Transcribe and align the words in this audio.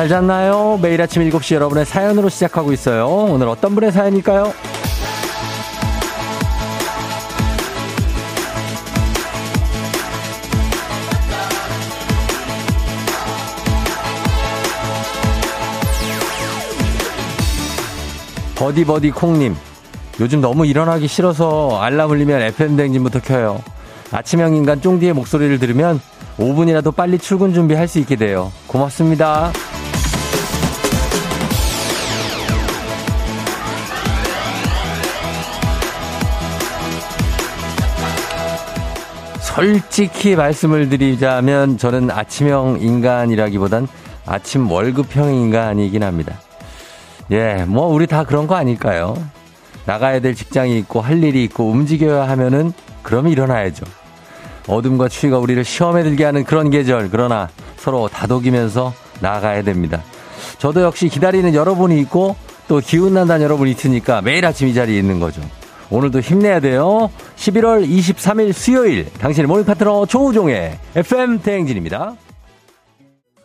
잘 0.00 0.08
잤나요? 0.08 0.78
매일 0.80 1.02
아침 1.02 1.20
7시 1.28 1.56
여러분의 1.56 1.84
사연으로 1.84 2.30
시작하고 2.30 2.72
있어요. 2.72 3.06
오늘 3.06 3.48
어떤 3.48 3.74
분의 3.74 3.92
사연일까요? 3.92 4.50
버디버디 18.54 19.10
콩님. 19.10 19.54
요즘 20.18 20.40
너무 20.40 20.64
일어나기 20.64 21.08
싫어서 21.08 21.78
알람 21.78 22.08
울리면 22.08 22.40
FM 22.40 22.76
댕진부터 22.78 23.20
켜요. 23.20 23.62
아침형 24.12 24.54
인간 24.54 24.80
쫑디의 24.80 25.12
목소리를 25.12 25.58
들으면 25.58 26.00
5분이라도 26.38 26.96
빨리 26.96 27.18
출근 27.18 27.52
준비할 27.52 27.86
수 27.86 27.98
있게 27.98 28.16
돼요. 28.16 28.50
고맙습니다. 28.66 29.52
솔직히 39.60 40.36
말씀을 40.36 40.88
드리자면 40.88 41.76
저는 41.76 42.10
아침형 42.10 42.78
인간이라기보단 42.80 43.88
아침 44.24 44.70
월급형 44.70 45.34
인간이긴 45.34 46.02
합니다. 46.02 46.40
예, 47.30 47.66
뭐 47.68 47.86
우리 47.88 48.06
다 48.06 48.24
그런 48.24 48.46
거 48.46 48.54
아닐까요? 48.54 49.14
나가야 49.84 50.20
될 50.20 50.34
직장이 50.34 50.78
있고 50.78 51.02
할 51.02 51.22
일이 51.22 51.44
있고 51.44 51.68
움직여야 51.70 52.26
하면은 52.30 52.72
그럼 53.02 53.28
일어나야죠. 53.28 53.84
어둠과 54.66 55.08
추위가 55.08 55.36
우리를 55.38 55.62
시험에 55.62 56.04
들게 56.04 56.24
하는 56.24 56.44
그런 56.44 56.70
계절 56.70 57.10
그러나 57.10 57.50
서로 57.76 58.08
다독이면서 58.08 58.94
나가야 59.20 59.62
됩니다. 59.62 60.02
저도 60.56 60.80
역시 60.80 61.10
기다리는 61.10 61.54
여러분이 61.54 62.00
있고 62.00 62.34
또 62.66 62.78
기운 62.78 63.12
난다는 63.12 63.44
여러분이 63.44 63.72
있으니까 63.72 64.22
매일 64.22 64.46
아침 64.46 64.68
이 64.68 64.74
자리에 64.74 64.98
있는 64.98 65.20
거죠. 65.20 65.42
오늘도 65.90 66.20
힘내야 66.20 66.60
돼요. 66.60 67.10
11월 67.36 67.86
23일 67.88 68.52
수요일 68.52 69.12
당신의 69.14 69.48
모닝 69.48 69.64
파트너 69.64 70.06
조우종의 70.06 70.78
FM 70.94 71.40
대행진입니다. 71.40 72.14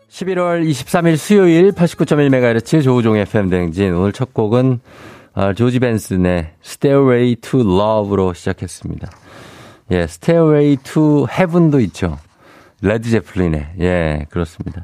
11월 0.09 0.67
23일 0.69 1.17
수요일 1.17 1.71
89.1MHz 1.71 2.83
조우종의 2.83 3.23
FM 3.23 3.49
대행진 3.49 3.93
오늘 3.93 4.13
첫 4.13 4.33
곡은 4.33 4.79
아, 5.33 5.53
조지 5.53 5.79
벤슨의 5.79 6.53
Stairway 6.63 7.35
to 7.35 7.59
Love로 7.59 8.33
시작했습니다. 8.33 9.11
예, 9.91 9.97
Stairway 10.03 10.77
to 10.77 11.27
Heaven도 11.29 11.81
있죠. 11.81 12.17
레드 12.81 13.09
제플린의 13.09 13.67
예, 13.81 14.25
그렇습니다. 14.29 14.83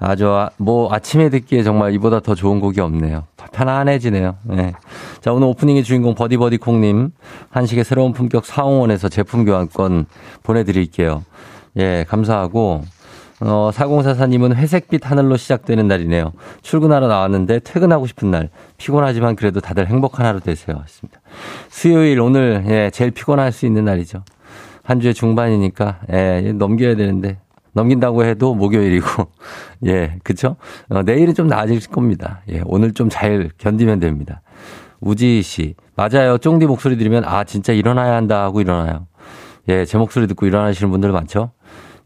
아주, 0.00 0.28
아, 0.30 0.48
뭐, 0.56 0.92
아침에 0.92 1.28
듣기에 1.28 1.62
정말 1.62 1.92
이보다 1.92 2.20
더 2.20 2.34
좋은 2.34 2.58
곡이 2.58 2.80
없네요. 2.80 3.24
편안해지네요. 3.52 4.36
예. 4.52 4.72
자, 5.20 5.32
오늘 5.32 5.46
오프닝의 5.48 5.84
주인공 5.84 6.14
버디버디콩님, 6.14 7.10
한식의 7.50 7.84
새로운 7.84 8.14
품격 8.14 8.46
사옹원에서 8.46 9.10
제품 9.10 9.44
교환권 9.44 10.06
보내드릴게요. 10.42 11.22
예, 11.76 12.06
감사하고, 12.08 12.82
어, 13.40 13.70
4044님은 13.74 14.54
회색빛 14.54 15.10
하늘로 15.10 15.36
시작되는 15.36 15.86
날이네요. 15.86 16.32
출근하러 16.62 17.06
나왔는데 17.06 17.60
퇴근하고 17.60 18.06
싶은 18.06 18.30
날. 18.30 18.48
피곤하지만 18.78 19.36
그래도 19.36 19.60
다들 19.60 19.86
행복한 19.86 20.24
하루 20.24 20.40
되세요. 20.40 20.78
했습니다. 20.82 21.20
수요일 21.68 22.20
오늘, 22.20 22.64
예, 22.68 22.90
제일 22.90 23.10
피곤할 23.10 23.52
수 23.52 23.66
있는 23.66 23.84
날이죠. 23.84 24.24
한 24.82 25.00
주의 25.00 25.12
중반이니까, 25.12 26.00
예, 26.12 26.52
넘겨야 26.54 26.96
되는데, 26.96 27.38
넘긴다고 27.72 28.24
해도 28.24 28.54
목요일이고, 28.54 29.06
예, 29.86 30.18
그쵸? 30.24 30.56
어, 30.88 31.02
내일은 31.02 31.34
좀 31.34 31.46
나아질 31.46 31.80
겁니다. 31.90 32.42
예, 32.50 32.62
오늘 32.64 32.92
좀 32.92 33.08
잘 33.08 33.50
견디면 33.58 34.00
됩니다. 34.00 34.42
우지 35.00 35.42
씨, 35.42 35.74
맞아요. 35.96 36.38
쫑디 36.38 36.66
목소리 36.66 36.96
들으면, 36.96 37.24
아, 37.24 37.44
진짜 37.44 37.72
일어나야 37.72 38.14
한다 38.16 38.42
하고 38.42 38.60
일어나요. 38.60 39.06
예, 39.68 39.84
제 39.84 39.98
목소리 39.98 40.26
듣고 40.26 40.46
일어나시는 40.46 40.90
분들 40.90 41.12
많죠? 41.12 41.52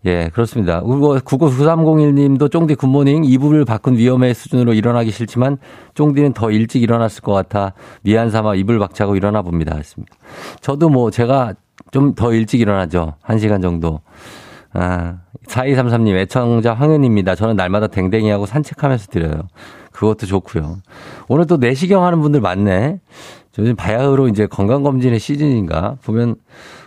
예, 0.07 0.29
그렇습니다. 0.35 0.83
그리고 0.83 1.19
999301 1.25 2.15
님도 2.15 2.49
쫑디 2.51 2.75
굿모닝 2.75 3.25
이불을 3.25 3.65
바꾼 3.65 3.97
위험의 3.97 4.35
수준으로 4.35 4.75
일어나기 4.75 5.11
싫지만 5.11 5.57
쫑디는 5.95 6.35
더 6.35 6.51
일찍 6.51 6.83
일어났을 6.83 7.23
것 7.23 7.33
같아 7.33 7.73
미안 8.03 8.29
삼아 8.31 8.55
이불 8.57 8.79
박차고 8.79 9.17
일어나 9.17 9.41
봅니다. 9.41 9.75
했습니다. 9.77 10.15
저도 10.61 10.91
뭐 10.91 11.11
제가 11.11 11.55
좀 11.91 12.15
더 12.15 12.35
일찍 12.35 12.61
일어나죠. 12.61 13.15
1시간 13.25 13.63
정도. 13.63 14.01
아, 14.75 15.19
4233님, 15.47 16.17
애청자 16.17 16.75
황현입니다. 16.75 17.35
저는 17.37 17.57
날마다 17.57 17.87
댕댕이하고 17.87 18.47
산책하면서 18.47 19.07
드려요. 19.07 19.49
그것도 19.93 20.27
좋고요. 20.27 20.79
오늘 21.29 21.47
또 21.47 21.57
내시경 21.57 22.05
하는 22.05 22.21
분들 22.21 22.41
많네. 22.41 23.01
요즘 23.59 23.77
바야흐로 23.77 24.29
이제 24.29 24.47
건강검진의 24.47 25.21
시즌인가? 25.21 25.97
보면, 26.03 26.35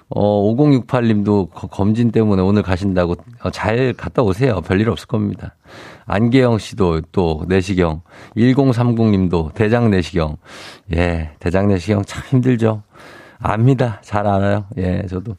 어, 0.09 0.53
5068님도 0.55 1.49
검진 1.51 2.11
때문에 2.11 2.41
오늘 2.41 2.61
가신다고 2.61 3.15
어, 3.43 3.51
잘 3.51 3.93
갔다 3.93 4.21
오세요. 4.21 4.59
별일 4.61 4.89
없을 4.89 5.07
겁니다. 5.07 5.55
안계영 6.05 6.57
씨도 6.57 7.01
또 7.13 7.45
내시경. 7.47 8.01
1030님도 8.35 9.53
대장 9.53 9.89
내시경. 9.89 10.37
예, 10.93 11.31
대장 11.39 11.67
내시경 11.67 12.03
참 12.05 12.23
힘들죠. 12.27 12.83
압니다. 13.39 13.99
잘 14.01 14.27
알아요. 14.27 14.65
예, 14.77 15.05
저도. 15.07 15.35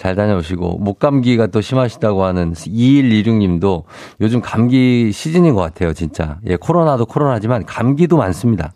잘 0.00 0.14
다녀오시고 0.14 0.78
목감기가 0.78 1.48
또 1.48 1.60
심하시다고 1.60 2.24
하는 2.24 2.54
2126님도 2.54 3.82
요즘 4.22 4.40
감기 4.40 5.12
시즌인 5.12 5.54
것 5.54 5.60
같아요, 5.60 5.92
진짜. 5.92 6.38
예, 6.46 6.56
코로나도 6.56 7.04
코로나지만 7.04 7.66
감기도 7.66 8.16
많습니다. 8.16 8.72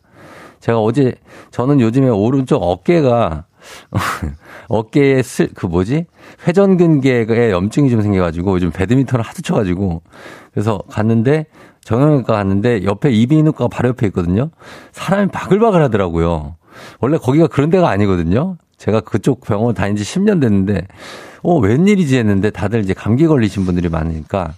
제가 0.61 0.81
어제 0.81 1.15
저는 1.51 1.81
요즘에 1.81 2.11
오른쪽 2.11 2.59
어깨가 2.63 3.47
어깨에 4.69 5.23
슬, 5.23 5.49
그 5.55 5.65
뭐지? 5.65 6.05
회전근개에 6.47 7.53
염증이 7.53 7.89
좀 7.89 8.03
생겨가지고 8.03 8.57
요즘 8.57 8.71
배드민턴을 8.71 9.25
하도 9.25 9.41
쳐가지고 9.41 10.03
그래서 10.53 10.83
갔는데 10.91 11.47
정형외과 11.85 12.35
갔는데 12.35 12.85
옆에 12.85 13.11
이비인후과가 13.11 13.69
바로 13.69 13.89
옆에 13.89 14.09
있거든요. 14.09 14.51
사람이 14.93 15.29
바글바글 15.29 15.83
하더라고요. 15.85 16.57
원래 17.01 17.17
거기가 17.17 17.47
그런 17.47 17.71
데가 17.71 17.89
아니거든요. 17.89 18.59
제가 18.85 19.01
그쪽 19.01 19.41
병원 19.41 19.75
다닌 19.75 19.97
지 19.97 20.05
10년 20.05 20.43
됐는데, 20.43 20.87
어, 21.43 21.59
웬일이지 21.59 22.19
했는데 22.19 22.51
다들 22.51 22.81
이제 22.81 22.93
감기 22.93 23.27
걸리신 23.27 23.65
분들이 23.65 23.89
많으니까 23.89 24.53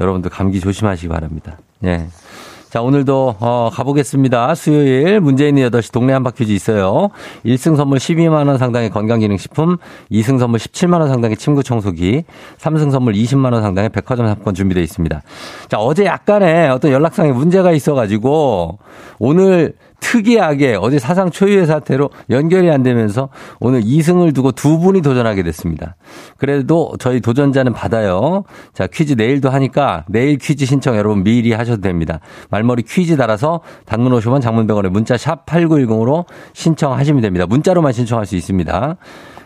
여러분들 0.00 0.30
감기 0.32 0.58
조심하시기 0.58 1.08
바랍니다. 1.08 1.58
예. 1.84 2.08
자, 2.70 2.82
오늘도, 2.82 3.36
어, 3.38 3.70
가보겠습니다. 3.72 4.54
수요일 4.54 5.22
있는 5.46 5.70
8시 5.70 5.92
동네 5.92 6.12
한바 6.12 6.32
퀴즈 6.32 6.52
있어요. 6.52 7.08
1승 7.46 7.76
선물 7.76 7.98
12만원 7.98 8.58
상당의 8.58 8.90
건강기능식품, 8.90 9.78
2승 10.10 10.38
선물 10.38 10.58
17만원 10.58 11.08
상당의 11.08 11.36
침구 11.36 11.62
청소기, 11.62 12.24
3승 12.58 12.90
선물 12.90 13.14
20만원 13.14 13.62
상당의 13.62 13.88
백화점 13.90 14.26
상품권 14.26 14.54
준비되어 14.54 14.82
있습니다. 14.82 15.22
자, 15.68 15.78
어제 15.78 16.04
약간의 16.04 16.68
어떤 16.70 16.90
연락상에 16.90 17.32
문제가 17.32 17.72
있어가지고, 17.72 18.78
오늘 19.18 19.74
특이하게 20.00 20.76
어제 20.80 20.98
사상 20.98 21.30
초유의 21.30 21.66
사태로 21.66 22.10
연결이 22.30 22.70
안 22.70 22.82
되면서 22.82 23.28
오늘 23.60 23.82
2승을 23.82 24.34
두고 24.34 24.52
두 24.52 24.78
분이 24.78 25.02
도전하게 25.02 25.42
됐습니다. 25.42 25.96
그래도 26.36 26.92
저희 26.98 27.20
도전자는 27.20 27.72
받아요. 27.72 28.44
자, 28.72 28.86
퀴즈 28.86 29.14
내일도 29.14 29.50
하니까 29.50 30.04
내일 30.08 30.38
퀴즈 30.38 30.64
신청 30.66 30.96
여러분 30.96 31.24
미리 31.24 31.52
하셔도 31.52 31.80
됩니다. 31.80 32.20
말머리 32.50 32.82
퀴즈 32.84 33.16
달아서 33.16 33.60
단문 33.86 34.12
50원 34.12 34.40
장문병원에 34.40 34.88
문자 34.88 35.16
샵 35.16 35.44
8910으로 35.46 36.24
신청하시면 36.52 37.22
됩니다. 37.22 37.46
문자로만 37.46 37.92
신청할 37.92 38.26
수 38.26 38.36
있습니다. 38.36 38.96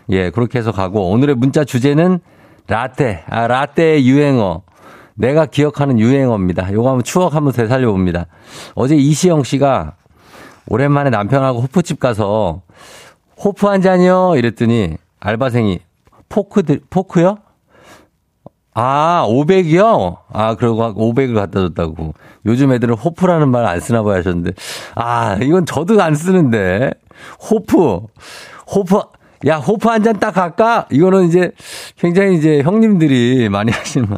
예, 0.09 0.29
그렇게 0.29 0.59
해서 0.59 0.71
가고 0.71 1.09
오늘의 1.09 1.35
문자 1.35 1.63
주제는 1.63 2.19
라떼, 2.67 3.23
아, 3.27 3.47
라떼의 3.47 4.07
유행어. 4.07 4.61
내가 5.15 5.45
기억하는 5.45 5.99
유행어입니다. 5.99 6.73
요거 6.73 6.89
한번 6.89 7.03
추억 7.03 7.35
한번 7.35 7.53
되살려 7.53 7.91
봅니다. 7.91 8.25
어제 8.73 8.95
이시영 8.95 9.43
씨가 9.43 9.95
오랜만에 10.67 11.09
남편하고 11.09 11.61
호프집 11.61 11.99
가서 11.99 12.61
호프 13.43 13.67
한 13.67 13.81
잔이요? 13.81 14.33
이랬더니 14.37 14.95
알바생이 15.19 15.79
포크, 16.29 16.63
포크요? 16.89 17.37
아, 18.75 19.23
500이요? 19.27 20.17
아, 20.31 20.55
그러고 20.55 20.81
500을 21.13 21.35
갖다 21.35 21.59
줬다고. 21.59 22.13
요즘 22.47 22.71
애들은 22.71 22.95
호프라는 22.95 23.49
말 23.49 23.65
안 23.65 23.79
쓰나 23.79 24.01
봐야 24.01 24.17
하셨는데. 24.17 24.51
아, 24.95 25.37
이건 25.41 25.65
저도 25.67 26.01
안 26.01 26.15
쓰는데. 26.15 26.91
호프. 27.51 27.99
호프. 28.73 28.99
야, 29.45 29.57
호프 29.57 29.87
한 29.89 30.01
잔 30.01 30.17
딱 30.19 30.31
갈까? 30.33 30.87
이거는 30.91 31.25
이제 31.27 31.51
굉장히 31.97 32.35
이제 32.37 32.61
형님들이 32.63 33.47
많이 33.49 33.69
하시는 33.73 34.07
말. 34.09 34.17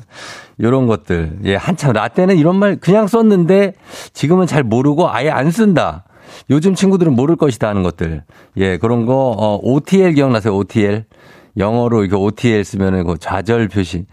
요런 0.62 0.88
것들. 0.88 1.40
예, 1.44 1.56
한참 1.56 1.92
라떼는 1.92 2.38
이런 2.38 2.56
말 2.58 2.78
그냥 2.78 3.08
썼는데 3.08 3.74
지금은 4.14 4.48
잘 4.48 4.64
모르고 4.64 5.10
아예 5.10 5.30
안 5.32 5.52
쓴다. 5.52 6.06
요즘 6.50 6.76
친구들은 6.76 7.14
모를 7.14 7.36
것이다 7.36 7.68
하는 7.68 7.84
것들. 7.84 8.24
예, 8.58 8.78
그런 8.78 9.06
거, 9.06 9.36
어, 9.38 9.60
OTL 9.62 10.14
기억나세요? 10.14 10.56
OTL? 10.56 11.06
영어로 11.58 12.04
이렇게 12.04 12.16
OTL 12.16 12.64
쓰면은 12.64 13.06
그 13.06 13.18
좌절 13.18 13.68
표시. 13.70 14.06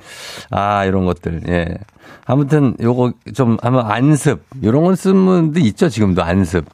아, 0.51 0.85
이런 0.85 1.05
것들. 1.05 1.43
예. 1.49 1.77
아무튼 2.25 2.77
요거 2.81 3.15
좀 3.35 3.57
한번 3.63 3.91
안습 3.91 4.45
요런 4.63 4.85
건 4.85 4.95
분도 4.95 5.61
있죠 5.61 5.89
지금도 5.89 6.23
안습 6.23 6.65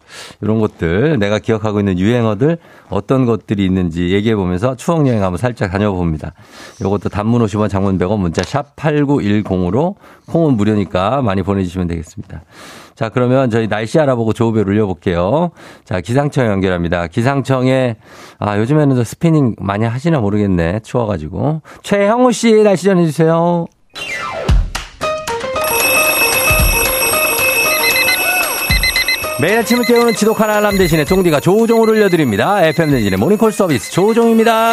요런 0.42 0.58
것들 0.58 1.18
내가 1.18 1.38
기억하고 1.38 1.78
있는 1.78 1.98
유행어들 1.98 2.58
어떤 2.90 3.24
것들이 3.24 3.64
있는지 3.64 4.10
얘기해 4.10 4.36
보면서 4.36 4.76
추억 4.76 5.06
여행 5.06 5.22
한번 5.22 5.38
살짝 5.38 5.70
다녀봅니다. 5.70 6.32
요것도 6.82 7.08
단문 7.08 7.42
50원 7.44 7.70
장문 7.70 7.98
100원 7.98 8.18
문자 8.18 8.42
샵 8.42 8.76
8910으로 8.76 9.94
콩은 10.26 10.54
무료니까 10.54 11.22
많이 11.22 11.42
보내 11.42 11.62
주시면 11.64 11.88
되겠습니다. 11.88 12.42
자 12.98 13.10
그러면 13.10 13.48
저희 13.48 13.68
날씨 13.68 14.00
알아보고 14.00 14.32
조우배 14.32 14.62
올려볼게요. 14.62 15.52
자 15.84 16.00
기상청 16.00 16.46
연결합니다. 16.46 17.06
기상청에 17.06 17.94
아 18.40 18.58
요즘에는 18.58 18.96
저 18.96 19.04
스피닝 19.04 19.54
많이 19.60 19.84
하시나 19.84 20.18
모르겠네 20.18 20.80
추워가지고 20.80 21.62
최형우 21.84 22.32
씨 22.32 22.52
날씨 22.64 22.86
전해주세요. 22.86 23.66
매일 29.40 29.58
아침을 29.58 29.84
깨우는 29.84 30.14
지독한 30.14 30.50
알람 30.50 30.76
대신에 30.76 31.04
쫑디가 31.04 31.38
조우종을 31.38 31.90
올려드립니다. 31.90 32.64
FM댕진의 32.64 33.16
모닝콜 33.16 33.52
서비스 33.52 33.92
조우종입니다. 33.92 34.72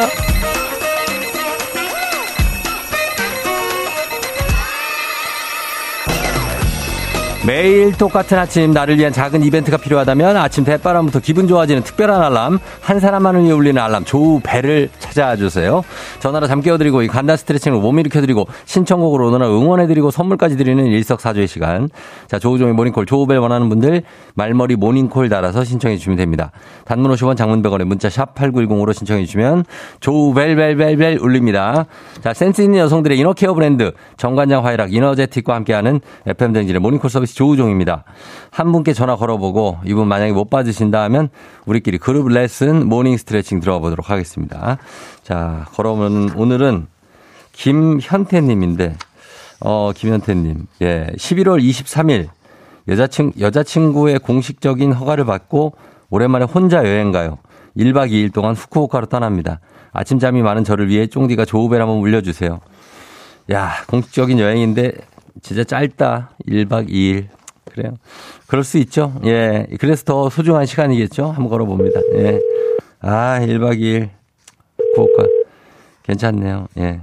매일 7.45 7.95
똑같은 7.95 8.39
아침 8.39 8.71
나를 8.71 8.97
위한 8.97 9.13
작은 9.13 9.43
이벤트가 9.43 9.77
필요하다면 9.77 10.35
아침 10.35 10.63
댓바람부터 10.63 11.19
기분 11.19 11.47
좋아지는 11.47 11.83
특별한 11.83 12.23
알람 12.23 12.57
한 12.81 12.99
사람만을 12.99 13.43
위해 13.43 13.51
울리는 13.51 13.79
알람 13.79 14.03
조우벨을 14.03 14.89
찾아와 14.97 15.35
주세요. 15.35 15.83
전화로 16.21 16.47
잠 16.47 16.61
깨워드리고 16.61 17.03
이 17.03 17.07
간단 17.07 17.37
스트레칭으로 17.37 17.81
몸 17.81 17.99
일으켜드리고 17.99 18.47
신청곡으로 18.65 19.27
오늘 19.27 19.38
하루 19.38 19.47
응원해드리고 19.47 20.09
선물까지 20.09 20.57
드리는 20.57 20.87
일석사조의 20.87 21.47
시간. 21.47 21.87
자 22.27 22.39
조우종의 22.39 22.73
모닝콜 22.73 23.05
조우벨 23.05 23.35
원하는 23.35 23.69
분들 23.69 24.01
말머리 24.33 24.75
모닝콜 24.75 25.29
달아서 25.29 25.63
신청해 25.65 25.97
주시면 25.97 26.17
됩니다. 26.17 26.51
단문 26.85 27.11
50원 27.11 27.37
장문 27.37 27.61
100원에 27.61 27.83
문자 27.83 28.09
샵 28.09 28.33
8910으로 28.33 28.91
신청해 28.91 29.23
주시면 29.25 29.65
조우벨벨벨벨 29.99 31.19
울립니다. 31.21 31.85
자 32.23 32.33
센스 32.33 32.63
있는 32.63 32.79
여성들의 32.79 33.19
inner 33.19 33.38
care 33.38 33.53
브랜드 33.53 33.91
정관장 34.17 34.65
화이락 34.65 34.91
이너제틱과 34.91 35.53
함께하는 35.53 36.01
FM댕진의 36.25 36.79
모닝콜 36.79 37.11
서비스 37.11 37.34
조우종입니다. 37.35 38.05
한 38.49 38.71
분께 38.71 38.93
전화 38.93 39.15
걸어보고 39.15 39.79
이분 39.85 40.07
만약에 40.07 40.31
못 40.31 40.49
받으신다 40.49 41.03
하면 41.03 41.29
우리끼리 41.65 41.97
그룹 41.97 42.29
레슨 42.29 42.87
모닝 42.87 43.17
스트레칭 43.17 43.59
들어가 43.59 43.79
보도록 43.79 44.09
하겠습니다. 44.09 44.77
자, 45.21 45.65
걸어오면 45.73 46.31
오늘은 46.35 46.87
김현태 47.51 48.41
님인데, 48.41 48.95
어, 49.59 49.91
김현태 49.93 50.33
님. 50.33 50.67
예, 50.81 51.07
11월 51.17 51.61
23일 51.61 52.29
여자친, 52.87 53.33
여자친구의 53.39 54.19
공식적인 54.19 54.93
허가를 54.93 55.25
받고 55.25 55.73
오랜만에 56.09 56.45
혼자 56.45 56.77
여행 56.85 57.11
가요. 57.11 57.37
1박 57.75 58.11
2일 58.11 58.33
동안 58.33 58.55
후쿠오카로 58.55 59.07
떠납니다. 59.07 59.59
아침잠이 59.91 60.41
많은 60.41 60.63
저를 60.63 60.87
위해 60.87 61.07
쫑디가 61.07 61.43
조우벨 61.43 61.81
한번 61.81 61.97
울려주세요. 61.97 62.59
야, 63.51 63.71
공식적인 63.87 64.39
여행인데 64.39 64.93
진짜 65.41 65.63
짧다. 65.63 66.31
1박 66.47 66.89
2일. 66.89 67.27
그래요. 67.71 67.93
그럴 68.47 68.63
수 68.63 68.77
있죠. 68.79 69.13
예. 69.25 69.67
그래서 69.79 70.03
더 70.05 70.29
소중한 70.29 70.65
시간이겠죠. 70.65 71.25
한번 71.27 71.49
걸어봅니다. 71.49 71.99
예. 72.15 72.39
아, 73.01 73.39
1박 73.41 73.79
2일. 73.79 74.09
구호가 74.95 75.23
괜찮네요. 76.03 76.67
예. 76.77 77.01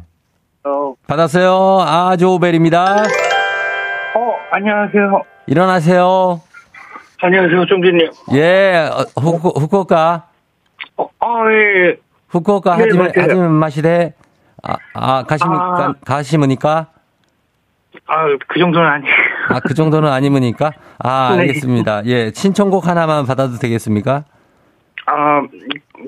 어, 0.64 0.94
받았어요. 1.06 1.80
아, 1.80 2.16
조벨입니다. 2.16 3.02
어, 4.14 4.34
안녕하세요. 4.52 5.22
일어나세요. 5.46 6.40
안녕하세요, 7.20 7.66
종진님. 7.66 8.10
예, 8.34 8.88
어, 8.92 9.20
후쿠, 9.20 9.48
후쿠오카. 9.60 10.26
어, 10.96 11.08
아, 11.20 11.26
예. 11.52 11.96
후쿠오카 12.28 12.76
네, 12.76 12.82
하지면, 12.84 12.98
맞아요. 13.14 13.28
하지면 13.28 13.52
마시대. 13.52 14.14
아, 14.62 14.76
아, 14.94 15.22
가십니까? 15.24 15.84
아. 15.88 15.94
가시무니까? 16.04 16.88
아, 18.06 18.26
그 18.48 18.58
정도는 18.58 18.88
아니. 18.88 19.04
아, 19.48 19.60
그 19.60 19.74
정도는 19.74 20.10
아니무니까? 20.10 20.72
아, 20.98 21.34
네. 21.36 21.42
알겠습니다. 21.42 22.02
예, 22.06 22.30
신청곡 22.34 22.86
하나만 22.86 23.26
받아도 23.26 23.58
되겠습니까? 23.58 24.24
아, 25.06 25.42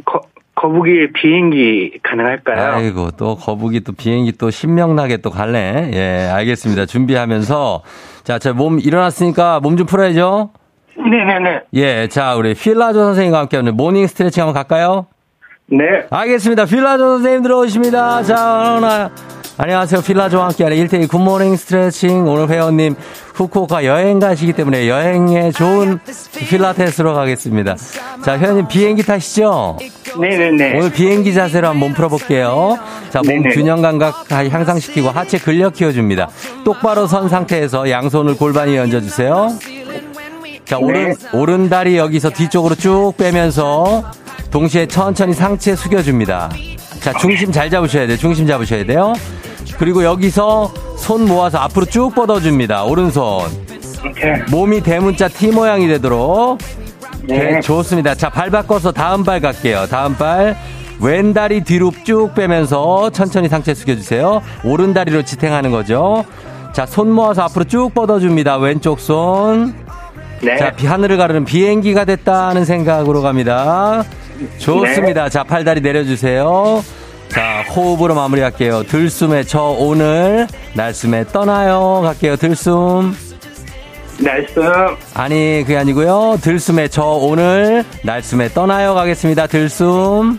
거, 0.05 0.21
거북이 0.55 1.13
비행기 1.13 1.99
가능할까요? 2.03 2.75
아이고, 2.75 3.11
또 3.13 3.37
거북이 3.37 3.81
또 3.81 3.93
비행기 3.93 4.33
또 4.33 4.51
신명나게 4.51 5.19
또 5.19 5.31
갈래? 5.31 5.91
예, 5.95 6.29
알겠습니다. 6.33 6.87
준비하면서. 6.87 7.83
자, 8.25 8.39
자, 8.39 8.53
몸 8.53 8.79
일어났으니까 8.79 9.61
몸 9.61 9.77
좀 9.77 9.87
풀어야죠? 9.87 10.51
네네네. 10.97 11.61
예, 11.75 12.07
자, 12.09 12.35
우리 12.37 12.55
필라조 12.55 12.99
선생님과 12.99 13.39
함께 13.41 13.57
하는 13.57 13.77
모닝 13.77 14.07
스트레칭 14.07 14.43
한번 14.43 14.55
갈까요? 14.55 15.07
네. 15.67 15.85
알겠습니다. 16.11 16.67
필라조 16.67 17.03
선생님 17.17 17.43
들어오십니다. 17.43 18.23
자, 18.23 18.77
오늘 18.79 19.09
안녕하세요. 19.57 20.03
필라조와 20.03 20.47
함께하는 20.47 20.77
1대1 20.77 21.09
굿모닝 21.09 21.55
스트레칭. 21.57 22.27
오늘 22.27 22.49
회원님 22.49 22.97
후쿠오카 23.35 23.85
여행 23.85 24.19
가시기 24.19 24.53
때문에 24.53 24.89
여행에 24.89 25.53
좋은 25.53 26.01
필라테스로 26.49 27.15
가겠습니다. 27.15 27.77
자, 28.25 28.37
회원님 28.37 28.67
비행기 28.67 29.05
타시죠? 29.05 29.79
네네네. 30.21 30.77
오늘 30.77 30.91
비행기 30.91 31.33
자세로 31.33 31.69
한번 31.69 31.89
몸 31.91 31.95
풀어볼게요. 31.95 32.79
자, 33.11 33.21
몸 33.25 33.43
네네. 33.43 33.55
균형 33.55 33.81
감각 33.81 34.29
향상시키고 34.29 35.11
하체 35.11 35.39
근력 35.39 35.75
키워줍니다. 35.75 36.31
똑바로 36.65 37.07
선 37.07 37.29
상태에서 37.29 37.89
양손을 37.89 38.37
골반위에 38.37 38.81
얹어주세요. 38.81 39.51
자, 40.65 40.79
오른, 40.79 41.11
네. 41.11 41.15
오른 41.33 41.69
다리 41.69 41.97
여기서 41.97 42.31
뒤쪽으로 42.31 42.75
쭉 42.75 43.13
빼면서 43.17 44.03
동시에 44.51 44.87
천천히 44.87 45.33
상체 45.33 45.77
숙여줍니다. 45.77 46.51
자, 47.01 47.13
중심 47.19 47.53
잘 47.53 47.71
잡으셔야 47.71 48.09
돼요. 48.09 48.17
중심 48.17 48.47
잡으셔야 48.49 48.85
돼요. 48.85 49.13
그리고 49.79 50.05
여기서 50.05 50.73
손 50.97 51.27
모아서 51.27 51.59
앞으로 51.59 51.87
쭉 51.87 52.15
뻗어줍니다. 52.15 52.85
오른손. 52.85 53.43
이렇게. 54.05 54.43
몸이 54.51 54.81
대문자 54.83 55.29
T 55.29 55.49
모양이 55.51 55.87
되도록. 55.89 56.59
네. 57.27 57.39
네, 57.39 57.61
좋습니다. 57.61 58.15
자, 58.15 58.29
발 58.29 58.51
바꿔서 58.51 58.93
다음 58.93 59.25
발 59.25 59.41
갈게요. 59.41 59.87
다음 59.91 60.15
발. 60.15 60.57
왼 61.01 61.33
다리 61.35 61.63
뒤로 61.63 61.91
쭉 62.05 62.35
빼면서 62.35 63.11
천천히 63.11 63.49
상체 63.49 63.75
숙여주세요. 63.75 64.43
오른 64.63 64.95
다리로 64.95 65.23
지탱하는 65.25 65.71
거죠. 65.71 66.25
자, 66.73 66.87
손 66.87 67.11
모아서 67.11 67.43
앞으로 67.43 67.65
쭉 67.65 67.93
뻗어줍니다. 67.95 68.59
왼쪽 68.59 69.01
손. 69.01 69.75
네. 70.41 70.57
자, 70.59 70.71
비- 70.73 70.87
하늘을 70.87 71.17
가르는 71.17 71.45
비행기가 71.45 72.05
됐다는 72.05 72.65
생각으로 72.65 73.23
갑니다. 73.23 74.05
좋습니다. 74.59 75.29
자, 75.31 75.43
팔다리 75.45 75.81
내려주세요. 75.81 76.83
자, 77.35 77.63
호흡으로 77.63 78.15
마무리할게요. 78.15 78.85
들숨에 78.85 79.43
저 79.43 79.61
오늘, 79.77 80.47
날숨에 80.75 81.25
떠나요. 81.33 82.01
갈게요. 82.05 82.37
들숨. 82.37 83.13
날씀. 84.21 84.63
아니, 85.15 85.63
그게 85.67 85.77
아니고요. 85.77 86.37
들숨에 86.41 86.87
저 86.87 87.03
오늘, 87.03 87.83
날숨에 88.05 88.51
떠나요. 88.51 88.95
가겠습니다. 88.95 89.49
들숨. 89.49 90.39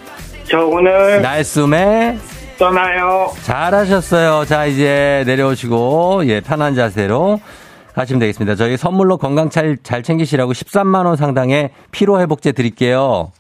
저 0.50 0.66
오늘 0.66 1.22
날숨에 1.22 2.18
떠나요. 2.58 3.30
잘하셨어요. 3.44 4.46
자, 4.46 4.66
이제 4.66 5.24
내려오시고, 5.28 6.22
예, 6.28 6.40
편한 6.40 6.76
자세로 6.76 7.42
가시면 7.94 8.22
되겠습니다. 8.22 8.56
저희 8.56 8.78
선물로 8.78 9.18
건강 9.18 9.50
잘, 9.50 9.78
잘 9.84 10.02
챙기시라고 10.02 10.54
13만원 10.54 11.18
상당의 11.18 11.72
피로회복제 11.92 12.54
드릴게요. 12.54 13.34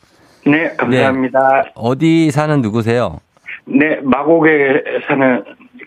네, 0.45 0.75
감사합니다. 0.77 1.39
어디 1.75 2.31
사는 2.31 2.61
누구세요? 2.61 3.19
네, 3.65 3.99
마곡에 4.03 4.83
사는 5.07 5.43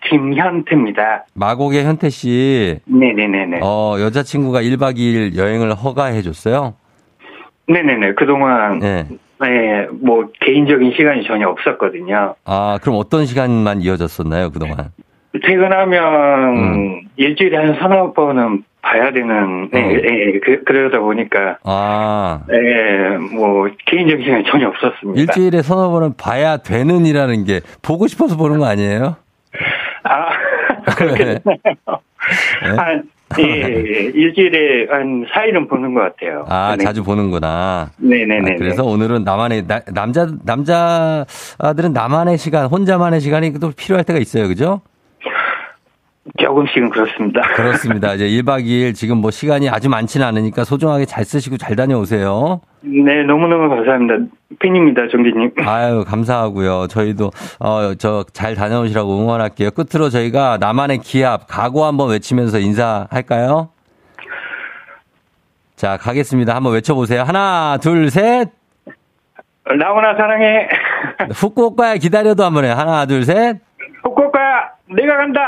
김현태입니다. 0.08 1.26
마곡의 1.34 1.84
현태 1.84 2.10
씨, 2.10 2.78
네네네네. 2.86 3.60
어, 3.62 3.96
여자친구가 4.00 4.62
1박 4.62 4.96
2일 4.96 5.36
여행을 5.36 5.74
허가해 5.74 6.22
줬어요? 6.22 6.74
네네네. 7.68 8.14
그동안, 8.14 8.78
네. 8.78 9.06
네, 9.40 9.86
뭐, 9.92 10.28
개인적인 10.40 10.92
시간이 10.96 11.24
전혀 11.24 11.48
없었거든요. 11.48 12.34
아, 12.44 12.78
그럼 12.82 12.96
어떤 12.98 13.26
시간만 13.26 13.82
이어졌었나요, 13.82 14.50
그동안? 14.50 14.90
퇴근하면 15.44 16.56
음. 16.56 17.00
일주일에 17.16 17.56
한 17.56 17.78
서너 17.78 18.12
번은 18.12 18.64
봐야 18.88 19.12
되는 19.12 19.68
네, 19.70 19.84
어. 19.84 19.90
예, 19.92 20.40
그, 20.42 20.64
그러다 20.64 21.00
보니까 21.00 21.58
아, 21.64 22.40
예, 22.50 23.16
뭐 23.34 23.68
개인적인 23.86 24.24
시간이 24.24 24.44
전혀 24.50 24.68
없었습니다. 24.68 25.20
일주일에 25.20 25.60
서너 25.62 25.90
번은 25.90 26.14
봐야 26.16 26.56
되는 26.56 27.04
이라는 27.04 27.44
게 27.44 27.60
보고 27.82 28.06
싶어서 28.06 28.36
보는 28.36 28.58
거 28.58 28.66
아니에요? 28.66 29.16
아 30.04 30.28
그렇겠네요. 30.96 31.38
한 32.76 33.02
예, 33.38 33.42
예, 33.44 34.10
일주일에 34.14 34.86
한 34.90 35.26
4일은 35.26 35.68
보는 35.68 35.92
것 35.92 36.00
같아요. 36.00 36.46
아, 36.48 36.74
네. 36.78 36.84
자주 36.84 37.04
보는구나. 37.04 37.90
네네네. 37.98 38.52
아, 38.52 38.56
그래서 38.56 38.84
오늘은 38.84 39.22
나만의 39.24 39.66
나- 39.66 39.82
남자 39.92 40.26
남자들은 40.46 41.92
나만의 41.92 42.38
시간, 42.38 42.66
혼자만의 42.68 43.20
시간이 43.20 43.52
또 43.60 43.70
필요할 43.76 44.04
때가 44.04 44.18
있어요, 44.18 44.48
그죠? 44.48 44.80
조금씩은 46.36 46.90
그렇습니다. 46.90 47.40
그렇습니다. 47.54 48.14
이제 48.14 48.28
1박 48.28 48.64
2일 48.64 48.94
지금 48.94 49.18
뭐 49.18 49.30
시간이 49.30 49.68
아주 49.70 49.88
많지는 49.88 50.26
않으니까 50.26 50.64
소중하게 50.64 51.04
잘 51.06 51.24
쓰시고 51.24 51.56
잘 51.56 51.74
다녀오세요. 51.76 52.60
네, 52.82 53.22
너무너무 53.24 53.68
감사합니다. 53.68 54.14
팬입니다, 54.60 55.08
정기님. 55.10 55.52
아유, 55.64 56.04
감사하고요. 56.06 56.86
저희도, 56.88 57.30
어, 57.60 57.94
저 57.94 58.24
잘 58.32 58.54
다녀오시라고 58.54 59.18
응원할게요. 59.20 59.70
끝으로 59.70 60.10
저희가 60.10 60.58
나만의 60.60 60.98
기합, 60.98 61.46
각오 61.48 61.84
한번 61.84 62.10
외치면서 62.10 62.58
인사할까요? 62.58 63.70
자, 65.76 65.96
가겠습니다. 65.96 66.54
한번 66.54 66.72
외쳐보세요. 66.74 67.22
하나, 67.22 67.78
둘, 67.80 68.10
셋. 68.10 68.48
나오나 69.78 70.14
사랑해. 70.16 70.68
후쿠오카에 71.34 71.98
기다려도 71.98 72.42
한번 72.44 72.64
해요. 72.64 72.74
하나, 72.76 73.06
둘, 73.06 73.22
셋. 73.24 73.58
후쿠오카 74.02 74.38
내가 74.96 75.16
간다. 75.18 75.40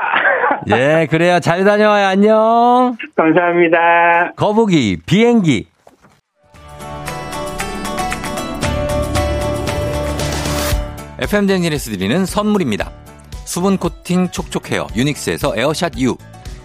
예, 0.69 1.07
그래요. 1.11 1.41
잘 1.41 1.65
다녀와요. 1.65 2.07
안녕. 2.07 2.97
감사합니다. 3.17 4.33
거북이, 4.37 4.99
비행기. 5.07 5.67
FM 11.21 11.47
댕진에서 11.47 11.91
드리는 11.91 12.25
선물입니다. 12.25 12.91
수분 13.45 13.77
코팅 13.77 14.31
촉촉 14.31 14.71
헤어 14.71 14.87
유닉스에서 14.97 15.55
에어샷 15.57 15.99
U, 15.99 16.17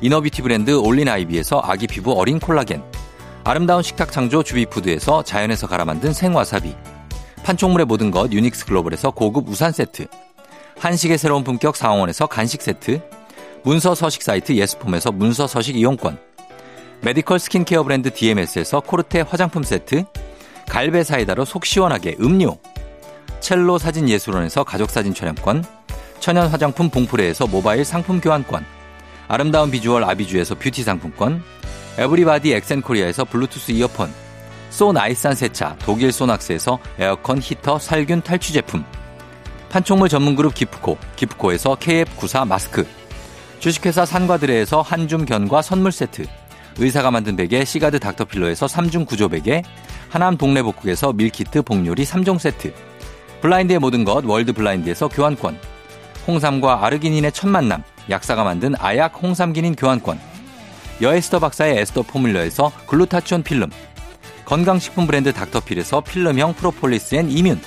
inner 0.01 0.20
beauty 0.20 0.41
브랜드 0.43 0.71
올린 0.71 1.09
아이비에서 1.09 1.61
아기 1.63 1.87
피부 1.87 2.13
어린 2.13 2.39
콜라겐, 2.39 2.81
아름다운 3.43 3.83
식탁 3.83 4.11
창조 4.11 4.43
주비푸드에서 4.43 5.23
자연에서 5.23 5.67
갈아 5.67 5.83
만든 5.83 6.13
생와사비, 6.13 6.73
판촉물의 7.43 7.85
모든 7.85 8.11
것 8.11 8.31
유닉스 8.31 8.65
글로벌에서 8.65 9.11
고급 9.11 9.49
우산 9.49 9.71
세트, 9.71 10.07
한식의 10.79 11.17
새로운 11.17 11.43
품격 11.43 11.75
사옹원에서 11.75 12.27
간식 12.27 12.61
세트, 12.61 13.01
문서 13.65 13.95
서식 13.95 14.21
사이트 14.21 14.53
예스폼에서 14.53 15.11
문서 15.11 15.47
서식 15.47 15.75
이용권, 15.75 16.19
medical 17.01 17.39
skincare 17.39 17.81
브랜드 17.81 18.13
DMS에서 18.13 18.79
코르테 18.79 19.21
화장품 19.21 19.63
세트, 19.63 20.05
갈베 20.69 21.03
사이다로 21.03 21.45
속 21.45 21.65
시원하게 21.65 22.15
음료, 22.19 22.59
첼로 23.39 23.79
사진 23.79 24.07
예술원에서 24.07 24.63
가족 24.65 24.91
사진 24.91 25.15
촬영권, 25.15 25.65
천연 26.19 26.47
화장품 26.47 26.91
봉프레에서 26.91 27.47
모바일 27.47 27.83
상품 27.83 28.21
교환권, 28.21 28.63
아름다운 29.27 29.71
비주얼 29.71 30.03
아비주에서 30.03 30.53
뷰티 30.59 30.83
상품권, 30.83 31.41
에브리바디 31.97 32.53
엑센코리아에서 32.53 33.25
블루투스 33.25 33.71
이어폰, 33.71 34.13
소 34.69 34.91
나이산 34.91 35.33
세차 35.33 35.75
독일 35.79 36.11
소낙스에서 36.11 36.77
에어컨 36.99 37.39
히터 37.41 37.79
살균 37.79 38.21
탈취 38.21 38.53
제품, 38.53 38.85
판촉물 39.69 40.07
전문 40.07 40.35
그룹 40.35 40.53
기프코, 40.53 40.99
기프코에서 41.15 41.75
KF94 41.77 42.47
마스크, 42.47 42.85
주식회사 43.59 44.05
산과들에에서 44.05 44.81
한줌 44.81 45.25
견과 45.25 45.61
선물 45.61 45.91
세트, 45.91 46.25
의사가 46.77 47.09
만든 47.09 47.35
베개 47.35 47.65
시가드 47.65 47.99
닥터필로에서 47.99 48.67
3중 48.67 49.07
구조 49.07 49.29
베개, 49.29 49.63
하남 50.09 50.37
동네 50.37 50.61
복국에서 50.61 51.13
밀키트 51.13 51.63
복요리 51.63 52.03
3종 52.03 52.37
세트, 52.37 52.73
블라인드의 53.41 53.79
모든 53.79 54.03
것 54.03 54.23
월드 54.25 54.53
블라인드에서 54.53 55.07
교환권, 55.07 55.57
홍삼과 56.27 56.85
아르기닌의 56.85 57.31
첫 57.31 57.47
만남, 57.47 57.83
약사가 58.09 58.43
만든 58.43 58.73
아약 58.77 59.21
홍삼기닌 59.21 59.75
교환권, 59.75 60.19
여에스더 61.01 61.39
박사의 61.39 61.77
에스더 61.79 62.03
포뮬러에서 62.03 62.71
글루타치온 62.87 63.43
필름, 63.43 63.69
건강식품 64.45 65.07
브랜드 65.07 65.33
닥터필에서 65.33 66.01
필름형 66.01 66.53
프로폴리스 66.53 67.15
앤 67.15 67.29
이뮨, 67.31 67.59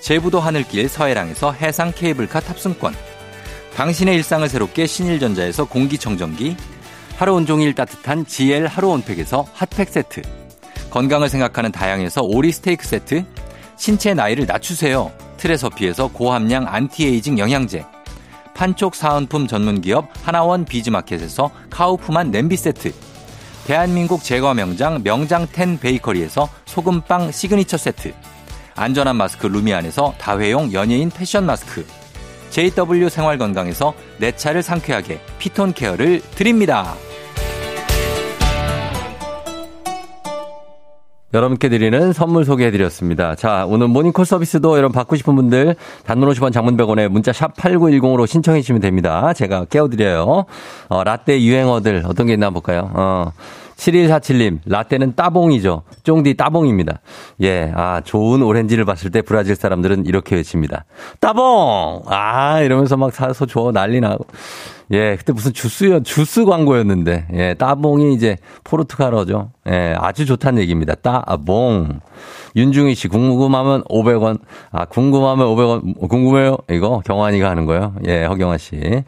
제부도 0.00 0.40
하늘길 0.40 0.88
서해랑에서 0.88 1.52
해상 1.52 1.92
케이블카 1.94 2.40
탑승권, 2.40 2.94
당신의 3.74 4.16
일상을 4.16 4.48
새롭게 4.48 4.86
신일전자에서 4.86 5.64
공기청정기, 5.64 6.56
하루 7.16 7.34
온종일 7.34 7.74
따뜻한 7.74 8.26
GL 8.26 8.66
하루 8.66 8.90
온팩에서 8.90 9.46
핫팩 9.52 9.88
세트, 9.88 10.22
건강을 10.90 11.28
생각하는 11.28 11.70
다양에서 11.70 12.22
오리 12.22 12.52
스테이크 12.52 12.86
세트, 12.86 13.24
신체 13.76 14.14
나이를 14.14 14.46
낮추세요. 14.46 15.12
트레서피에서 15.36 16.08
고함량 16.08 16.66
안티에이징 16.68 17.38
영양제, 17.38 17.84
판촉 18.54 18.94
사은품 18.94 19.46
전문기업 19.46 20.08
하나원 20.22 20.64
비즈마켓에서 20.66 21.50
카우프만 21.70 22.30
냄비 22.30 22.56
세트, 22.56 22.92
대한민국 23.66 24.24
제과 24.24 24.52
명장 24.54 25.00
명장텐 25.02 25.78
베이커리에서 25.78 26.48
소금빵 26.66 27.32
시그니처 27.32 27.76
세트, 27.76 28.12
안전한 28.74 29.16
마스크 29.16 29.46
루미안에서 29.46 30.14
다회용 30.18 30.72
연예인 30.72 31.10
패션 31.10 31.46
마스크, 31.46 31.86
JW 32.50 33.08
생활건강에서 33.08 33.94
내 34.18 34.32
차를 34.32 34.62
상쾌하게 34.62 35.20
피톤 35.38 35.72
케어를 35.72 36.20
드립니다. 36.34 36.94
여러분께 41.32 41.68
드리는 41.68 42.12
선물 42.12 42.44
소개해드렸습니다. 42.44 43.36
자, 43.36 43.64
오늘 43.68 43.86
모닝콜 43.86 44.24
서비스도 44.24 44.76
여러분 44.76 44.92
받고 44.92 45.14
싶은 45.14 45.36
분들 45.36 45.76
단문 46.04 46.28
50원 46.28 46.52
장문 46.52 46.76
100원에 46.76 47.06
문자 47.08 47.32
샵 47.32 47.54
8910으로 47.54 48.26
신청해 48.26 48.60
주시면 48.62 48.80
됩니다. 48.80 49.32
제가 49.32 49.66
깨워드려요. 49.66 50.44
어, 50.88 51.04
라떼 51.04 51.40
유행어들 51.40 52.02
어떤 52.04 52.26
게 52.26 52.32
있나 52.32 52.50
볼까요? 52.50 52.90
어, 52.94 53.32
7147님, 53.80 54.58
라떼는 54.66 55.14
따봉이죠. 55.16 55.82
쫑디 56.02 56.34
따봉입니다. 56.34 57.00
예, 57.40 57.72
아, 57.74 58.02
좋은 58.04 58.42
오렌지를 58.42 58.84
봤을 58.84 59.10
때 59.10 59.22
브라질 59.22 59.56
사람들은 59.56 60.04
이렇게 60.04 60.36
외칩니다. 60.36 60.84
따봉! 61.18 62.02
아, 62.06 62.60
이러면서 62.60 62.98
막 62.98 63.12
사서 63.12 63.46
줘 63.46 63.72
난리 63.72 64.00
나고. 64.00 64.26
예, 64.92 65.16
그때 65.16 65.32
무슨 65.32 65.52
주스요, 65.52 66.02
주스 66.02 66.44
광고였는데, 66.44 67.28
예, 67.32 67.54
따봉이 67.54 68.12
이제 68.12 68.36
포르투갈어죠. 68.64 69.52
예, 69.68 69.94
아주 69.96 70.26
좋다는 70.26 70.60
얘기입니다. 70.62 70.94
따봉. 70.96 72.00
윤중희 72.56 72.96
씨, 72.96 73.08
궁금하면 73.08 73.84
500원. 73.84 74.40
아, 74.72 74.84
궁금하면 74.84 75.46
500원. 75.46 76.08
궁금해요? 76.08 76.58
이거 76.70 77.00
경환이가 77.06 77.48
하는 77.48 77.66
거요. 77.66 77.94
예, 78.08 78.24
허경아 78.24 78.58
씨. 78.58 79.04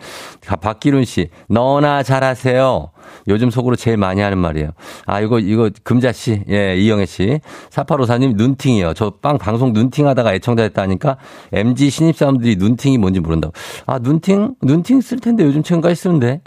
박기룬 0.61 1.05
씨, 1.05 1.29
너나 1.49 2.05
잘하세요. 2.05 2.92
요즘 3.29 3.51
속으로 3.51 3.77
제일 3.77 3.97
많이 3.97 4.21
하는 4.21 4.39
말이에요. 4.39 4.71
아, 5.07 5.21
이거, 5.21 5.39
이거, 5.39 5.71
금자 5.85 6.13
씨. 6.13 6.43
예, 6.51 6.77
이영애 6.77 7.07
씨. 7.07 7.41
사파로사님, 7.71 8.35
눈팅이요. 8.37 8.95
저 8.95 9.13
빵 9.23 9.39
방송 9.39 9.73
눈팅 9.73 10.09
하다가 10.09 10.35
애청자 10.35 10.63
했다니까 10.65 11.17
MG 11.53 11.91
신입사람들이 11.91 12.57
눈팅이 12.57 12.99
뭔지 12.99 13.21
모른다고. 13.21 13.53
아, 13.87 13.99
눈팅? 13.99 14.55
눈팅 14.63 15.01
쓸 15.01 15.21
텐데 15.21 15.45
요즘 15.45 15.63
최근까지 15.63 15.95
쓰는데. 15.95 16.41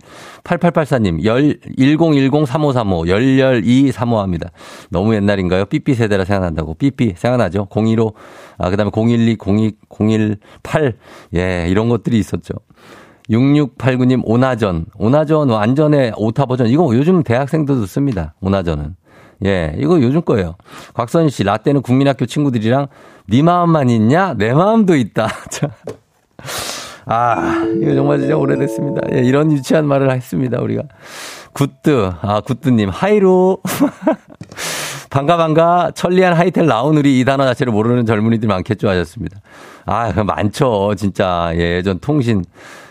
8884님, 0.43 1.24
1010-3535, 1.24 3.07
열열2 3.07 3.91
사모합니다. 3.91 4.51
너무 4.89 5.15
옛날인가요? 5.15 5.65
삐삐 5.65 5.95
세대라 5.95 6.25
생각난다고. 6.25 6.74
삐삐 6.75 7.13
생각나죠? 7.15 7.67
015, 7.71 8.13
아, 8.57 8.69
그 8.69 8.77
다음에 8.77 8.91
012, 8.93 9.38
02, 9.39 9.74
018. 9.89 10.93
예, 11.35 11.67
이런 11.69 11.89
것들이 11.89 12.17
있었죠. 12.19 12.53
6689님, 13.29 14.22
오나전. 14.25 14.86
오나전 14.98 15.50
완전의 15.50 16.13
오타 16.17 16.46
버전. 16.46 16.67
이거 16.67 16.84
요즘 16.96 17.24
대학생들도 17.24 17.86
씁니다. 17.86 18.34
오나전은. 18.41 18.96
예, 19.46 19.75
이거 19.77 20.01
요즘 20.01 20.22
거예요. 20.22 20.55
곽선희 20.94 21.29
씨, 21.29 21.44
라떼는 21.44 21.82
국민학교 21.82 22.25
친구들이랑 22.25 22.88
네 23.27 23.41
마음만 23.41 23.89
있냐? 23.89 24.34
내 24.36 24.53
마음도 24.53 24.96
있다. 24.96 25.27
아, 27.05 27.65
이거 27.82 27.94
정말 27.94 28.20
진짜 28.20 28.36
오래됐습니다. 28.38 29.01
예, 29.13 29.20
이런 29.20 29.51
유치한 29.51 29.86
말을 29.86 30.12
했습니다, 30.12 30.62
우리가. 30.62 30.84
굿드, 31.53 32.12
아, 32.22 32.41
굿드님, 32.41 32.89
하이루. 32.89 33.60
반가, 35.10 35.38
반가, 35.38 35.91
천리안 35.96 36.34
하이텔 36.34 36.65
나온 36.65 36.98
우리 36.98 37.20
이 37.20 37.25
단어 37.25 37.46
자체를 37.46 37.72
모르는 37.72 38.05
젊은이들 38.05 38.48
많겠죠 38.50 38.89
하셨습니다. 38.89 39.39
아, 39.86 40.12
많죠, 40.24 40.96
진짜. 40.96 41.51
예, 41.55 41.77
예전 41.77 42.00
통신. 42.00 42.44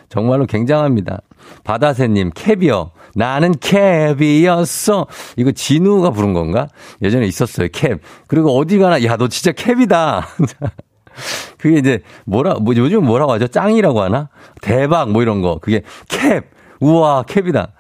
정말로 0.09 0.47
굉장합니다. 0.47 1.21
바다새님, 1.65 2.31
캡이요. 2.35 2.91
나는 3.15 3.55
캡이었어. 3.61 5.07
이거 5.37 5.53
진우가 5.53 6.11
부른 6.11 6.33
건가? 6.33 6.69
예전에 7.03 7.27
있었어요, 7.27 7.69
캡. 7.73 7.97
그리고 8.27 8.57
어디 8.57 8.79
가나, 8.79 9.03
야, 9.05 9.17
너 9.17 9.29
진짜 9.29 9.53
캡이다. 9.53 10.27
그게 11.59 11.79
이제 11.79 12.01
뭐라, 12.25 12.55
뭐 12.55 12.75
요즘 12.77 13.05
뭐라고 13.05 13.33
하죠? 13.33 13.47
짱이라고 13.47 14.03
하나? 14.03 14.29
대박 14.61 15.11
뭐 15.11 15.23
이런 15.23 15.43
거. 15.43 15.59
그게 15.61 15.83
캡. 16.09 16.43
우와, 16.81 17.23
캡이다. 17.23 17.73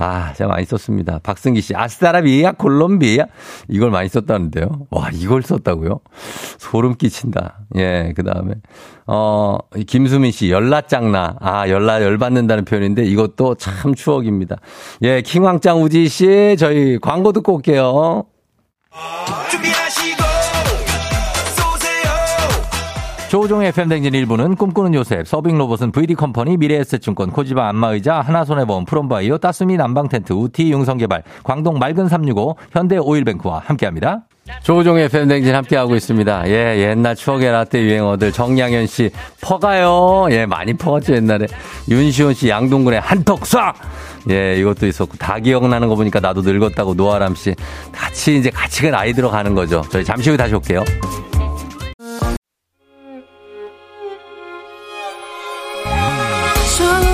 아, 0.00 0.32
제가 0.32 0.48
많이 0.48 0.64
썼습니다. 0.64 1.18
박승기 1.24 1.60
씨, 1.60 1.74
아스타라비아, 1.74 2.52
콜롬비아. 2.52 3.26
이걸 3.68 3.90
많이 3.90 4.08
썼다는데요. 4.08 4.86
와, 4.90 5.10
이걸 5.12 5.42
썼다고요? 5.42 5.98
소름 6.58 6.94
끼친다. 6.94 7.58
예, 7.76 8.12
그 8.14 8.22
다음에, 8.22 8.54
어, 9.08 9.58
김수민 9.88 10.30
씨, 10.30 10.52
열라짱나. 10.52 11.38
아, 11.40 11.68
열라, 11.68 12.00
열받는다는 12.02 12.64
표현인데 12.64 13.04
이것도 13.06 13.56
참 13.56 13.92
추억입니다. 13.92 14.58
예, 15.02 15.20
킹왕짱 15.20 15.82
우지 15.82 16.08
씨, 16.08 16.54
저희 16.56 16.98
광고 17.00 17.32
듣고 17.32 17.54
올게요. 17.56 18.24
준비하 19.50 19.87
조우종의 23.28 23.72
FM댕진 23.72 24.14
일부는 24.14 24.56
꿈꾸는 24.56 24.94
요셉, 24.94 25.28
서빙 25.28 25.58
로봇은 25.58 25.92
VD컴퍼니, 25.92 26.56
미래에셋증권, 26.56 27.30
코지마 27.30 27.68
안마의자, 27.68 28.20
하나손해보험, 28.22 28.86
프롬바이오, 28.86 29.36
따수미 29.36 29.76
난방텐트, 29.76 30.32
우티 30.32 30.72
융성개발, 30.72 31.22
광동 31.44 31.78
맑은 31.78 32.08
365, 32.08 32.56
현대 32.72 32.96
오일뱅크와 32.96 33.62
함께합니다. 33.66 34.22
조우종의 34.62 35.10
FM댕진 35.10 35.54
함께하고 35.54 35.94
있습니다. 35.94 36.48
예, 36.48 36.78
옛날 36.78 37.14
추억의 37.14 37.52
라떼 37.52 37.82
유행어들 37.82 38.32
정양현 38.32 38.86
씨 38.86 39.10
퍼가요. 39.42 40.28
예, 40.30 40.46
많이 40.46 40.72
퍼갔죠 40.72 41.14
옛날에. 41.14 41.46
윤시원 41.90 42.32
씨 42.32 42.48
양동근의 42.48 43.00
한턱 43.00 43.40
쏴. 43.40 43.74
예, 44.30 44.58
이것도 44.58 44.86
있었고 44.86 45.18
다 45.18 45.38
기억나는 45.38 45.88
거 45.88 45.96
보니까 45.96 46.20
나도 46.20 46.40
늙었다고 46.40 46.94
노아람 46.94 47.34
씨 47.34 47.54
같이 47.92 48.38
이제 48.38 48.48
같이 48.48 48.80
그 48.80 48.86
나이 48.86 49.12
들어가는 49.12 49.54
거죠. 49.54 49.82
저희 49.90 50.02
잠시 50.02 50.30
후에 50.30 50.38
다시 50.38 50.54
올게요. 50.54 50.82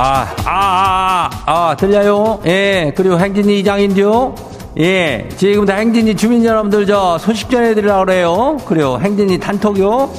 아, 0.00 0.32
아, 0.44 0.46
아, 0.46 1.30
아, 1.44 1.70
아, 1.70 1.76
들려요? 1.76 2.40
예, 2.46 2.92
그리고 2.96 3.18
행진이 3.18 3.58
이장인데요? 3.58 4.32
예, 4.78 5.28
지금부터 5.36 5.72
행진이 5.72 6.14
주민 6.14 6.44
여러분들 6.44 6.86
저 6.86 7.18
소식 7.18 7.50
전해드리려고 7.50 8.06
그래요. 8.06 8.56
그래요, 8.64 8.98
행진이 9.02 9.40
단톡요. 9.40 10.12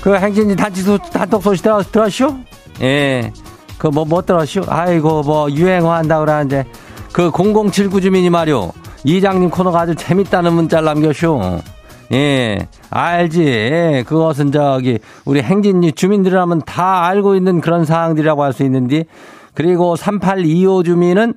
그 0.00 0.16
행진이 0.16 0.56
단지 0.56 0.80
소, 0.80 0.96
단톡 0.96 1.42
소식 1.42 1.64
들었, 1.64 1.92
들었쇼? 1.92 2.34
예. 2.80 3.30
그 3.76 3.88
뭐, 3.88 4.06
뭐 4.06 4.22
들었쇼? 4.22 4.62
아이고, 4.68 5.22
뭐, 5.22 5.50
유행어 5.50 5.92
한다 5.92 6.18
그러는데. 6.18 6.64
그 7.14 7.30
0079 7.30 8.00
주민이 8.00 8.28
말이요. 8.28 8.72
이장님 9.04 9.50
코너가 9.50 9.82
아주 9.82 9.94
재밌다는 9.94 10.52
문자를 10.52 10.84
남겨쇼. 10.86 11.60
예, 12.12 12.66
알지. 12.90 13.44
예, 13.44 14.04
그것은 14.04 14.50
저기, 14.50 14.98
우리 15.24 15.40
행진리 15.40 15.92
주민들이라면 15.92 16.62
다 16.66 17.04
알고 17.06 17.36
있는 17.36 17.60
그런 17.60 17.84
사항들이라고 17.84 18.42
할 18.42 18.52
수 18.52 18.64
있는데, 18.64 19.04
그리고 19.54 19.94
3825 19.94 20.82
주민은 20.82 21.34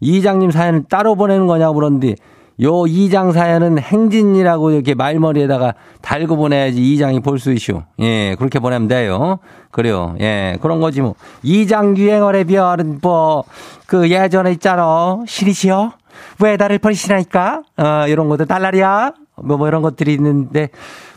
이장님 0.00 0.50
사연을 0.50 0.84
따로 0.88 1.14
보내는 1.14 1.46
거냐고 1.46 1.74
그러는데, 1.74 2.14
요 2.60 2.86
이장 2.86 3.30
사연은 3.32 3.78
행진이라고 3.78 4.72
이렇게 4.72 4.94
말머리에다가 4.94 5.74
달고 6.02 6.36
보내야지 6.36 6.82
이장이 6.92 7.20
볼 7.20 7.38
수 7.38 7.52
있슈. 7.52 7.82
예, 8.00 8.34
그렇게 8.36 8.58
보내면 8.58 8.88
돼요. 8.88 9.38
그래요. 9.70 10.16
예, 10.20 10.58
그런 10.60 10.80
거지 10.80 11.00
뭐. 11.00 11.14
이장 11.42 11.96
유행어의 11.96 12.44
별은 12.44 12.98
뭐, 13.00 13.44
그 13.86 14.10
예전에 14.10 14.50
있잖아. 14.52 15.18
시리시여? 15.26 15.92
왜 16.40 16.56
나를 16.56 16.78
버리시나니까? 16.78 17.62
어, 17.76 18.04
이런 18.08 18.28
것도 18.28 18.46
달라리야? 18.46 19.12
뭐, 19.36 19.56
뭐 19.56 19.68
이런 19.68 19.82
것들이 19.82 20.12
있는데, 20.14 20.70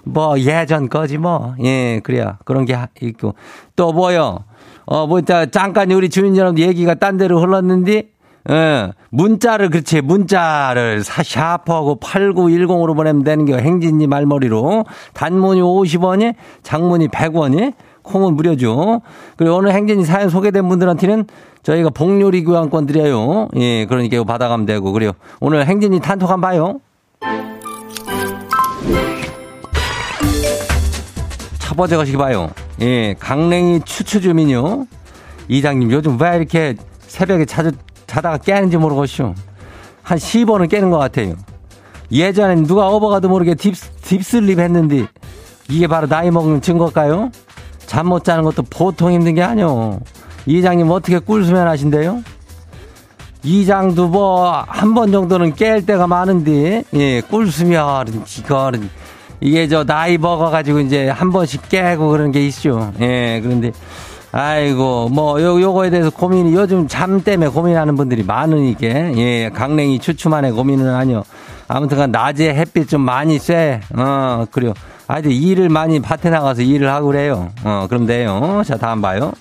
뭐 0.03 0.37
예전 0.39 0.89
거지 0.89 1.17
뭐. 1.17 1.55
예, 1.63 2.01
그래요. 2.03 2.37
그런 2.45 2.65
게 2.65 2.77
있고. 3.01 3.33
또 3.75 3.93
뭐요? 3.93 4.43
어, 4.85 5.07
뭐, 5.07 5.21
잠깐 5.21 5.89
우리 5.91 6.09
주민 6.09 6.37
여러분 6.37 6.59
얘기가 6.59 6.93
딴 6.95 7.17
데로 7.17 7.41
흘렀는데, 7.41 8.09
예, 8.49 8.91
문자를, 9.09 9.69
그렇지, 9.69 10.01
문자를 10.01 11.03
샤프하고 11.03 11.99
8910으로 11.99 12.95
보내면 12.95 13.23
되는 13.23 13.45
게 13.45 13.55
행진이 13.55 14.07
말머리로. 14.07 14.85
단문이 15.13 15.61
50원이, 15.61 16.33
장문이 16.63 17.09
100원이, 17.09 17.73
콩은 18.01 18.35
무료죠. 18.35 19.01
그리고 19.37 19.57
오늘 19.57 19.73
행진이 19.73 20.05
사연 20.05 20.29
소개된 20.29 20.67
분들한테는 20.67 21.25
저희가 21.61 21.91
복요리 21.91 22.43
교환권 22.43 22.87
드려요. 22.87 23.47
예, 23.55 23.85
그러니까 23.85 24.15
이거 24.15 24.23
받아가면 24.25 24.65
되고. 24.65 24.91
그래요. 24.91 25.11
오늘 25.39 25.67
행진이 25.67 25.99
탄톡 25.99 26.29
한번 26.29 26.49
봐요. 26.49 26.79
첫 31.59 31.77
번째 31.77 31.95
것이 31.97 32.17
봐요. 32.17 32.49
예, 32.81 33.13
강냉이 33.19 33.81
추추 33.85 34.19
주민요. 34.19 34.87
이장님, 35.47 35.91
요즘 35.91 36.19
왜 36.19 36.37
이렇게 36.37 36.75
새벽에 37.01 37.45
자주 37.45 37.71
자다가 38.11 38.37
깨는지 38.37 38.75
모르겠쇼. 38.75 39.33
한 40.03 40.17
10번은 40.17 40.69
깨는 40.69 40.89
것 40.89 40.97
같아요. 40.97 41.35
예전엔 42.11 42.65
누가 42.67 42.87
어버가도 42.89 43.29
모르게 43.29 43.55
딥, 43.55 43.73
딥슬립 44.01 44.59
했는데 44.59 45.05
이게 45.69 45.87
바로 45.87 46.07
나이 46.07 46.29
먹는 46.29 46.59
증거일까요? 46.61 47.31
잠 47.85 48.07
못 48.07 48.25
자는 48.25 48.43
것도 48.43 48.63
보통 48.63 49.13
힘든 49.13 49.35
게 49.35 49.41
아니오. 49.43 50.01
이장님 50.45 50.91
어떻게 50.91 51.19
꿀수면 51.19 51.67
하신대요? 51.69 52.21
이장도 53.43 54.09
뭐 54.09 54.65
한 54.67 54.93
번 54.93 55.11
정도는 55.13 55.53
깰 55.53 55.85
때가 55.85 56.05
많은데 56.07 56.83
예, 56.93 57.21
꿀수면 57.21 58.25
이거는 58.39 58.89
이게 59.39 59.67
저 59.69 59.85
나이 59.85 60.17
먹어가지고 60.17 60.81
이제 60.81 61.07
한 61.07 61.31
번씩 61.31 61.69
깨고 61.69 62.09
그런 62.09 62.31
게 62.33 62.45
있죠. 62.47 62.91
예, 62.99 63.39
그런데 63.41 63.71
아이고, 64.33 65.09
뭐, 65.09 65.41
요, 65.41 65.61
요거에 65.61 65.89
대해서 65.89 66.09
고민이 66.09 66.53
요즘 66.55 66.87
잠 66.87 67.21
때문에 67.21 67.49
고민하는 67.49 67.95
분들이 67.95 68.23
많으니까, 68.23 68.87
예, 69.17 69.49
강냉이 69.49 69.99
추추만의 69.99 70.53
고민은 70.53 70.93
아니요. 70.93 71.23
아무튼 71.67 72.11
낮에 72.11 72.53
햇빛 72.53 72.87
좀 72.87 73.01
많이 73.01 73.39
쐬, 73.39 73.81
어, 73.95 74.45
그래요. 74.51 74.73
아주 75.07 75.29
일을 75.29 75.67
많이 75.67 75.99
밭에 75.99 76.29
나가서 76.29 76.61
일을 76.61 76.89
하고 76.89 77.07
그래요. 77.07 77.49
어, 77.65 77.87
그럼 77.89 78.05
돼요. 78.05 78.61
자, 78.65 78.77
다음 78.77 79.01
봐요. 79.01 79.33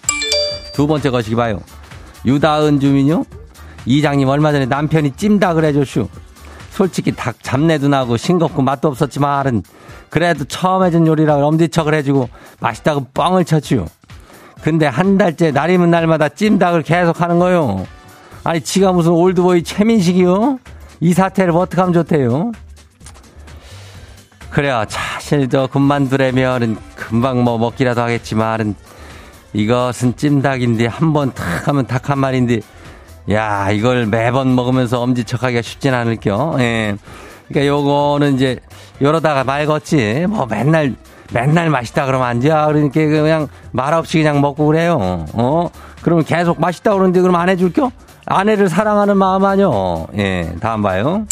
두 0.75 0.89
번째 0.89 1.11
것이 1.11 1.37
봐요. 1.37 1.61
유다은 2.27 2.81
주민요? 2.81 3.25
이장님 3.87 4.29
얼마 4.29 4.51
전에 4.51 4.67
남편이 4.67 5.13
찜닭을 5.13 5.65
해줬슈. 5.67 6.09
솔직히 6.71 7.13
닭 7.13 7.43
잡내도 7.43 7.89
나고 7.89 8.17
싱겁고 8.17 8.63
맛도 8.63 8.89
없었지만 8.89 9.63
그래도 10.09 10.45
처음 10.45 10.83
해준 10.85 11.07
요리라 11.07 11.37
엄지척을 11.47 11.95
해주고 11.95 12.29
맛있다고 12.61 13.07
뻥을 13.15 13.45
쳤슈. 13.45 13.87
근데 14.63 14.87
한 14.87 15.17
달째 15.17 15.51
날이면 15.51 15.91
날마다 15.91 16.29
찜닭을 16.29 16.83
계속 16.83 17.21
하는 17.21 17.39
거요. 17.39 17.87
아니, 18.45 18.61
지가 18.61 18.93
무슨 18.93 19.13
올드보이 19.13 19.63
최민식이요? 19.63 20.59
이 21.01 21.15
사태를 21.15 21.55
어떻게 21.57 21.81
하면 21.81 21.93
좋대요? 21.95 22.53
그래요. 24.51 24.85
사실 24.89 25.49
저 25.49 25.67
군만두라면은 25.67 26.77
금방 26.97 27.43
뭐 27.45 27.57
먹기라도 27.59 28.01
하겠지만은 28.03 28.75
이것은 29.53 30.17
찜닭인데 30.17 30.87
한 30.87 31.13
번 31.13 31.33
탁 31.33 31.69
하면 31.69 31.87
닭 31.87 32.11
한 32.11 32.19
마리인데 32.19 32.61
야, 33.31 33.71
이걸 33.71 34.07
매번 34.07 34.55
먹으면서 34.55 35.01
엄지척하기가 35.01 35.63
쉽진 35.63 35.95
않을겨. 35.95 36.57
예. 36.61 36.97
그러니까 37.49 37.67
요거는 37.69 38.35
이제 38.35 38.59
이러다가 38.99 39.45
말겠지. 39.45 40.27
뭐 40.29 40.47
맨날 40.47 40.95
맨날 41.33 41.71
맛있다 41.71 42.07
그러면 42.07 42.27
안 42.27 42.41
돼. 42.41 42.49
그러니까 42.49 42.93
그냥 42.93 43.49
말 43.73 43.95
없이 43.95 44.19
그냥 44.19 44.41
먹고 44.41 44.67
그래요. 44.67 45.27
어? 45.33 45.69
그러면 46.03 46.25
계속 46.25 46.61
맛있다 46.61 46.93
그러는데 46.93 47.21
그럼 47.21 47.37
안 47.37 47.49
해줄겨? 47.49 47.91
아내를 48.27 48.69
사랑하는 48.69 49.17
마음 49.17 49.45
아니요. 49.45 50.07
예, 50.17 50.55
다음 50.61 50.83
봐요. 50.83 51.27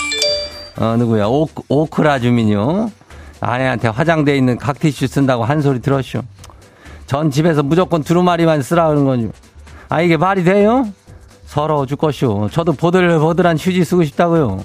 어, 0.81 0.97
누구야? 0.99 1.27
오, 1.27 1.49
오크라 1.69 2.19
주민요. 2.21 2.91
아내한테 3.41 3.89
화장돼 3.89 4.37
있는 4.37 4.59
각티슈 4.59 5.07
쓴다고 5.07 5.45
한 5.45 5.61
소리 5.61 5.81
들었쇼. 5.81 6.23
전 7.07 7.31
집에서 7.31 7.63
무조건 7.63 8.03
두루마리만 8.03 8.63
쓰라 8.63 8.89
그런 8.89 9.05
거죠. 9.05 9.29
아, 9.89 10.01
이게 10.01 10.17
말이 10.17 10.45
돼요? 10.45 10.87
서러워 11.47 11.87
죽겠쇼. 11.87 12.51
저도 12.51 12.73
보들보들한 12.73 13.57
휴지 13.57 13.85
쓰고 13.85 14.05
싶다고요. 14.05 14.61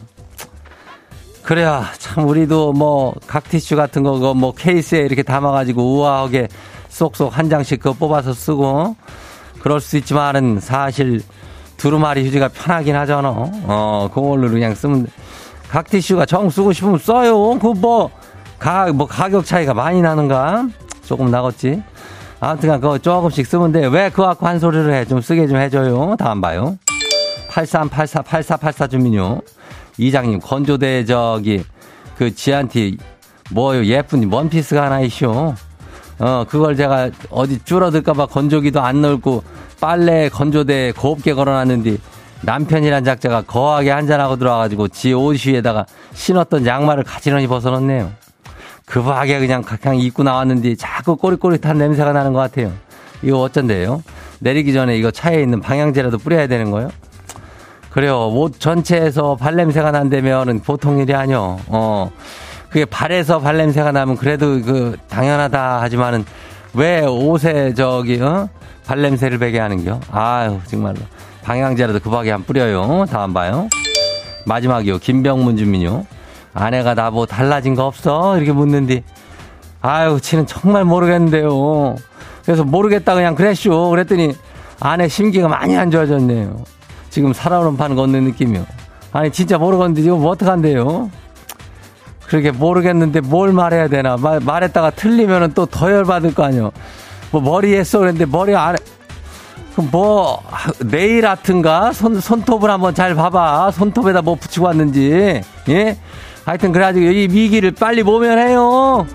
그래야 1.43 1.85
참 1.99 2.27
우리도 2.27 2.73
뭐 2.73 3.13
각 3.27 3.49
티슈 3.49 3.75
같은 3.75 4.03
거 4.03 4.33
뭐 4.33 4.53
케이스에 4.53 4.99
이렇게 4.99 5.23
담아가지고 5.23 5.97
우아하게 5.99 6.47
쏙쏙 6.89 7.37
한 7.37 7.49
장씩 7.49 7.79
그 7.81 7.93
뽑아서 7.93 8.33
쓰고 8.33 8.95
그럴 9.61 9.81
수 9.81 9.97
있지만은 9.97 10.59
사실 10.59 11.21
두루마리 11.77 12.25
휴지가 12.25 12.49
편하긴 12.49 12.95
하잖아. 12.95 13.29
어 13.29 14.09
그걸로 14.13 14.49
그냥 14.49 14.73
쓰면 14.75 15.07
각 15.69 15.89
티슈가 15.89 16.25
정 16.25 16.49
쓰고 16.49 16.71
싶으면 16.71 16.97
써요. 16.99 17.57
그 17.59 17.73
뭐 17.73 18.09
가뭐 18.59 19.07
가격 19.07 19.45
차이가 19.45 19.73
많이 19.73 20.01
나는가? 20.01 20.67
조금 21.03 21.29
나겠지. 21.31 21.81
아무튼 22.39 22.79
그거 22.79 22.97
조금씩 22.97 23.45
쓰면 23.47 23.71
돼. 23.73 23.85
왜 23.87 24.09
그거 24.09 24.27
갖고 24.27 24.47
한 24.47 24.59
소리를 24.59 24.93
해? 24.93 25.03
좀 25.05 25.19
쓰게 25.19 25.47
좀 25.47 25.57
해줘요. 25.57 26.15
다음 26.17 26.39
봐요. 26.39 26.77
8384, 27.49 28.21
8484 28.21 28.87
주민요. 28.87 29.41
이장님, 29.97 30.39
건조대 30.39 31.05
저기, 31.05 31.63
그 32.17 32.33
지한티, 32.33 32.97
뭐 33.51 33.75
예쁜 33.85 34.31
원피스가 34.31 34.83
하나 34.83 34.99
있쇼. 35.01 35.53
어, 36.19 36.45
그걸 36.47 36.75
제가 36.75 37.09
어디 37.29 37.59
줄어들까봐 37.63 38.27
건조기도 38.27 38.81
안 38.81 39.01
넣고 39.01 39.43
빨래 39.81 40.29
건조대에 40.29 40.91
곱게 40.93 41.33
걸어놨는데 41.33 41.97
남편이란 42.43 43.03
작자가 43.03 43.41
거하게 43.41 43.89
한잔하고 43.91 44.35
들어와가지고 44.37 44.89
지 44.89 45.13
옷 45.13 45.45
위에다가 45.47 45.85
신었던 46.13 46.65
양말을 46.65 47.03
가지런히 47.03 47.47
벗어놓네요. 47.47 48.11
급하게 48.85 49.39
그냥 49.39 49.63
그냥 49.63 49.97
입고 49.97 50.23
나왔는데 50.23 50.75
자꾸 50.75 51.15
꼬릿꼬릿한 51.15 51.77
냄새가 51.77 52.13
나는 52.13 52.33
것 52.33 52.39
같아요. 52.39 52.71
이거 53.21 53.39
어쩐데요? 53.41 54.03
내리기 54.39 54.73
전에 54.73 54.97
이거 54.97 55.09
차에 55.09 55.41
있는 55.41 55.61
방향제라도 55.61 56.17
뿌려야 56.19 56.47
되는 56.47 56.69
거예요? 56.69 56.89
그래요. 57.93 58.27
옷 58.29 58.59
전체에서 58.59 59.35
발냄새가 59.35 59.91
난다면은 59.91 60.61
보통 60.61 60.97
일이 60.99 61.13
아니요. 61.13 61.59
어. 61.67 62.09
그게 62.69 62.85
발에서 62.85 63.39
발냄새가 63.39 63.91
나면 63.91 64.17
그래도 64.17 64.59
그 64.63 64.97
당연하다 65.07 65.79
하지만은 65.81 66.25
왜 66.73 67.05
옷에 67.05 67.75
저기 67.75 68.19
어? 68.19 68.49
발냄새를 68.87 69.37
배게 69.37 69.59
하는겨? 69.59 69.99
아유 70.11 70.59
정말로 70.65 70.95
방향제라도 71.43 71.99
급하게 71.99 72.31
안 72.31 72.43
뿌려요. 72.43 73.05
다음 73.11 73.31
봐요. 73.31 73.67
마지막이요. 74.47 74.97
김병문 74.97 75.57
주민요. 75.57 76.05
아내가 76.55 76.95
나 76.95 77.11
뭐 77.11 77.27
달라진 77.27 77.75
거 77.75 77.85
없어? 77.85 78.37
이렇게 78.37 78.51
묻는디. 78.51 79.03
아유, 79.81 80.19
지는 80.21 80.47
정말 80.47 80.83
모르겠는데요. 80.85 81.95
그래서 82.45 82.63
모르겠다 82.63 83.13
그냥 83.13 83.35
그랬쇼. 83.35 83.89
그랬더니 83.89 84.33
아내 84.79 85.07
심기가 85.07 85.47
많이 85.47 85.77
안 85.77 85.91
좋아졌네요. 85.91 86.57
지금 87.13 87.31
살아오는 87.31 87.77
판 87.77 87.95
걷는 87.95 88.23
느낌이요. 88.23 88.65
아니, 89.11 89.29
진짜 89.31 89.59
모르겠는데 89.59 90.01
지금 90.01 90.19
뭐 90.19 90.31
어떡한데요? 90.31 91.11
그렇게 92.25 92.49
모르겠는데 92.49 93.21
뭘 93.21 93.53
말해야 93.53 93.87
되나. 93.87 94.17
말, 94.17 94.39
말했다가 94.39 94.89
틀리면은 94.89 95.53
또 95.53 95.67
더 95.67 95.91
열받을 95.91 96.33
거 96.33 96.43
아니요. 96.43 96.71
뭐 97.29 97.39
머리 97.39 97.75
했어. 97.75 97.99
그랬는데 97.99 98.25
머리 98.25 98.55
안, 98.55 98.75
뭐, 99.91 100.41
네일 100.85 101.27
아트인가? 101.27 101.91
손, 101.93 102.19
손톱을 102.19 102.71
한번 102.71 102.95
잘 102.95 103.13
봐봐. 103.13 103.69
손톱에다 103.69 104.23
뭐 104.23 104.33
붙이고 104.33 104.65
왔는지. 104.65 105.43
예? 105.69 105.97
하여튼 106.45 106.71
그래가지고 106.71 107.05
이 107.05 107.27
위기를 107.29 107.69
빨리 107.69 108.01
모면해요. 108.01 109.05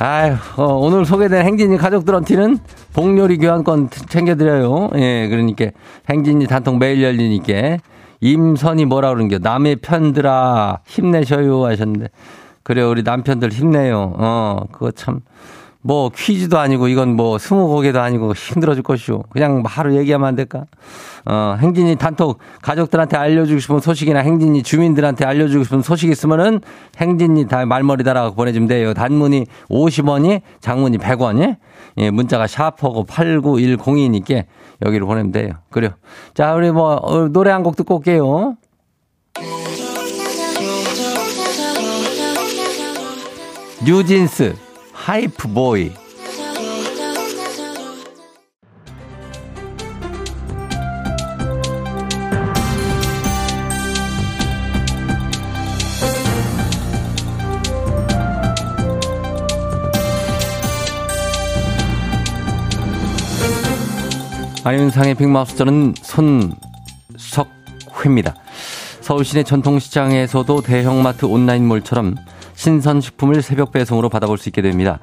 아유, 0.00 0.34
어, 0.56 0.64
오늘 0.74 1.04
소개된 1.04 1.46
행진이 1.46 1.76
가족들한테는 1.76 2.58
복요리 2.92 3.38
교환권 3.38 3.90
챙겨드려요. 4.08 4.90
예, 4.96 5.28
그러니까 5.28 5.66
행진이 6.10 6.46
단통 6.46 6.78
매일 6.78 7.02
열리니까 7.02 7.78
임선이 8.20 8.86
뭐라 8.86 9.10
그러는겨. 9.10 9.38
남의 9.38 9.76
편들아 9.76 10.80
힘내셔요 10.86 11.64
하셨는데 11.64 12.08
그래요 12.62 12.90
우리 12.90 13.02
남편들 13.02 13.50
힘내요. 13.50 14.14
어, 14.16 14.64
그거 14.72 14.90
참. 14.90 15.20
뭐 15.86 16.08
퀴즈도 16.08 16.58
아니고 16.58 16.88
이건 16.88 17.14
뭐 17.14 17.36
스무고개도 17.36 18.00
아니고 18.00 18.32
힘들어 18.32 18.72
질 18.72 18.82
것이오. 18.82 19.22
그냥 19.28 19.62
바로 19.62 19.94
얘기하면 19.94 20.26
안 20.26 20.34
될까? 20.34 20.64
어, 21.26 21.56
행진이 21.60 21.96
단톡 21.96 22.38
가족들한테 22.62 23.18
알려주고 23.18 23.60
싶은 23.60 23.80
소식이나 23.80 24.20
행진이 24.20 24.62
주민들한테 24.62 25.26
알려주고 25.26 25.64
싶은 25.64 25.82
소식 25.82 26.10
있으면은 26.10 26.62
행진이 26.96 27.48
다 27.48 27.66
말머리 27.66 28.02
달아서 28.02 28.32
보내주면 28.34 28.66
돼요. 28.66 28.94
단문이 28.94 29.44
50원이 29.68 30.40
장문이 30.60 30.96
100원이 30.96 31.56
예, 31.98 32.10
문자가 32.10 32.46
샤퍼고 32.46 33.04
89102니까 33.04 34.44
여기로 34.86 35.06
보내면 35.06 35.32
돼요. 35.32 35.50
그래요. 35.68 35.90
자, 36.32 36.54
우리 36.54 36.70
뭐 36.70 36.94
어, 36.94 37.28
노래 37.28 37.50
한 37.50 37.62
곡 37.62 37.76
듣고 37.76 37.96
올게요. 37.96 38.56
뉴진스 43.84 44.54
하이프보이 45.04 45.92
안윤상의 64.64 65.16
빅마우스 65.16 65.56
저는 65.56 65.92
손석회입니다. 66.00 68.34
서울 69.02 69.26
시내 69.26 69.42
전통시장에서도 69.42 70.62
대형마트 70.62 71.26
온라인몰처럼 71.26 72.16
신선식품을 72.64 73.42
새벽 73.42 73.72
배송으로 73.72 74.08
받아볼 74.08 74.38
수 74.38 74.48
있게 74.48 74.62
됩니다. 74.62 74.98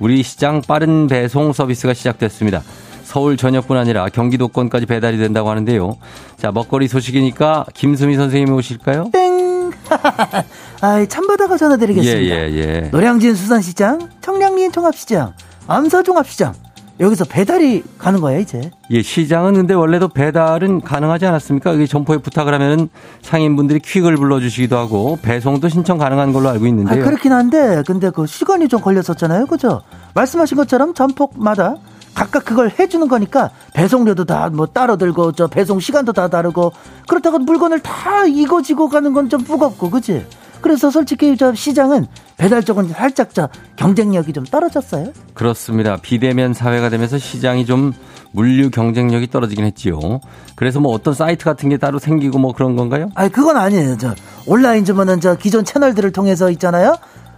우리 0.00 0.22
시장 0.22 0.60
빠른 0.60 1.06
배송 1.06 1.54
서비스가 1.54 1.94
시작됐습니다. 1.94 2.62
서울 3.04 3.38
전역뿐 3.38 3.76
아니라 3.78 4.08
경기도권까지 4.10 4.84
배달이 4.84 5.16
된다고 5.16 5.48
하는데요. 5.48 5.96
자, 6.36 6.52
먹거리 6.52 6.88
소식이니까 6.88 7.66
김수미 7.72 8.16
선생님이 8.16 8.50
오실까요? 8.50 9.10
땡! 9.14 9.70
아, 10.82 11.06
참바다가 11.06 11.56
전화드리겠습니다. 11.56 12.20
예, 12.20 12.50
예, 12.50 12.54
예. 12.54 12.80
노량진 12.90 13.34
수산시장, 13.34 14.10
청량리인 14.20 14.72
종합시장, 14.72 15.32
암사종합시장, 15.68 16.52
여기서 16.98 17.26
배달이 17.26 17.82
가는 17.98 18.20
거예요, 18.20 18.40
이제. 18.40 18.70
예, 18.90 19.02
시장은 19.02 19.52
근데 19.54 19.74
원래도 19.74 20.08
배달은 20.08 20.80
가능하지 20.80 21.26
않았습니까? 21.26 21.74
여기 21.74 21.86
점포에 21.86 22.16
부탁을 22.18 22.54
하면은 22.54 22.88
상인분들이 23.20 23.80
퀵을 23.80 24.16
불러주시기도 24.16 24.76
하고 24.78 25.18
배송도 25.20 25.68
신청 25.68 25.98
가능한 25.98 26.32
걸로 26.32 26.48
알고 26.48 26.66
있는데요. 26.66 27.02
아, 27.02 27.04
그렇긴 27.04 27.32
한데, 27.32 27.82
근데 27.86 28.08
그 28.08 28.26
시간이 28.26 28.68
좀 28.68 28.80
걸렸었잖아요, 28.80 29.44
그죠? 29.46 29.82
말씀하신 30.14 30.56
것처럼 30.56 30.94
점포마다 30.94 31.74
각각 32.14 32.46
그걸 32.46 32.72
해주는 32.78 33.06
거니까 33.08 33.50
배송료도 33.74 34.24
다 34.24 34.48
뭐 34.50 34.64
따로 34.64 34.96
들고 34.96 35.32
저 35.32 35.48
배송 35.48 35.80
시간도 35.80 36.14
다 36.14 36.28
다르고 36.28 36.72
그렇다고 37.08 37.38
물건을 37.38 37.80
다 37.80 38.24
이거 38.26 38.62
지고 38.62 38.88
가는 38.88 39.12
건 39.12 39.28
좀 39.28 39.44
무겁고 39.46 39.90
그지? 39.90 40.24
그래서 40.60 40.90
솔직히 40.90 41.36
저 41.36 41.54
시장은 41.54 42.06
배달 42.36 42.62
쪽은 42.62 42.88
살짝 42.88 43.32
저 43.34 43.48
경쟁력이 43.76 44.32
좀 44.32 44.44
떨어졌어요. 44.44 45.12
그렇습니다. 45.34 45.96
비대면 45.96 46.54
사회가 46.54 46.88
되면서 46.88 47.18
시장이 47.18 47.66
좀 47.66 47.92
물류 48.32 48.70
경쟁력이 48.70 49.30
떨어지긴 49.30 49.64
했지요. 49.64 50.20
그래서 50.54 50.80
뭐 50.80 50.92
어떤 50.92 51.14
사이트 51.14 51.44
같은 51.44 51.68
게 51.68 51.78
따로 51.78 51.98
생기고 51.98 52.38
뭐 52.38 52.52
그런 52.52 52.76
건가요? 52.76 53.08
아니 53.14 53.30
그건 53.30 53.56
아니에요. 53.56 53.96
저 53.98 54.14
온라인 54.46 54.84
주문은 54.84 55.20
저 55.20 55.36
기존 55.36 55.64
채널들을 55.64 56.12
통해서 56.12 56.50
있잖아요. 56.50 56.96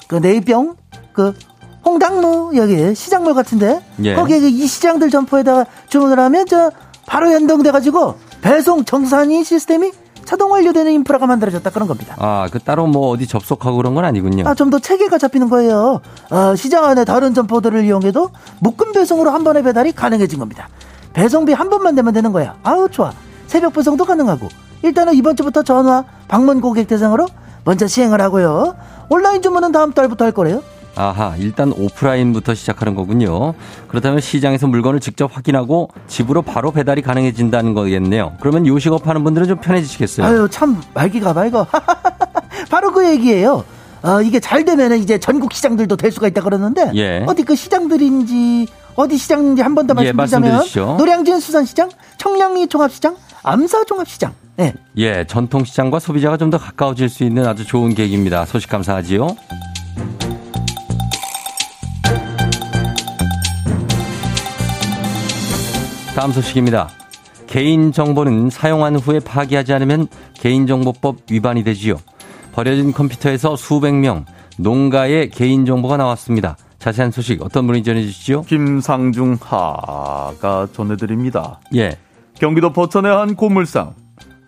그 0.09 0.16
네이병 0.16 0.76
그 1.12 1.35
홍당무 1.85 2.52
여기 2.57 2.94
시장물 2.94 3.35
같은데 3.35 3.81
예. 4.04 4.14
거기에 4.14 4.38
이 4.38 4.66
시장들 4.66 5.11
점포에다가 5.11 5.66
주문을 5.88 6.18
하면 6.18 6.46
저 6.46 6.70
바로 7.07 7.33
연동돼 7.33 7.70
가지고 7.70 8.16
배송 8.42 8.85
정산이 8.85 9.44
시스템이 9.44 9.92
자동 10.28 10.50
완료되는 10.52 10.92
인프라가 10.92 11.26
만들어졌다 11.26 11.70
그런 11.70 11.88
겁니다. 11.88 12.14
아, 12.18 12.48
그 12.52 12.58
따로 12.58 12.86
뭐 12.86 13.08
어디 13.08 13.26
접속하고 13.26 13.78
그런 13.78 13.94
건 13.94 14.04
아니군요. 14.04 14.46
아, 14.46 14.54
좀 14.54 14.68
더 14.68 14.78
체계가 14.78 15.16
잡히는 15.16 15.48
거예요. 15.48 16.02
어, 16.30 16.54
시장 16.54 16.84
안에 16.84 17.06
다른 17.06 17.32
점포들을 17.32 17.82
이용해도 17.86 18.28
묶음 18.60 18.92
배송으로 18.92 19.30
한 19.30 19.42
번에 19.42 19.62
배달이 19.62 19.92
가능해진 19.92 20.38
겁니다. 20.38 20.68
배송비 21.14 21.54
한 21.54 21.70
번만 21.70 21.94
내면 21.94 22.12
되는 22.12 22.30
거야. 22.32 22.56
아우, 22.62 22.90
좋아. 22.90 23.10
새벽 23.46 23.72
배송도 23.72 24.04
가능하고. 24.04 24.48
일단은 24.82 25.14
이번 25.14 25.34
주부터 25.34 25.62
전화, 25.62 26.04
방문 26.28 26.60
고객 26.60 26.86
대상으로 26.88 27.26
먼저 27.64 27.86
시행을 27.86 28.20
하고요. 28.20 28.76
온라인 29.08 29.40
주문은 29.40 29.72
다음 29.72 29.92
달부터 29.94 30.26
할 30.26 30.32
거래요. 30.32 30.62
아하, 30.94 31.35
일단 31.38 31.72
오프라인부터 31.72 32.55
시작하는 32.55 32.94
거군요. 32.94 33.55
그렇다면 33.87 34.20
시장에서 34.20 34.66
물건을 34.66 34.98
직접 35.01 35.31
확인하고 35.37 35.90
집으로 36.09 36.42
바로 36.42 36.72
배달이 36.72 37.03
가능해진다는 37.03 37.74
거겠네요. 37.74 38.35
그러면 38.40 38.66
요식업 38.66 39.07
하는 39.07 39.22
분들은 39.22 39.46
좀 39.46 39.59
편해지시겠어요? 39.59 40.27
아유, 40.27 40.48
참, 40.51 40.81
말기가 40.94 41.33
맑어. 41.35 41.66
바로 42.70 42.92
그 42.92 43.09
얘기예요. 43.09 43.64
어, 44.03 44.22
이게 44.22 44.40
잘 44.40 44.64
되면 44.64 44.92
이제 44.98 45.18
전국 45.18 45.53
시장들도 45.53 45.96
될 45.96 46.12
수가 46.12 46.29
있다 46.29 46.42
그러는데 46.42 46.92
예. 46.94 47.24
어디 47.27 47.42
그 47.42 47.57
시장들인지 47.57 48.66
어디 48.94 49.16
시장인지 49.16 49.62
한 49.62 49.74
번더 49.74 49.92
예, 50.03 50.12
말씀드리자면 50.12 50.51
말씀드리시죠. 50.51 50.96
노량진 50.98 51.40
수산시장, 51.40 51.90
청량리 52.18 52.68
종합시장, 52.68 53.16
암사 53.42 53.85
종합시장. 53.85 54.33
예. 54.61 54.74
예, 54.96 55.24
전통시장과 55.27 56.01
소비자가 56.01 56.37
좀 56.37 56.51
더 56.51 56.59
가까워질 56.59 57.09
수 57.09 57.22
있는 57.24 57.46
아주 57.46 57.64
좋은 57.64 57.94
계획입니다. 57.94 58.44
소식 58.44 58.68
감사하지요. 58.70 59.37
다음 66.18 66.33
소식입니다. 66.33 66.88
개인정보는 67.46 68.50
사용한 68.50 68.96
후에 68.96 69.20
파기하지 69.20 69.72
않으면 69.72 70.09
개인정보법 70.35 71.18
위반이 71.31 71.62
되지요. 71.62 71.94
버려진 72.50 72.90
컴퓨터에서 72.92 73.54
수백 73.54 73.94
명 73.94 74.24
농가의 74.59 75.31
개인정보가 75.31 75.96
나왔습니다. 75.96 76.57
자세한 76.81 77.12
소식 77.12 77.40
어떤 77.40 77.68
분이 77.68 77.85
전해주시죠? 77.85 78.42
김상중 78.48 79.38
하가 79.40 80.66
전해드립니다. 80.72 81.61
예. 81.76 81.96
경기도 82.35 82.72
포천의 82.72 83.14
한 83.14 83.37
고물상. 83.37 83.94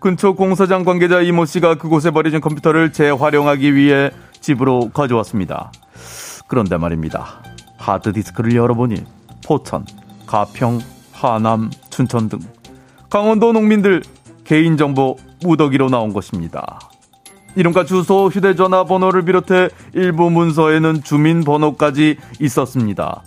근처 0.00 0.32
공사장 0.32 0.82
관계자 0.82 1.20
이모 1.20 1.44
씨가 1.44 1.76
그곳에 1.76 2.10
버려진 2.10 2.40
컴퓨터를 2.40 2.92
재활용하기 2.92 3.76
위해 3.76 4.10
집으로 4.40 4.90
가져왔습니다. 4.92 5.70
그런데 6.48 6.76
말입니다. 6.76 7.44
하드디스크를 7.78 8.56
열어보니 8.56 9.04
포천, 9.46 9.86
가평, 10.26 10.80
하남, 11.22 11.70
춘천 11.90 12.28
등 12.28 12.38
강원도 13.08 13.52
농민들 13.52 14.02
개인정보 14.44 15.16
무더기로 15.42 15.88
나온 15.88 16.12
것입니다. 16.12 16.78
이름과 17.56 17.84
주소, 17.84 18.28
휴대전화 18.28 18.84
번호를 18.84 19.24
비롯해 19.24 19.68
일부 19.94 20.30
문서에는 20.30 21.02
주민번호까지 21.02 22.16
있었습니다. 22.40 23.22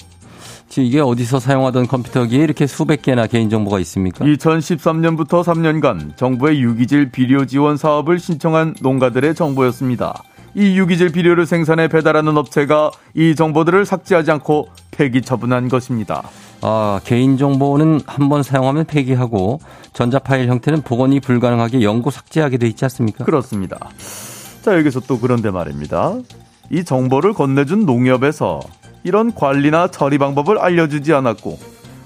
이게 0.78 1.02
어디서 1.02 1.40
사용하던 1.40 1.88
컴퓨터기에 1.88 2.44
이렇게 2.44 2.66
수백 2.66 3.04
개나 3.04 3.28
개인정보가 3.28 3.80
있습니까? 3.82 4.26
2013년부터 4.26 5.44
3년간 5.44 6.18
정부의 6.18 6.62
유기질 6.62 7.12
비료 7.12 7.46
지원 7.46 7.78
사업을 7.78 8.18
신청한 8.18 8.76
농가들의 8.82 9.36
정보였습니다. 9.36 10.24
이 10.56 10.78
유기질 10.78 11.12
비료를 11.12 11.46
생산해 11.46 11.90
배달하는 11.90 12.38
업체가 12.38 12.92
이 13.14 13.36
정보들을 13.36 13.86
삭제하지 13.86 14.32
않고 14.32 14.70
폐기 14.94 15.22
처분한 15.22 15.70
것입니다. 15.70 16.24
아, 16.62 17.02
개인정보는 17.04 18.02
한번 18.06 18.44
사용하면 18.44 18.86
폐기하고 18.86 19.60
전자파일 19.92 20.48
형태는 20.48 20.82
복원이 20.82 21.20
불가능하게 21.20 21.82
영구 21.82 22.12
삭제하게 22.12 22.58
돼 22.58 22.68
있지 22.68 22.86
않습니까? 22.86 23.26
그렇습니다. 23.26 23.78
자, 24.62 24.78
여기서 24.78 25.02
또 25.02 25.20
그런데 25.20 25.52
말입니다. 25.52 26.14
이 26.72 26.84
정보를 26.84 27.34
건네준 27.34 27.86
농협에서 27.86 28.62
이런 29.04 29.34
관리나 29.34 29.90
처리 29.90 30.18
방법을 30.18 30.58
알려주지 30.58 31.14
않았고 31.14 31.60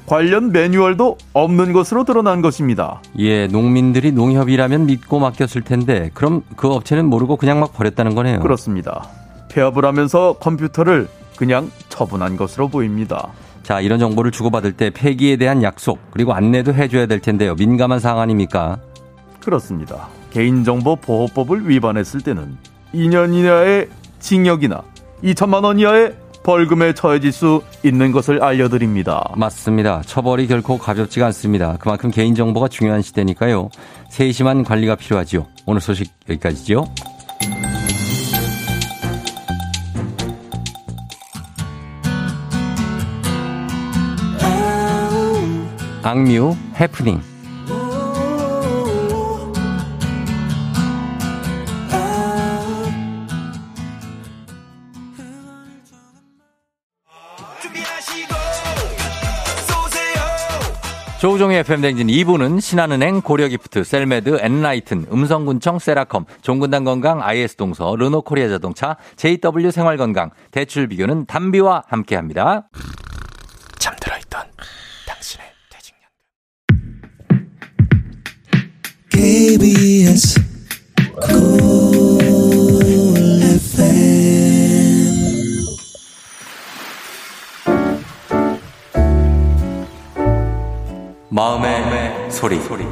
관련 0.07 0.51
매뉴얼도 0.51 1.17
없는 1.33 1.73
것으로 1.73 2.05
드러난 2.05 2.41
것입니다. 2.41 3.01
예, 3.19 3.47
농민들이 3.47 4.11
농협이라면 4.11 4.85
믿고 4.85 5.19
맡겼을 5.19 5.61
텐데 5.61 6.09
그럼 6.13 6.41
그 6.55 6.69
업체는 6.69 7.05
모르고 7.05 7.35
그냥 7.35 7.59
막 7.59 7.73
버렸다는 7.73 8.15
거네요. 8.15 8.39
그렇습니다. 8.39 9.09
폐업을 9.49 9.85
하면서 9.85 10.33
컴퓨터를 10.39 11.09
그냥 11.37 11.71
처분한 11.87 12.35
것으로 12.35 12.67
보입니다. 12.67 13.29
자, 13.63 13.79
이런 13.79 13.99
정보를 13.99 14.31
주고받을 14.31 14.73
때 14.73 14.89
폐기에 14.89 15.37
대한 15.37 15.63
약속 15.63 15.99
그리고 16.11 16.33
안내도 16.33 16.73
해줘야 16.73 17.05
될 17.05 17.19
텐데요. 17.19 17.55
민감한 17.55 17.99
사항 17.99 18.19
아닙니까? 18.19 18.79
그렇습니다. 19.39 20.09
개인정보 20.31 20.97
보호법을 20.97 21.69
위반했을 21.69 22.21
때는 22.21 22.57
2년 22.93 23.33
이하의 23.33 23.89
징역이나 24.19 24.83
2천만 25.23 25.63
원 25.63 25.79
이하의 25.79 26.15
벌금에 26.43 26.93
처해질 26.93 27.33
수 27.33 27.61
있는 27.83 28.13
것을 28.13 28.41
알려드립니다. 28.41 29.33
맞습니다. 29.35 30.01
처벌이 30.05 30.47
결코 30.47 30.77
가볍지가 30.77 31.25
않습니다. 31.25 31.75
그만큼 31.77 32.09
개인정보가 32.09 32.69
중요한 32.69 33.01
시대니까요. 33.01 33.69
세심한 34.09 34.63
관리가 34.63 34.95
필요하지요. 34.95 35.45
오늘 35.65 35.81
소식 35.81 36.09
여기까지죠. 36.29 36.85
악뮤 46.07 46.55
해프닝 46.79 47.19
조우종의 61.19 61.59
FM댕진 61.59 62.07
2부는 62.07 62.61
신한은행, 62.61 63.21
고려기프트, 63.21 63.83
셀메드, 63.83 64.37
엔라이튼, 64.39 65.07
음성군청, 65.11 65.79
세라컴, 65.79 66.25
종근당건강, 66.41 67.21
IS동서, 67.21 67.97
르노코리아 67.97 68.47
자동차, 68.47 68.95
JW 69.17 69.71
생활건강, 69.71 70.29
대출비교는 70.51 71.25
담비와 71.25 71.83
함께합니다. 71.87 72.69
잠들어 73.79 74.15
있던 74.19 74.43
KBS 79.17 80.39
마음의, 91.31 91.81
마음의 91.81 92.31
소리. 92.31 92.61
소리. 92.61 92.85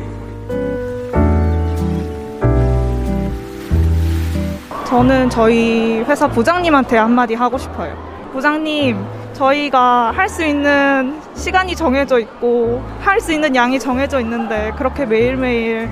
저는 4.88 5.30
저희 5.30 6.00
회사 6.08 6.28
부장님한테 6.28 6.98
한마디 6.98 7.36
하고 7.36 7.60
싶어요. 7.60 7.96
부장님, 8.34 8.98
저희가 9.34 10.12
할 10.16 10.28
수 10.28 10.44
있는 10.44 11.22
시간이 11.36 11.76
정해져 11.76 12.18
있고, 12.18 12.82
할 13.02 13.20
수 13.22 13.32
있는 13.32 13.56
양이 13.56 13.80
정해져 13.80 14.20
있는데, 14.22 14.74
그렇게 14.76 15.06
매일매일 15.06 15.88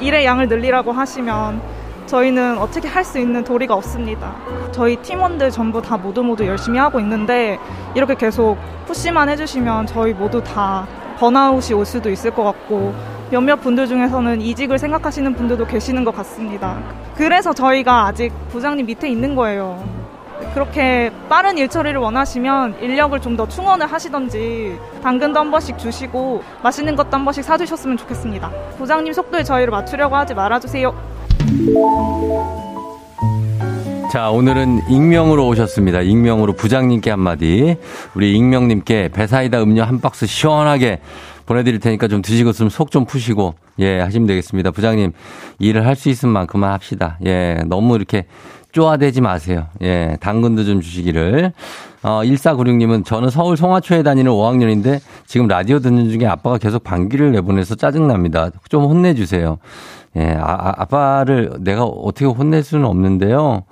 일의 0.00 0.24
양을 0.24 0.48
늘리라고 0.48 0.92
하시면, 0.92 1.60
저희는 2.06 2.58
어떻게 2.58 2.88
할 2.88 3.04
수 3.04 3.18
있는 3.18 3.44
도리가 3.44 3.74
없습니다. 3.74 4.34
저희 4.72 4.96
팀원들 4.96 5.50
전부 5.50 5.80
다 5.80 5.96
모두 5.96 6.22
모두 6.24 6.46
열심히 6.46 6.78
하고 6.78 6.98
있는데, 7.00 7.58
이렇게 7.94 8.14
계속 8.14 8.56
푸시만 8.86 9.28
해주시면 9.28 9.86
저희 9.86 10.12
모두 10.12 10.42
다 10.42 10.86
번아웃이 11.18 11.74
올 11.78 11.84
수도 11.84 12.10
있을 12.10 12.30
것 12.30 12.42
같고 12.44 12.94
몇몇 13.30 13.56
분들 13.60 13.86
중에서는 13.86 14.40
이직을 14.40 14.78
생각하시는 14.78 15.34
분들도 15.34 15.66
계시는 15.66 16.02
것 16.04 16.16
같습니다. 16.16 16.78
그래서 17.14 17.52
저희가 17.52 18.06
아직 18.06 18.32
부장님 18.48 18.86
밑에 18.86 19.08
있는 19.08 19.36
거예요. 19.36 19.84
그렇게 20.54 21.12
빠른 21.28 21.56
일 21.58 21.68
처리를 21.68 22.00
원하시면 22.00 22.82
인력을 22.82 23.18
좀 23.20 23.36
더 23.36 23.46
충원을 23.46 23.86
하시던지 23.86 24.76
당근도 25.02 25.38
한 25.38 25.50
번씩 25.52 25.78
주시고 25.78 26.42
맛있는 26.62 26.96
것도 26.96 27.08
한 27.12 27.24
번씩 27.24 27.44
사주셨으면 27.44 27.96
좋겠습니다. 27.96 28.50
부장님 28.76 29.12
속도에 29.12 29.44
저희를 29.44 29.70
맞추려고 29.70 30.16
하지 30.16 30.34
말아주세요. 30.34 30.92
자, 34.12 34.30
오늘은 34.30 34.88
익명으로 34.90 35.46
오셨습니다. 35.46 36.00
익명으로 36.00 36.54
부장님께 36.54 37.10
한마디. 37.10 37.76
우리 38.14 38.34
익명님께 38.36 39.10
배사이다 39.10 39.62
음료 39.62 39.84
한 39.84 40.00
박스 40.00 40.26
시원하게 40.26 40.98
보내드릴 41.46 41.78
테니까 41.78 42.08
좀 42.08 42.20
드시고 42.20 42.50
있으면 42.50 42.70
속좀 42.70 43.04
푸시고, 43.04 43.54
예, 43.78 44.00
하시면 44.00 44.26
되겠습니다. 44.26 44.72
부장님, 44.72 45.12
일을 45.60 45.86
할 45.86 45.94
수 45.94 46.08
있는 46.08 46.32
만큼만 46.32 46.72
합시다. 46.72 47.18
예, 47.24 47.58
너무 47.66 47.94
이렇게 47.94 48.26
쪼아대지 48.72 49.20
마세요. 49.20 49.66
예, 49.82 50.16
당근도 50.20 50.64
좀 50.64 50.80
주시기를. 50.80 51.52
어, 52.02 52.20
1496님은 52.22 53.04
저는 53.04 53.30
서울 53.30 53.56
송화초에 53.56 54.02
다니는 54.02 54.30
5학년인데 54.32 55.00
지금 55.26 55.48
라디오 55.48 55.80
듣는 55.80 56.10
중에 56.10 56.26
아빠가 56.26 56.58
계속 56.58 56.82
방귀를 56.82 57.32
내보내서 57.32 57.74
짜증납니다. 57.74 58.50
좀 58.68 58.84
혼내주세요. 58.84 59.58
예, 60.16 60.32
아, 60.38 60.52
아 60.52 60.74
아빠를 60.82 61.52
내가 61.60 61.84
어떻게 61.84 62.24
혼낼 62.26 62.62
수는 62.62 62.86
없는데요. 62.86 63.64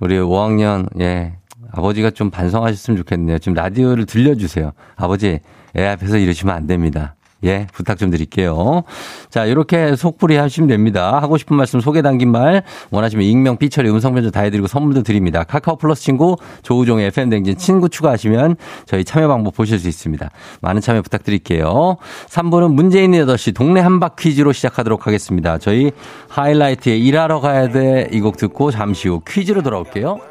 우리 0.00 0.18
5학년, 0.18 0.88
예, 1.00 1.34
아버지가 1.72 2.10
좀 2.10 2.30
반성하셨으면 2.30 2.98
좋겠네요. 2.98 3.38
지금 3.38 3.54
라디오를 3.54 4.06
들려주세요. 4.06 4.72
아버지, 4.96 5.40
애 5.76 5.86
앞에서 5.86 6.18
이러시면 6.18 6.54
안 6.54 6.66
됩니다. 6.66 7.14
예, 7.44 7.66
부탁 7.72 7.98
좀 7.98 8.10
드릴게요. 8.10 8.82
자, 9.30 9.44
이렇게 9.46 9.96
속풀이 9.96 10.36
하시면 10.36 10.68
됩니다. 10.68 11.18
하고 11.20 11.36
싶은 11.38 11.56
말씀 11.56 11.80
소개 11.80 12.02
담긴 12.02 12.30
말 12.30 12.62
원하시면 12.90 13.24
익명, 13.24 13.56
삐처리, 13.56 13.88
음성 13.90 14.14
변조 14.14 14.30
다 14.30 14.40
해드리고 14.42 14.66
선물도 14.66 15.02
드립니다. 15.02 15.44
카카오 15.44 15.76
플러스 15.76 16.02
친구 16.02 16.36
조우종의 16.62 17.06
FM 17.08 17.30
댕진 17.30 17.56
친구 17.56 17.88
추가하시면 17.88 18.56
저희 18.86 19.04
참여 19.04 19.28
방법 19.28 19.54
보실 19.54 19.78
수 19.78 19.88
있습니다. 19.88 20.30
많은 20.60 20.80
참여 20.80 21.02
부탁드릴게요. 21.02 21.96
3부는 22.28 22.72
문재인 22.74 23.12
8시 23.12 23.54
동네 23.54 23.80
한박 23.80 24.16
퀴즈로 24.16 24.52
시작하도록 24.52 25.06
하겠습니다. 25.06 25.58
저희 25.58 25.90
하이라이트에 26.28 26.96
일하러 26.96 27.40
가야 27.40 27.68
돼 27.68 28.08
이 28.12 28.20
곡 28.20 28.36
듣고 28.36 28.70
잠시 28.70 29.08
후 29.08 29.20
퀴즈로 29.26 29.62
돌아올게요. 29.62 30.29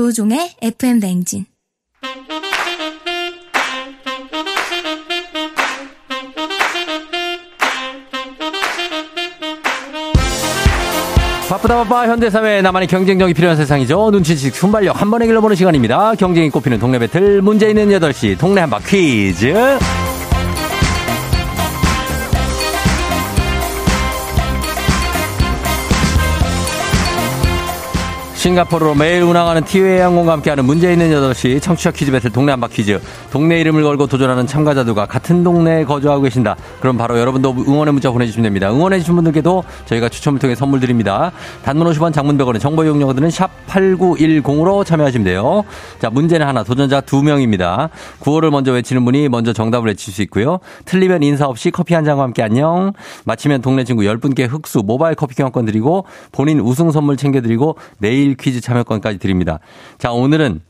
조종의 0.00 0.52
FM 0.62 0.98
냉진. 0.98 1.44
바쁘다 11.50 11.84
바빠 11.84 12.08
현대사회 12.08 12.62
나만의 12.62 12.88
경쟁력이 12.88 13.34
필요한 13.34 13.58
세상이죠. 13.58 14.10
눈치식 14.10 14.54
순발력 14.54 14.98
한 14.98 15.10
번에 15.10 15.26
길러보는 15.26 15.54
시간입니다. 15.54 16.14
경쟁이 16.14 16.48
꼽히는 16.48 16.78
동네 16.78 16.98
배틀 16.98 17.42
문제 17.42 17.68
있는 17.68 17.90
8시 17.90 18.38
동네 18.38 18.62
한바 18.62 18.78
퀴즈. 18.78 19.52
싱가포르로 28.40 28.94
매일 28.94 29.22
운항하는 29.22 29.64
티웨이 29.64 30.00
항공과 30.00 30.32
함께하는 30.32 30.64
문제 30.64 30.90
있는 30.90 31.10
8시 31.10 31.60
청취자 31.60 31.90
퀴즈 31.90 32.10
배틀 32.10 32.30
동네 32.30 32.52
한바 32.52 32.68
퀴즈. 32.68 32.98
동네 33.30 33.60
이름을 33.60 33.82
걸고 33.82 34.06
도전하는 34.06 34.46
참가자들과 34.46 35.04
같은 35.04 35.44
동네에 35.44 35.84
거주하고 35.84 36.22
계신다. 36.22 36.56
그럼 36.80 36.96
바로 36.96 37.18
여러분도 37.18 37.50
응원의 37.68 37.92
문자 37.92 38.10
보내주시면 38.10 38.44
됩니다. 38.44 38.72
응원해주신 38.72 39.14
분들께도 39.14 39.62
저희가 39.84 40.08
추첨을 40.08 40.40
통해 40.40 40.54
선물 40.54 40.80
드립니다. 40.80 41.32
단문 41.66 41.86
50원 41.88 42.14
장문 42.14 42.38
100원의 42.38 42.60
정보 42.60 42.82
이용료들은 42.82 43.28
샵 43.28 43.50
8910으로 43.66 44.86
참여하시면 44.86 45.22
돼요. 45.26 45.62
자, 46.00 46.08
문제는 46.08 46.46
하나, 46.46 46.62
도전자 46.62 47.02
두 47.02 47.22
명입니다. 47.22 47.90
구호를 48.20 48.50
먼저 48.50 48.72
외치는 48.72 49.04
분이 49.04 49.28
먼저 49.28 49.52
정답을 49.52 49.88
외칠 49.88 50.14
수 50.14 50.22
있고요. 50.22 50.60
틀리면 50.86 51.22
인사 51.24 51.44
없이 51.44 51.70
커피 51.70 51.92
한 51.92 52.06
잔과 52.06 52.22
함께 52.22 52.42
안녕. 52.42 52.94
마치면 53.26 53.60
동네 53.60 53.84
친구 53.84 54.04
10분께 54.04 54.48
흑수 54.50 54.80
모바일 54.82 55.14
커피 55.14 55.34
교환권 55.34 55.66
드리고 55.66 56.06
본인 56.32 56.60
우승 56.60 56.90
선물 56.90 57.18
챙겨드리고 57.18 57.76
내일 57.98 58.29
퀴즈 58.36 58.60
참여권까지 58.60 59.18
드립니다. 59.18 59.58
자, 59.98 60.12
오늘은 60.12 60.60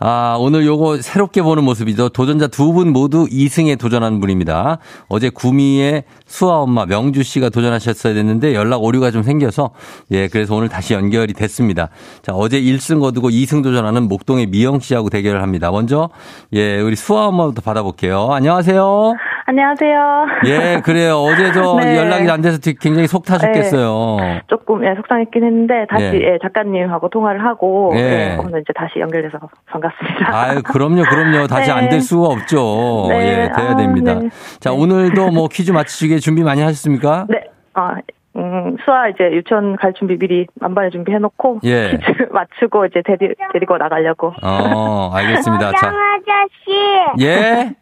아, 0.00 0.36
오늘 0.40 0.66
요거 0.66 1.00
새롭게 1.02 1.40
보는 1.40 1.62
모습이죠. 1.64 2.08
도전자 2.10 2.48
두 2.48 2.72
분 2.72 2.92
모두 2.92 3.26
2승에 3.26 3.78
도전하는 3.78 4.18
분입니다. 4.20 4.78
어제 5.08 5.30
구미의 5.30 6.02
수아 6.26 6.56
엄마 6.62 6.84
명주 6.84 7.22
씨가 7.22 7.48
도전하셨어야 7.48 8.12
됐는데 8.12 8.54
연락 8.54 8.82
오류가 8.82 9.12
좀 9.12 9.22
생겨서 9.22 9.70
예, 10.10 10.26
그래서 10.28 10.56
오늘 10.56 10.68
다시 10.68 10.94
연결이 10.94 11.32
됐습니다. 11.32 11.90
자, 12.22 12.32
어제 12.34 12.60
1승 12.60 13.00
거두고 13.00 13.30
2승 13.30 13.62
도전하는 13.62 14.08
목동의 14.08 14.46
미영 14.48 14.80
씨하고 14.80 15.10
대결을 15.10 15.40
합니다. 15.42 15.70
먼저 15.70 16.10
예, 16.52 16.80
우리 16.80 16.96
수아 16.96 17.26
엄마부터 17.28 17.62
받아볼게요. 17.62 18.30
안녕하세요. 18.32 19.14
안녕하세요. 19.46 20.26
예, 20.46 20.80
그래요. 20.82 21.16
어제 21.16 21.52
저 21.52 21.76
네. 21.84 21.98
연락이 21.98 22.30
안 22.30 22.40
돼서 22.40 22.58
굉장히 22.80 23.06
속 23.06 23.24
타셨겠어요. 23.26 24.16
조금 24.46 24.84
예, 24.86 24.94
속상했긴 24.94 25.44
했는데 25.44 25.86
다시 25.90 26.04
예. 26.04 26.32
예, 26.32 26.38
작가님하고 26.42 27.10
통화를 27.10 27.44
하고 27.44 27.92
예. 27.94 27.98
예, 27.98 28.38
오늘 28.42 28.60
이제 28.62 28.72
다시 28.74 29.00
연결돼서 29.00 29.38
반갑습니다. 29.66 30.34
아유, 30.34 30.62
그럼요, 30.62 31.02
그럼요. 31.02 31.46
다시 31.48 31.70
네. 31.70 31.76
안될 31.78 32.00
수가 32.00 32.28
없죠. 32.28 33.06
네. 33.10 33.18
예, 33.18 33.34
돼야 33.54 33.72
아, 33.72 33.76
됩니다. 33.76 34.14
네. 34.14 34.30
자, 34.60 34.72
오늘도 34.72 35.28
뭐 35.32 35.48
퀴즈 35.48 35.72
맞히시게 35.72 36.18
준비 36.18 36.42
많이 36.42 36.62
하셨습니까? 36.62 37.26
네. 37.28 37.44
어, 37.74 37.90
음, 38.36 38.76
수아 38.84 39.08
이제 39.08 39.24
유치원 39.24 39.76
갈 39.76 39.92
준비 39.92 40.18
미리 40.18 40.46
만반에 40.58 40.88
준비해놓고 40.88 41.60
예. 41.64 41.90
퀴즈 41.90 42.28
맞추고 42.32 42.86
이제 42.86 43.02
데리, 43.04 43.34
데리고 43.52 43.76
나가려고. 43.76 44.32
어, 44.42 45.10
알겠습니다. 45.12 45.72
자, 45.72 45.88
아저씨, 45.88 47.24
예? 47.26 47.74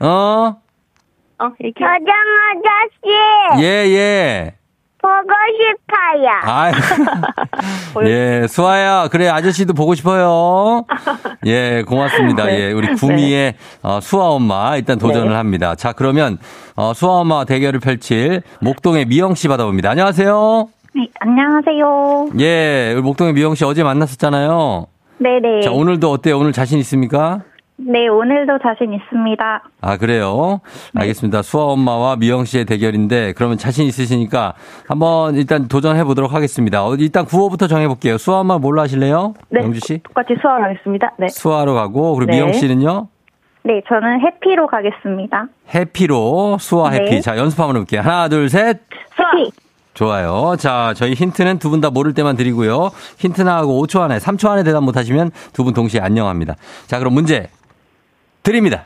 어? 0.00 0.56
어, 1.40 1.50
이렇게. 1.58 1.80
저장 1.80 2.14
아저씨, 2.50 3.62
예, 3.64 3.66
예. 3.96 4.54
보고 5.00 5.32
싶어요. 5.56 6.30
아유. 6.42 6.72
예, 8.06 8.46
수아야. 8.46 9.08
그래, 9.08 9.28
아저씨도 9.28 9.72
보고 9.72 9.94
싶어요. 9.94 10.84
예, 11.46 11.82
고맙습니다. 11.86 12.44
네. 12.44 12.60
예, 12.60 12.72
우리 12.72 12.94
구미의 12.94 13.54
어, 13.82 14.00
수아 14.02 14.24
엄마 14.24 14.76
일단 14.76 14.98
도전을 14.98 15.30
네. 15.30 15.34
합니다. 15.34 15.74
자, 15.74 15.92
그러면 15.92 16.38
어, 16.76 16.92
수아 16.92 17.20
엄마 17.20 17.44
대결을 17.44 17.80
펼칠 17.80 18.42
목동의 18.60 19.06
미영 19.06 19.34
씨 19.34 19.48
받아봅니다. 19.48 19.90
안녕하세요. 19.90 20.68
네, 20.94 21.08
안녕하세요. 21.20 22.28
예, 22.40 22.92
우리 22.92 23.02
목동의 23.02 23.32
미영 23.32 23.54
씨 23.54 23.64
어제 23.64 23.82
만났었잖아요. 23.82 24.86
네네. 25.18 25.60
자, 25.62 25.70
오늘도 25.70 26.10
어때요? 26.10 26.38
오늘 26.38 26.52
자신 26.52 26.78
있습니까? 26.80 27.40
네, 27.82 28.08
오늘도 28.08 28.58
자신 28.62 28.92
있습니다. 28.92 29.62
아, 29.80 29.96
그래요? 29.96 30.60
알겠습니다. 30.94 31.40
수아 31.42 31.62
엄마와 31.64 32.16
미영 32.16 32.44
씨의 32.44 32.66
대결인데, 32.66 33.32
그러면 33.32 33.56
자신 33.56 33.86
있으시니까 33.86 34.52
한번 34.86 35.34
일단 35.36 35.66
도전해 35.66 36.04
보도록 36.04 36.34
하겠습니다. 36.34 36.84
어, 36.86 36.94
일단 36.96 37.24
구호부터 37.24 37.68
정해 37.68 37.88
볼게요. 37.88 38.18
수아 38.18 38.40
엄마 38.40 38.58
뭘로 38.58 38.82
하실래요? 38.82 39.32
네. 39.48 39.62
영주 39.62 39.80
씨? 39.80 39.98
똑같이 40.02 40.34
수아로 40.42 40.64
하겠습니다. 40.64 41.12
네. 41.18 41.28
수아로 41.28 41.74
가고, 41.74 42.14
그리고 42.16 42.30
네. 42.30 42.36
미영 42.36 42.52
씨는요? 42.52 43.08
네, 43.62 43.80
저는 43.88 44.20
해피로 44.20 44.66
가겠습니다. 44.66 45.46
해피로, 45.74 46.58
수아 46.60 46.90
해피. 46.90 47.10
네. 47.12 47.20
자, 47.22 47.36
연습 47.38 47.60
한번 47.60 47.76
해볼게요. 47.76 48.02
하나, 48.02 48.28
둘, 48.28 48.50
셋. 48.50 48.80
해피. 49.18 49.50
좋아요. 49.94 50.54
자, 50.58 50.92
저희 50.96 51.14
힌트는 51.14 51.58
두 51.58 51.70
분 51.70 51.80
다 51.80 51.90
모를 51.90 52.12
때만 52.14 52.36
드리고요. 52.36 52.90
힌트 53.18 53.42
나하고 53.42 53.82
5초 53.86 54.00
안에, 54.02 54.18
3초 54.18 54.48
안에 54.50 54.62
대답 54.64 54.82
못하시면 54.84 55.30
두 55.52 55.64
분 55.64 55.72
동시에 55.74 56.00
안녕합니다. 56.00 56.56
자, 56.86 56.98
그럼 56.98 57.14
문제 57.14 57.48
드립니다. 58.42 58.84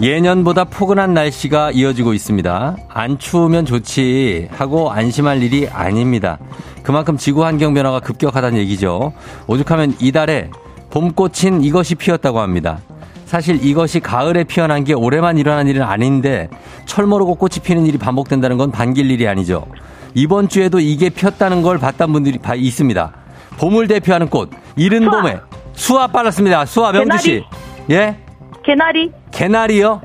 예년보다 0.00 0.64
포근한 0.64 1.14
날씨가 1.14 1.70
이어지고 1.70 2.12
있습니다. 2.12 2.76
안 2.88 3.18
추우면 3.18 3.64
좋지 3.64 4.48
하고 4.50 4.90
안심할 4.90 5.42
일이 5.42 5.68
아닙니다. 5.68 6.38
그만큼 6.82 7.16
지구 7.16 7.44
환경 7.44 7.72
변화가 7.72 8.00
급격하다는 8.00 8.58
얘기죠. 8.60 9.12
오죽하면 9.46 9.94
이달에 10.00 10.50
봄꽃인 10.90 11.62
이것이 11.62 11.94
피었다고 11.94 12.40
합니다. 12.40 12.78
사실 13.24 13.64
이것이 13.64 14.00
가을에 14.00 14.44
피어난 14.44 14.84
게 14.84 14.92
올해만 14.92 15.38
일어난 15.38 15.66
일은 15.66 15.82
아닌데 15.82 16.48
철 16.84 17.06
모르고 17.06 17.34
꽃이 17.36 17.54
피는 17.64 17.86
일이 17.86 17.98
반복된다는 17.98 18.56
건 18.58 18.70
반길 18.70 19.10
일이 19.10 19.26
아니죠. 19.26 19.66
이번 20.14 20.48
주에도 20.48 20.78
이게 20.78 21.08
피었다는 21.10 21.62
걸 21.62 21.78
봤던 21.78 22.12
분들이 22.12 22.38
바- 22.38 22.54
있습니다. 22.54 23.12
봄을 23.58 23.88
대표하는 23.88 24.28
꽃, 24.28 24.50
이른 24.76 25.10
봄에 25.10 25.38
수아 25.76 26.06
빨랐습니다. 26.08 26.64
수아 26.66 26.90
명주 26.90 27.18
씨. 27.18 27.44
예? 27.90 28.16
개나리. 28.64 29.12
개나리요? 29.30 30.00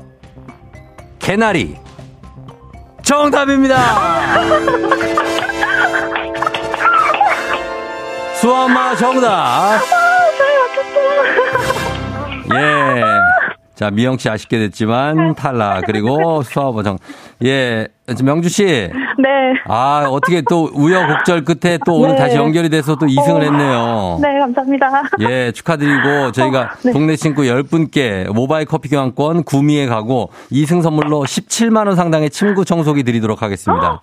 개나리. 1.18 1.76
정답입니다. 3.02 3.76
수아마 8.34 8.94
정답. 8.94 9.80
예. 12.54 13.02
자, 13.74 13.90
미영 13.90 14.18
씨 14.18 14.28
아쉽게 14.28 14.58
됐지만 14.58 15.34
탈락. 15.34 15.84
그리고 15.86 16.42
수아버 16.42 16.82
정. 16.82 16.98
예. 17.44 17.88
명주 18.22 18.48
씨. 18.48 18.64
네. 18.64 18.92
아, 19.68 20.06
어떻게 20.10 20.42
또 20.42 20.68
우여곡절 20.74 21.44
끝에 21.44 21.78
또 21.86 21.94
오늘 21.96 22.10
네. 22.10 22.16
다시 22.16 22.36
연결이 22.36 22.68
돼서 22.68 22.96
또 22.96 23.06
2승을 23.06 23.42
했네요. 23.42 24.18
네, 24.20 24.38
감사합니다. 24.38 25.02
예, 25.20 25.52
축하드리고 25.52 26.32
저희가 26.32 26.70
네. 26.84 26.92
동네 26.92 27.16
친구 27.16 27.42
10분께 27.42 28.30
모바일 28.32 28.66
커피 28.66 28.88
교환권 28.88 29.44
구미에 29.44 29.86
가고 29.86 30.30
2승 30.50 30.82
선물로 30.82 31.22
17만 31.22 31.86
원 31.86 31.96
상당의 31.96 32.30
침구 32.30 32.64
청소기 32.64 33.02
드리도록 33.04 33.40
하겠습니다. 33.42 34.00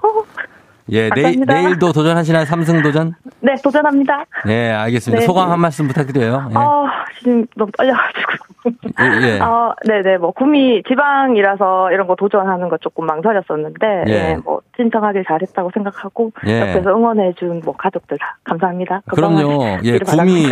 예, 0.92 1.10
내일, 1.10 1.24
감사합니다. 1.40 1.54
내일도 1.54 1.92
도전하시나요? 1.94 2.46
3승 2.46 2.82
도전? 2.82 3.14
네, 3.42 3.54
도전합니다. 3.64 4.26
예, 4.48 4.72
알겠습니다. 4.72 5.20
네. 5.20 5.26
소감 5.26 5.52
한 5.52 5.60
말씀 5.60 5.88
부탁드려요. 5.88 6.50
예. 6.50 6.54
아, 6.56 7.06
지금 7.20 7.46
너무 7.56 7.72
떨려가지고. 7.78 8.32
예, 8.66 9.28
예. 9.28 9.40
아, 9.42 9.74
네네, 9.88 10.18
뭐, 10.18 10.32
구미 10.32 10.84
지방이라서 10.88 11.92
이런 11.92 12.08
거 12.08 12.16
도전하는 12.16 12.70
거 12.70 12.78
조금 12.78 13.06
망설였었는데, 13.06 14.04
예. 14.08 14.12
예, 14.12 14.38
뭐, 14.44 14.62
신청하길 14.76 15.24
잘했다고 15.28 15.72
생각하고, 15.74 16.32
예. 16.48 16.62
옆에서 16.62 16.90
응원해준 16.90 17.62
뭐, 17.64 17.76
가족들 17.78 18.18
다 18.18 18.38
감사합니다. 18.44 19.02
그럼요. 19.10 19.58
건강하게 19.60 19.80
예, 19.86 20.00
구미. 20.00 20.52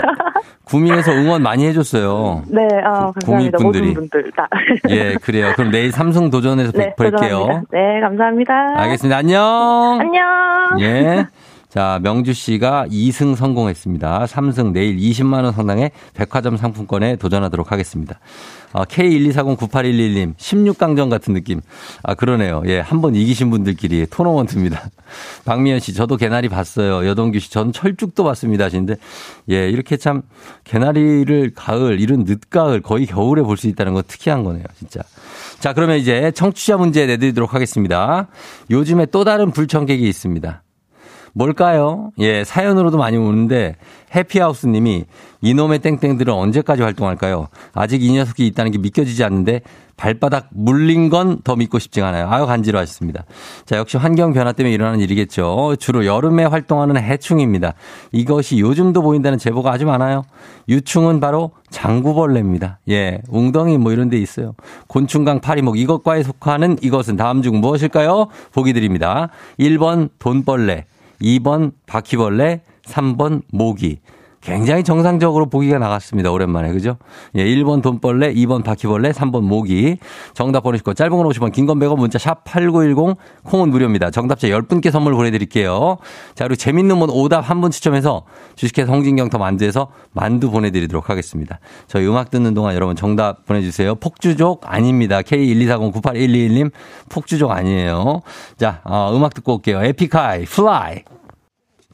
구미에서 0.65 1.11
응원 1.13 1.41
많이 1.43 1.65
해줬어요. 1.67 2.43
네, 2.51 2.67
아, 2.83 3.11
구미 3.25 3.49
감사합니다. 3.51 3.57
분들이. 3.57 3.87
모든 3.87 3.93
분들 4.09 4.31
다. 4.35 4.47
예, 4.89 5.15
그래요. 5.15 5.51
그럼 5.55 5.71
내일 5.71 5.91
삼승 5.91 6.29
도전해서 6.29 6.71
네, 6.73 6.93
뵐게요. 6.97 7.11
도전합니다. 7.19 7.61
네, 7.71 7.99
감사합니다. 8.01 8.53
알겠습니다. 8.81 9.17
안녕. 9.17 9.97
안녕. 9.99 10.79
예. 10.81 11.25
자, 11.77 11.99
명주 12.01 12.33
씨가 12.33 12.87
2승 12.89 13.35
성공했습니다. 13.35 14.25
3승 14.25 14.71
내일 14.71 14.97
20만 14.97 15.43
원 15.43 15.53
상당의 15.53 15.91
백화점 16.15 16.57
상품권에 16.57 17.17
도전하도록 17.17 17.71
하겠습니다. 17.71 18.19
아, 18.73 18.83
K124098111님, 18.85 20.35
16강전 20.37 21.11
같은 21.11 21.35
느낌. 21.35 21.61
아, 22.01 22.15
그러네요. 22.15 22.63
예, 22.65 22.79
한 22.79 22.99
번 22.99 23.13
이기신 23.13 23.51
분들끼리 23.51 24.07
토너먼트입니다. 24.07 24.89
박미연 25.45 25.79
씨, 25.79 25.93
저도 25.93 26.17
개나리 26.17 26.49
봤어요. 26.49 27.07
여동규 27.07 27.37
씨, 27.37 27.51
전 27.51 27.71
철쭉도 27.71 28.23
봤습니다. 28.23 28.65
하시는데, 28.65 28.95
예, 29.51 29.69
이렇게 29.69 29.97
참, 29.97 30.23
개나리를 30.63 31.51
가을, 31.53 32.01
이른 32.01 32.23
늦가을, 32.23 32.81
거의 32.81 33.05
겨울에 33.05 33.43
볼 33.43 33.55
수 33.55 33.67
있다는 33.67 33.93
건 33.93 34.01
특이한 34.07 34.43
거네요, 34.43 34.63
진짜. 34.79 35.01
자, 35.59 35.73
그러면 35.73 35.99
이제 35.99 36.31
청취자 36.31 36.77
문제 36.77 37.05
내드리도록 37.05 37.53
하겠습니다. 37.53 38.29
요즘에 38.71 39.05
또 39.11 39.23
다른 39.23 39.51
불청객이 39.51 40.09
있습니다. 40.09 40.63
뭘까요? 41.37 42.11
예, 42.17 42.43
사연으로도 42.43 42.97
많이 42.97 43.15
오는데 43.15 43.75
해피하우스 44.15 44.65
님이 44.65 45.05
이놈의 45.41 45.79
땡땡들은 45.79 46.33
언제까지 46.33 46.81
활동할까요? 46.81 47.47
아직 47.73 48.01
이 48.01 48.11
녀석이 48.11 48.47
있다는 48.47 48.71
게 48.71 48.79
믿겨지지 48.79 49.23
않는데 49.23 49.61
발바닥 49.97 50.49
물린 50.51 51.09
건 51.09 51.41
더 51.43 51.55
믿고 51.55 51.79
싶지가 51.79 52.07
않아요. 52.07 52.27
아유, 52.29 52.45
간지러하셨습니다. 52.45 53.25
자, 53.65 53.77
역시 53.77 53.97
환경 53.97 54.33
변화 54.33 54.51
때문에 54.51 54.73
일어나는 54.73 54.99
일이겠죠. 54.99 55.75
주로 55.79 56.05
여름에 56.05 56.45
활동하는 56.45 56.97
해충입니다. 56.97 57.73
이것이 58.11 58.59
요즘도 58.59 59.01
보인다는 59.01 59.37
제보가 59.37 59.71
아주 59.71 59.85
많아요. 59.85 60.23
유충은 60.69 61.19
바로 61.19 61.51
장구벌레입니다. 61.69 62.79
예, 62.89 63.21
웅덩이 63.29 63.77
뭐 63.77 63.91
이런 63.91 64.09
데 64.09 64.17
있어요. 64.17 64.55
곤충강 64.87 65.39
파리목 65.41 65.77
이것과에 65.77 66.23
속하는 66.23 66.77
이것은 66.81 67.15
다음 67.15 67.41
중 67.41 67.59
무엇일까요? 67.59 68.27
보기 68.53 68.73
드립니다. 68.73 69.29
1번 69.59 70.09
돈벌레, 70.19 70.85
2번 71.21 71.71
바퀴벌레, 71.85 72.61
3번 72.85 73.41
모기. 73.51 73.99
굉장히 74.41 74.83
정상적으로 74.83 75.47
보기가 75.47 75.77
나갔습니다. 75.79 76.31
오랜만에. 76.31 76.71
그죠? 76.71 76.97
예, 77.35 77.43
1번 77.43 77.81
돈벌레, 77.81 78.33
2번 78.35 78.63
바퀴벌레, 78.63 79.11
3번 79.11 79.41
모기. 79.41 79.97
정답 80.33 80.61
보내시고 80.61 80.93
짧은 80.93 81.17
건 81.17 81.27
50원, 81.27 81.51
긴 81.51 81.65
건 81.65 81.79
100원 81.79 81.97
문자 81.97 82.17
샵 82.17 82.43
8910 82.45 83.17
콩은 83.43 83.69
무료입니다. 83.69 84.11
정답자 84.11 84.47
10분께 84.47 84.91
선물 84.91 85.13
보내 85.15 85.31
드릴게요. 85.31 85.97
자, 86.35 86.45
그리고 86.45 86.55
재밌는 86.55 86.97
분 86.99 87.09
오답 87.09 87.49
한 87.49 87.57
분 87.61 87.71
추첨해서 87.71 88.23
주식회사 88.55 88.91
홍진경 88.91 89.29
더 89.29 89.37
만두에서 89.39 89.87
만두 90.13 90.51
보내 90.51 90.69
드리도록 90.71 91.09
하겠습니다. 91.09 91.59
저희 91.87 92.07
음악 92.07 92.29
듣는 92.29 92.53
동안 92.53 92.75
여러분 92.75 92.95
정답 92.95 93.45
보내 93.45 93.61
주세요. 93.61 93.95
폭주족 93.95 94.61
아닙니다. 94.71 95.21
K124098121님 95.21 96.71
폭주족 97.09 97.51
아니에요. 97.51 98.21
자, 98.57 98.81
어, 98.83 99.11
음악 99.15 99.33
듣고 99.33 99.55
올게요. 99.55 99.83
에픽하이, 99.83 100.45
플라이. 100.45 100.97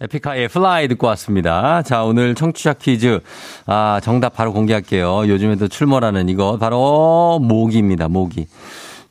에픽하이의 0.03 0.49
플라이 0.49 0.87
듣고 0.89 1.07
왔습니다. 1.07 1.81
자, 1.81 2.03
오늘 2.03 2.35
청취자 2.35 2.73
퀴즈. 2.73 3.21
아, 3.65 4.01
정답 4.03 4.35
바로 4.35 4.51
공개할게요. 4.51 5.29
요즘에도 5.29 5.69
출몰하는 5.69 6.27
이거 6.27 6.57
바로 6.57 7.39
모기입니다. 7.41 8.09
모기. 8.09 8.47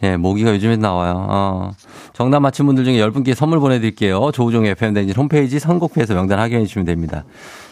예, 0.03 0.16
모기가 0.16 0.53
요즘에 0.53 0.76
나와요. 0.76 1.26
어. 1.30 1.70
정답 2.12 2.40
맞힌 2.40 2.66
분들 2.66 2.84
중에 2.84 2.99
10분께 2.99 3.34
선물 3.34 3.61
보내드릴게요. 3.61 4.32
조우종의 4.32 4.72
FM댕진 4.72 5.16
홈페이지 5.16 5.59
선곡표에서 5.59 6.14
명단 6.14 6.38
확인해 6.38 6.66
주시면 6.66 6.84
됩니다. 6.84 7.24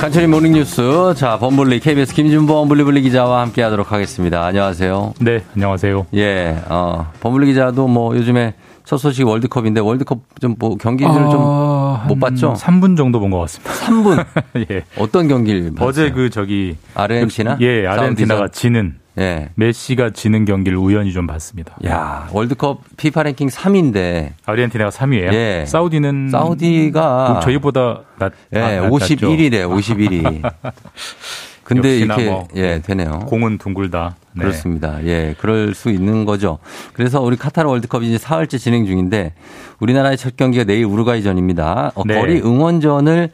간철이 0.00 0.28
모닝뉴스. 0.28 1.12
자, 1.16 1.36
범블리, 1.38 1.80
KBS 1.80 2.14
김준범 2.14 2.46
범블리블리 2.68 3.02
기자와 3.02 3.42
함께 3.42 3.60
하도록 3.62 3.92
하겠습니다. 3.92 4.46
안녕하세요. 4.46 5.12
네, 5.20 5.42
안녕하세요. 5.54 6.06
예, 6.14 6.56
어, 6.70 7.10
범블리 7.20 7.48
기자도 7.48 7.86
뭐 7.86 8.16
요즘에 8.16 8.54
첫 8.86 8.96
소식 8.96 9.26
월드컵인데 9.26 9.80
월드컵 9.80 10.20
좀 10.40 10.56
뭐 10.58 10.76
경기를 10.76 11.12
아, 11.12 11.28
좀못 12.08 12.18
봤죠? 12.18 12.54
3분 12.54 12.96
정도 12.96 13.20
본 13.20 13.30
것 13.30 13.40
같습니다. 13.40 13.72
3분? 13.74 14.26
예. 14.70 14.84
어떤 14.98 15.28
경기를 15.28 15.74
봤어요? 15.74 15.88
어제 15.88 16.10
그 16.10 16.30
저기 16.30 16.76
아르헨티나? 16.94 17.58
예, 17.60 17.86
아르헨티나가 17.86 18.40
사우디전? 18.48 18.52
지는 18.52 18.94
예. 19.18 19.48
메시가 19.56 20.10
지는 20.10 20.44
경기를 20.44 20.78
우연히 20.78 21.12
좀 21.12 21.26
봤습니다. 21.26 21.76
야, 21.84 22.28
월드컵 22.32 22.82
피파 22.96 23.22
랭킹 23.24 23.48
3위인데 23.48 24.32
아르헨티나가 24.46 24.90
3위예요. 24.90 25.32
예. 25.32 25.64
사우디는 25.66 26.30
사우디가 26.30 27.28
뭐 27.32 27.40
저희보다 27.40 28.02
낮, 28.18 28.32
예, 28.54 28.58
아, 28.60 28.80
낮- 28.82 28.90
51위래, 28.90 29.68
51위. 29.68 30.50
근데 31.64 31.98
이렇게 31.98 32.24
뭐 32.28 32.48
예, 32.56 32.80
되네요. 32.80 33.20
공은 33.28 33.58
둥글다. 33.58 34.16
네. 34.32 34.40
그렇습니다. 34.40 35.04
예, 35.04 35.36
그럴 35.38 35.72
수 35.74 35.90
있는 35.90 36.24
거죠. 36.24 36.58
그래서 36.94 37.20
우리 37.20 37.36
카타르 37.36 37.68
월드컵이 37.68 38.08
이제 38.08 38.18
사흘째 38.18 38.58
진행 38.58 38.86
중인데 38.86 39.34
우리나라의 39.78 40.16
첫 40.16 40.36
경기가 40.36 40.64
내일 40.64 40.84
우루과이전입니다. 40.86 41.92
어, 41.94 42.02
네. 42.04 42.18
거리 42.18 42.40
응원전을 42.40 43.30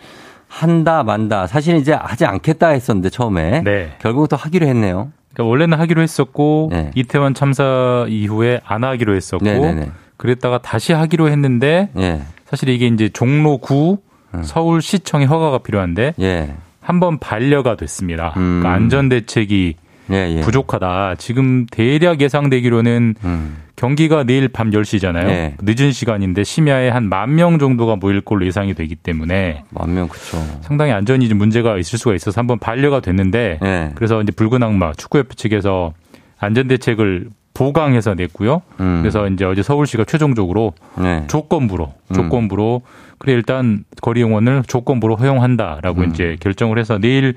한다 0.48 1.02
만다. 1.02 1.46
사실 1.46 1.76
이제 1.76 1.92
하지 1.94 2.24
않겠다 2.26 2.68
했었는데 2.68 3.08
처음에 3.08 3.62
네. 3.62 3.94
결국 4.00 4.28
또 4.28 4.36
하기로 4.36 4.66
했네요. 4.66 5.10
그러니까 5.36 5.50
원래는 5.50 5.78
하기로 5.78 6.00
했었고 6.00 6.68
네. 6.72 6.90
이태원 6.94 7.34
참사 7.34 8.06
이후에 8.08 8.60
안 8.64 8.84
하기로 8.84 9.14
했었고 9.14 9.44
네네네. 9.44 9.90
그랬다가 10.16 10.58
다시 10.58 10.94
하기로 10.94 11.28
했는데 11.28 11.90
예, 11.98 12.22
사실 12.46 12.70
이게 12.70 12.86
이제 12.86 13.10
종로구 13.10 13.98
음. 14.34 14.42
서울시청의 14.42 15.26
허가가 15.26 15.58
필요한데 15.58 16.14
예, 16.20 16.54
한번 16.80 17.18
반려가 17.18 17.76
됐습니다. 17.76 18.32
음. 18.38 18.60
그러니까 18.60 18.72
안전 18.72 19.10
대책이 19.10 19.76
예, 20.10 20.36
예. 20.36 20.40
부족하다. 20.40 21.16
지금 21.18 21.66
대략 21.70 22.20
예상되기로는 22.20 23.14
음, 23.24 23.56
경기가 23.76 24.24
내일 24.24 24.48
밤 24.48 24.70
10시잖아요. 24.70 25.26
네. 25.26 25.54
늦은 25.62 25.92
시간인데 25.92 26.44
심야에 26.44 26.88
한 26.88 27.08
만 27.08 27.34
명 27.34 27.58
정도가 27.58 27.96
모일 27.96 28.20
걸로 28.20 28.46
예상이 28.46 28.74
되기 28.74 28.94
때문에 28.94 29.64
만 29.70 29.94
명 29.94 30.08
그쵸. 30.08 30.38
상당히 30.62 30.92
안전이 30.92 31.28
좀 31.28 31.38
문제가 31.38 31.76
있을 31.76 31.98
수가 31.98 32.14
있어서 32.14 32.40
한번 32.40 32.58
반려가 32.58 33.00
됐는데 33.00 33.58
예, 33.62 33.90
그래서 33.94 34.22
이제 34.22 34.32
붉은 34.32 34.62
악마 34.62 34.92
축구협회 34.92 35.34
측에서 35.34 35.92
안전 36.38 36.68
대책을 36.68 37.28
보강해서 37.54 38.14
냈고요. 38.14 38.60
음, 38.80 38.98
그래서 39.00 39.26
이제 39.28 39.44
어제 39.46 39.62
서울시가 39.62 40.04
최종적으로 40.04 40.74
네. 40.98 41.24
조건부로 41.26 41.94
음. 42.10 42.14
조건부로 42.14 42.82
그래 43.18 43.32
일단 43.32 43.84
거리 44.02 44.22
응원을 44.22 44.62
조건부로 44.66 45.16
허용한다라고 45.16 46.02
음. 46.02 46.10
이제 46.10 46.36
결정을 46.40 46.78
해서 46.78 46.98
내일 46.98 47.34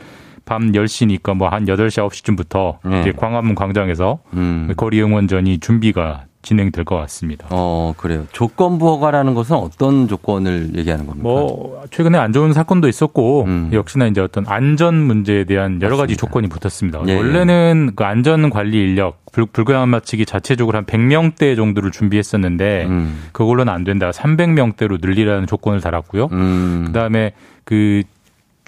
밤 0.49 0.71
10시니까 0.71 1.35
뭐 1.35 1.49
한 1.49 1.65
8시 1.65 2.09
9시쯤부터 2.09 2.77
네. 2.83 3.01
이제 3.01 3.11
광화문 3.11 3.53
광장에서 3.55 4.19
음, 4.33 4.71
거리 4.75 5.01
응원전이 5.01 5.59
준비가 5.59 6.25
진행될 6.41 6.85
것 6.85 6.95
같습니다. 6.95 7.47
어, 7.49 7.93
그래요. 7.97 8.25
조건부 8.31 8.87
허가라는 8.87 9.33
것은 9.33 9.55
어떤 9.57 10.07
조건을 10.07 10.71
얘기하는 10.75 11.05
겁니까? 11.05 11.27
뭐 11.27 11.83
최근에 11.91 12.17
안 12.17 12.31
좋은 12.33 12.53
사건도 12.53 12.87
있었고 12.87 13.43
음. 13.43 13.69
역시나 13.73 14.07
이제 14.07 14.21
어떤 14.21 14.45
안전 14.47 14.95
문제에 14.95 15.43
대한 15.43 15.81
여러 15.81 15.97
가지 15.97 16.15
조건이 16.15 16.47
붙었습니다. 16.47 17.01
예, 17.07 17.15
원래는 17.15 17.91
그 17.95 18.03
안전 18.05 18.49
관리 18.49 18.77
인력 18.77 19.19
불, 19.33 19.45
불구형 19.47 19.89
맞추기 19.89 20.25
자체적으로 20.25 20.77
한 20.77 20.85
100명대 20.85 21.55
정도를 21.57 21.91
준비했었는데 21.91 22.85
음. 22.87 23.19
그걸로는 23.33 23.71
안 23.73 23.83
된다. 23.83 24.11
300명대로 24.11 24.99
늘리라는 25.01 25.45
조건을 25.45 25.81
달았고요. 25.81 26.29
음. 26.31 26.83
그다음에 26.87 27.33
그 27.65 28.03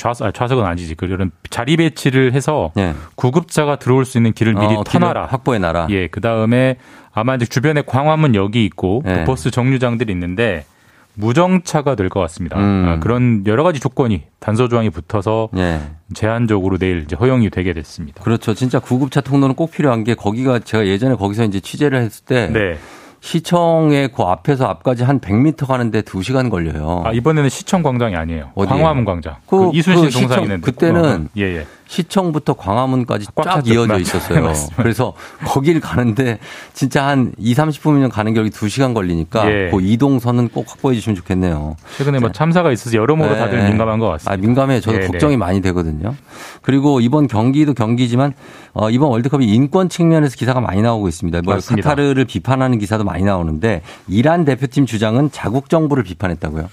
좌석, 0.01 0.25
아, 0.27 0.31
좌석은 0.31 0.65
아니지. 0.65 0.95
그런 0.95 1.29
자리 1.51 1.77
배치를 1.77 2.33
해서 2.33 2.71
예. 2.77 2.95
구급차가 3.15 3.75
들어올 3.75 4.03
수 4.05 4.17
있는 4.17 4.33
길을 4.33 4.53
미리 4.55 4.73
어, 4.75 4.83
터놔라. 4.83 5.13
길을 5.21 5.33
확보해 5.33 5.59
놔라. 5.59 5.87
예, 5.91 6.07
그 6.07 6.21
다음에 6.21 6.77
아마 7.13 7.35
이제 7.35 7.45
주변에 7.45 7.83
광화문 7.85 8.33
역이 8.33 8.65
있고 8.65 9.03
예. 9.05 9.13
그 9.13 9.23
버스 9.25 9.51
정류장들이 9.51 10.11
있는데 10.13 10.65
무정차가 11.13 11.93
될 11.95 12.09
것 12.09 12.19
같습니다. 12.21 12.57
음. 12.57 12.85
아, 12.87 12.99
그런 12.99 13.43
여러 13.45 13.63
가지 13.63 13.79
조건이 13.79 14.23
단서 14.39 14.67
조항이 14.69 14.89
붙어서 14.89 15.49
예. 15.57 15.79
제한적으로 16.15 16.77
내일 16.79 17.03
이제 17.03 17.15
허용이 17.15 17.49
되게 17.51 17.73
됐습니다. 17.73 18.23
그렇죠. 18.23 18.53
진짜 18.55 18.79
구급차 18.79 19.21
통로는 19.21 19.53
꼭 19.55 19.69
필요한 19.71 20.03
게 20.03 20.15
거기가 20.15 20.59
제가 20.59 20.87
예전에 20.87 21.15
거기서 21.15 21.43
이제 21.43 21.59
취재를 21.59 21.99
했을 22.01 22.25
때 22.25 22.47
네. 22.47 22.77
시청의 23.21 24.09
그 24.15 24.23
앞에서 24.23 24.65
앞까지 24.65 25.03
한 25.03 25.19
100m 25.19 25.67
가는데 25.67 26.01
2시간 26.01 26.49
걸려요. 26.49 27.03
아, 27.05 27.11
이번에는 27.13 27.49
시청 27.49 27.83
광장이 27.83 28.15
아니에요. 28.15 28.49
어디예요? 28.55 28.81
광화문 28.81 29.05
광장. 29.05 29.35
그- 29.45 29.69
그, 29.69 29.77
이순신 29.77 30.05
그 30.07 30.11
동상 30.11 30.41
있는데. 30.43 30.61
그때는 30.65 31.29
예, 31.37 31.57
예. 31.59 31.67
시청부터 31.87 32.53
광화문까지 32.53 33.27
꽉쫙 33.35 33.55
찼죠. 33.65 33.73
이어져 33.73 33.87
맞아요. 33.89 34.01
있었어요. 34.01 34.53
그래서 34.77 35.13
거길 35.45 35.81
가는데 35.81 36.39
진짜 36.73 37.05
한 37.05 37.33
2, 37.37 37.53
30분이면 37.53 38.09
가는 38.09 38.33
게 38.33 38.39
여기 38.39 38.49
2시간 38.49 38.93
걸리니까 38.93 39.51
예. 39.51 39.69
그 39.69 39.81
이동선은 39.81 40.49
꼭 40.49 40.65
확보해 40.69 40.95
주시면 40.95 41.15
좋겠네요. 41.17 41.75
최근에 41.97 42.19
뭐 42.19 42.31
참사가 42.31 42.71
있어서 42.71 42.95
여러모로 42.95 43.33
네. 43.33 43.37
다들 43.39 43.63
민감한 43.67 43.99
것 43.99 44.07
같습니다. 44.07 44.31
아, 44.33 44.37
민감해. 44.37 44.79
저도 44.79 44.99
네, 44.99 45.07
걱정이 45.07 45.33
네. 45.33 45.37
많이 45.37 45.61
되거든요. 45.61 46.15
그리고 46.61 47.01
이번 47.01 47.27
경기도 47.27 47.73
경기지만 47.73 48.33
어, 48.73 48.89
이번 48.89 49.09
월드컵이 49.09 49.45
인권 49.47 49.89
측면에서 49.89 50.37
기사가 50.37 50.61
많이 50.61 50.81
나오고 50.81 51.09
있습니다. 51.09 51.41
뭐 51.43 51.55
맞습니다. 51.55 51.89
카타르를 51.89 52.23
비판하는 52.23 52.79
기사도 52.79 53.03
많이 53.11 53.23
나오는데 53.23 53.81
이란 54.07 54.45
대표팀 54.45 54.85
주장은 54.85 55.31
자국 55.31 55.69
정부를 55.69 56.03
비판했다고요. 56.03 56.69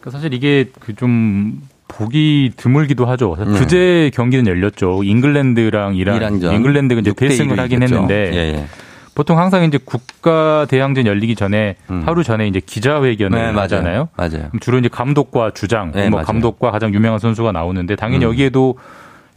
그러니까 0.00 0.10
사실 0.10 0.34
이게 0.34 0.70
그좀 0.78 1.62
보기 1.88 2.52
드물기도 2.56 3.04
하죠. 3.06 3.36
네. 3.38 3.58
그제 3.58 4.10
경기는 4.14 4.46
열렸죠. 4.46 5.02
잉글랜드랑 5.02 5.96
이란. 5.96 6.16
이란전. 6.16 6.54
잉글랜드가 6.54 7.00
이제 7.00 7.10
6대 7.10 7.14
1로 7.16 7.28
대승을 7.28 7.58
하긴 7.60 7.78
이겼죠. 7.78 7.94
했는데 7.94 8.30
예, 8.32 8.38
예. 8.54 8.66
보통 9.14 9.38
항상 9.38 9.64
이제 9.64 9.78
국가 9.84 10.66
대항전 10.70 11.06
열리기 11.06 11.34
전에 11.34 11.76
음. 11.90 12.02
하루 12.06 12.22
전에 12.22 12.46
이제 12.46 12.60
기자회견을 12.64 13.36
네, 13.36 13.44
맞아요. 13.46 13.60
하잖아요. 13.62 14.08
맞아요. 14.16 14.48
그럼 14.48 14.60
주로 14.60 14.78
이제 14.78 14.88
감독과 14.88 15.50
주장, 15.52 15.90
네, 15.92 16.08
뭐 16.08 16.18
맞아요. 16.18 16.26
감독과 16.26 16.70
가장 16.70 16.94
유명한 16.94 17.18
선수가 17.18 17.52
나오는데 17.52 17.96
당연히 17.96 18.24
음. 18.24 18.30
여기에도 18.30 18.78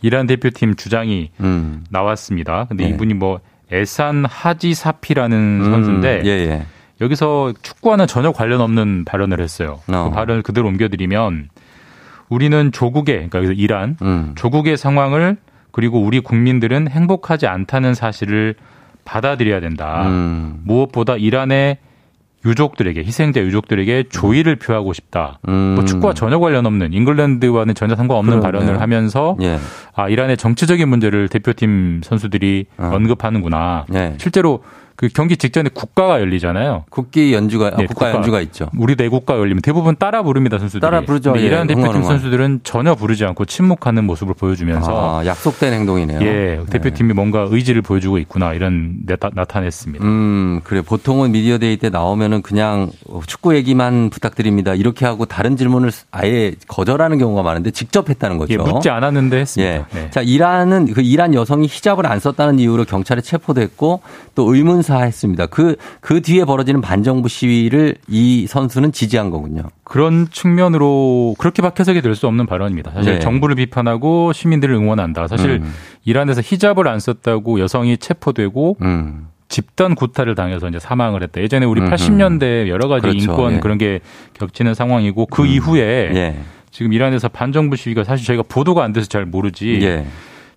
이란 0.02 0.28
대표팀 0.28 0.76
주장이 0.76 1.32
음. 1.40 1.84
나왔습니다. 1.90 2.66
근데 2.70 2.84
네. 2.84 2.92
이분이 2.92 3.16
뭐 3.16 3.40
에산 3.72 4.26
하지사피라는 4.26 5.38
음, 5.38 5.72
선수인데 5.72 6.22
예, 6.26 6.30
예. 6.30 6.66
여기서 7.02 7.54
축구와는 7.62 8.08
전혀 8.08 8.32
관련 8.32 8.62
없는 8.62 9.06
발언을 9.06 9.40
했어요. 9.42 9.80
어. 9.88 10.10
그 10.10 10.16
발언을 10.16 10.42
그대로 10.42 10.68
옮겨드리면 10.68 11.50
우리는 12.30 12.72
조국의 12.72 13.16
그러니까 13.16 13.40
여기서 13.40 13.54
이란 13.54 13.98
음. 14.02 14.34
조국의 14.36 14.78
상황을 14.78 15.38
그리고 15.72 16.00
우리 16.00 16.20
국민들은 16.20 16.88
행복하지 16.90 17.48
않다는 17.48 17.94
사실을 17.94 18.56
받아들여야 19.06 19.60
된다. 19.60 20.08
음. 20.08 20.62
무엇보다 20.64 21.18
이란의 21.18 21.78
유족들에게 22.46 23.04
희생자 23.04 23.40
유족들에게 23.42 24.06
조의를 24.10 24.58
표하고 24.58 24.94
싶다. 24.94 25.40
음. 25.48 25.74
뭐 25.76 25.86
축구와 25.86 26.14
전혀 26.14 26.40
관련 26.40 26.66
없는 26.66 26.94
잉글랜드와는 26.94 27.76
전혀 27.76 27.96
상관없는 27.96 28.40
그러네요. 28.40 28.42
발언을 28.62 28.82
하면서 28.82 29.38
예. 29.42 29.58
아 29.96 30.10
이란의 30.10 30.38
정치적인 30.38 30.88
문제를 30.88 31.30
대표팀 31.30 32.02
선수들이 32.04 32.66
어. 32.78 32.92
언급하는구나. 32.94 33.86
예. 33.94 34.16
실제로 34.18 34.64
그 34.96 35.10
경기 35.14 35.38
직전에 35.38 35.70
국가가 35.74 36.20
열리잖아요. 36.22 36.86
국기 36.90 37.34
연주가 37.34 37.68
아, 37.68 37.70
네, 37.72 37.86
국가, 37.88 38.06
국가. 38.06 38.16
연주가 38.18 38.42
있죠. 38.42 38.70
우리 38.78 38.96
내국가 38.96 39.38
열리면 39.38 39.62
대부분 39.62 39.96
따라 39.98 40.22
부릅니다 40.22 40.60
선수들이. 40.60 40.82
따라 40.82 41.02
부르죠. 41.02 41.34
예, 41.38 41.42
이란 41.42 41.68
대표팀 41.68 41.90
응원. 41.90 42.04
선수들은 42.04 42.62
전혀 42.64 42.94
부르지 42.96 43.26
않고 43.26 43.46
침묵하는 43.46 44.04
모습을 44.06 44.36
보여주면서 44.36 45.20
아, 45.22 45.26
약속된 45.26 45.74
행동이네요. 45.74 46.22
예 46.22 46.60
대표팀이 46.70 47.14
뭔가 47.14 47.48
의지를 47.50 47.82
보여주고 47.82 48.20
있구나 48.20 48.54
이런 48.54 48.98
나타, 49.06 49.30
나타 49.34 49.60
냈습니다. 49.62 50.06
음, 50.06 50.62
그래. 50.64 50.82
보통은 50.82 51.32
미디어 51.32 51.58
데이 51.58 51.78
때 51.78 51.90
나오면은 51.90 52.44
그냥 52.44 52.92
축구 53.26 53.56
얘기만 53.56 54.12
부탁드립니다. 54.12 54.76
이렇게 54.76 55.06
하고 55.06 55.26
다른 55.26 55.58
질문을 55.58 55.92
아예 56.12 56.54
거절하는 56.68 57.18
경우가 57.18 57.42
많은데 57.42 57.72
직접 57.72 58.10
했다는 58.10 58.38
거죠. 58.38 58.54
예, 58.54 58.58
묻지 58.58 58.90
않았는데 58.90 59.38
했습니다. 59.40 59.74
예. 59.74 59.86
네. 59.92 60.10
자, 60.12 60.22
이란은 60.22 60.94
그 60.94 61.02
이란 61.02 61.34
여성이 61.34 61.66
히잡을 61.68 62.06
안 62.06 62.20
썼다는 62.20 62.60
이유로 62.60 62.86
경찰에 62.86 63.22
체포됐고 63.22 64.02
또 64.36 64.54
의문 64.54 64.83
사했습니다. 64.84 65.48
그, 65.48 65.76
그 66.02 66.22
뒤에 66.22 66.46
벌어지는 66.46 66.82
반정부 66.82 67.28
시위를 67.28 67.96
이 68.08 68.46
선수는 68.48 68.92
지지한 68.92 69.32
거군요. 69.32 69.64
그런 69.84 70.28
측면으로 70.30 71.36
그렇게밖에 71.40 71.82
해석이 71.82 72.02
될 72.02 72.14
수 72.16 72.28
없는 72.28 72.46
발언입니다. 72.46 72.92
사실 72.92 73.14
네. 73.16 73.20
정부를 73.20 73.56
비판하고 73.56 74.34
시민들을 74.34 74.76
응원한다. 74.76 75.28
사실 75.28 75.62
음. 75.64 75.74
이란에서 76.06 76.42
히잡을 76.44 76.88
안 76.88 77.00
썼다고 77.00 77.60
여성이 77.60 77.98
체포되고 77.98 78.78
음. 78.84 79.28
집단 79.50 79.96
구타를 79.96 80.36
당해서 80.36 80.68
이제 80.68 80.80
사망을 80.80 81.24
했다. 81.24 81.42
예전에 81.42 81.66
우리 81.66 81.82
음흠. 81.82 81.92
80년대 81.92 82.68
여러 82.68 82.88
가지 82.88 83.02
그렇죠. 83.04 83.20
인권 83.20 83.54
예. 83.56 83.60
그런 83.60 83.78
게 83.78 84.00
겹치는 84.34 84.74
상황이고 84.76 85.26
그 85.28 85.42
음. 85.44 85.48
이후에 85.48 85.82
예. 86.14 86.38
지금 86.72 86.94
이란에서 86.94 87.28
반정부 87.30 87.76
시위가 87.76 88.04
사실 88.04 88.26
저희가 88.26 88.44
보도가 88.48 88.84
안 88.84 88.94
돼서 88.94 89.08
잘 89.08 89.26
모르지. 89.26 89.80
예. 89.82 90.06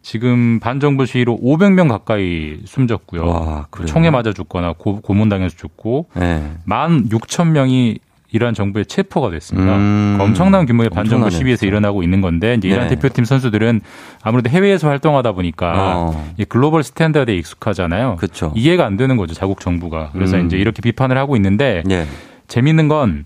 지금 0.07 0.61
반정부 0.61 1.04
시위로 1.04 1.36
500명 1.42 1.88
가까이 1.88 2.59
숨졌고요. 2.64 3.26
와? 3.26 3.66
총에 3.86 4.11
맞아 4.11 4.32
죽거나 4.32 4.74
고, 4.74 5.00
고문당해서 5.00 5.57
죽고 5.57 6.07
예. 6.20 6.44
만 6.62 7.09
6천 7.09 7.48
명이 7.48 7.98
이란 8.30 8.54
정부에 8.54 8.84
체포가 8.84 9.30
됐습니다. 9.30 9.74
음. 9.74 10.18
엄청난 10.20 10.64
규모의 10.64 10.90
반정부 10.90 11.30
시위에서 11.30 11.59
진짜. 11.59 11.66
일어나고 11.66 12.04
있는 12.04 12.20
건데 12.20 12.54
이제 12.54 12.68
이란 12.68 12.86
네. 12.86 12.94
대표팀 12.94 13.24
선수들은 13.24 13.80
아무래도 14.22 14.48
해외에서 14.48 14.86
활동하다 14.86 15.32
보니까 15.32 15.72
어. 15.74 16.32
이 16.38 16.44
글로벌 16.44 16.84
스탠다드에 16.84 17.34
익숙하잖아요. 17.34 18.14
그쵸. 18.20 18.52
이해가 18.54 18.86
안 18.86 18.96
되는 18.96 19.16
거죠 19.16 19.34
자국 19.34 19.59
정부가. 19.59 20.11
그래서 20.12 20.36
음. 20.36 20.46
이제 20.46 20.57
이렇게 20.57 20.82
비판을 20.82 21.18
하고 21.18 21.34
있는데 21.34 21.82
예. 21.90 22.07
재밌는 22.46 22.86
건뭐 22.86 23.24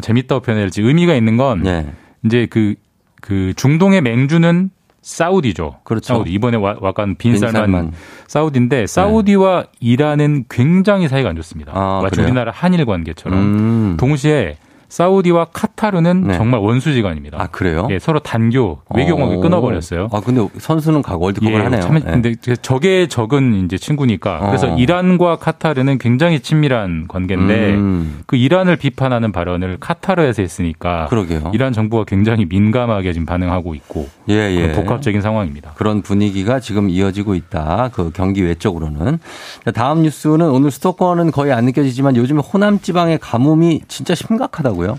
재밌다고 0.00 0.40
표현해야지 0.40 0.80
의미가 0.80 1.14
있는 1.14 1.36
건 1.36 1.66
예. 1.66 1.92
이제 2.24 2.46
그, 2.48 2.74
그 3.20 3.52
중동의 3.54 4.00
맹주는 4.00 4.70
사우디죠. 5.06 5.76
그렇죠. 5.84 6.14
사우디. 6.14 6.32
이번에 6.32 6.56
와, 6.56 6.74
와간 6.80 7.14
빈빈 7.16 7.38
살만 7.38 7.52
살만. 7.62 7.92
사우디인데 8.26 8.88
사우디와 8.88 9.66
이란은 9.78 10.46
굉장히 10.50 11.06
사이가 11.06 11.28
안 11.28 11.36
좋습니다. 11.36 11.70
아, 11.74 12.00
마치 12.02 12.16
그래요? 12.16 12.26
우리나라 12.26 12.50
한일 12.50 12.84
관계처럼. 12.84 13.38
음. 13.38 13.96
동시에 14.00 14.56
사우디와 14.88 15.46
카타르는 15.52 16.28
네. 16.28 16.34
정말 16.34 16.60
원수지간입니다. 16.60 17.40
아, 17.40 17.46
그래요? 17.48 17.88
예, 17.90 17.98
서로 17.98 18.20
단교 18.20 18.82
외교관계 18.94 19.36
어. 19.36 19.40
끊어버렸어요. 19.40 20.08
아, 20.12 20.20
근데 20.20 20.46
선수는 20.58 21.02
가고 21.02 21.24
월드컵을 21.24 21.64
하네요. 21.66 21.80
참, 21.80 21.96
예. 21.96 22.00
근데 22.00 22.34
적의 22.62 23.08
적은 23.08 23.64
이제 23.64 23.76
친구니까. 23.78 24.46
그래서 24.46 24.72
어. 24.72 24.76
이란과 24.76 25.36
카타르는 25.36 25.98
굉장히 25.98 26.40
친밀한 26.40 27.06
관계인데 27.08 27.74
음. 27.74 28.20
그 28.26 28.36
이란을 28.36 28.76
비판하는 28.76 29.32
발언을 29.32 29.78
카타르에서 29.80 30.42
했으니까 30.42 31.06
그러게요. 31.06 31.50
이란 31.54 31.72
정부가 31.72 32.04
굉장히 32.04 32.44
민감하게 32.46 33.12
지금 33.12 33.26
반응하고 33.26 33.74
있고 33.74 34.08
예, 34.28 34.34
예. 34.34 34.72
복합적인 34.72 35.20
상황입니다. 35.20 35.72
그런 35.74 36.02
분위기가 36.02 36.60
지금 36.60 36.88
이어지고 36.90 37.34
있다. 37.34 37.90
그 37.92 38.10
경기 38.14 38.42
외적으로는. 38.42 39.18
자, 39.64 39.70
다음 39.70 40.02
뉴스는 40.02 40.48
오늘 40.50 40.70
수도권은 40.70 41.30
거의 41.30 41.52
안 41.52 41.64
느껴지지만 41.64 42.16
요즘 42.16 42.38
호남 42.38 42.80
지방의 42.80 43.18
가뭄이 43.18 43.82
진짜 43.88 44.14
심각하다고 44.14 44.75
요? 44.84 44.98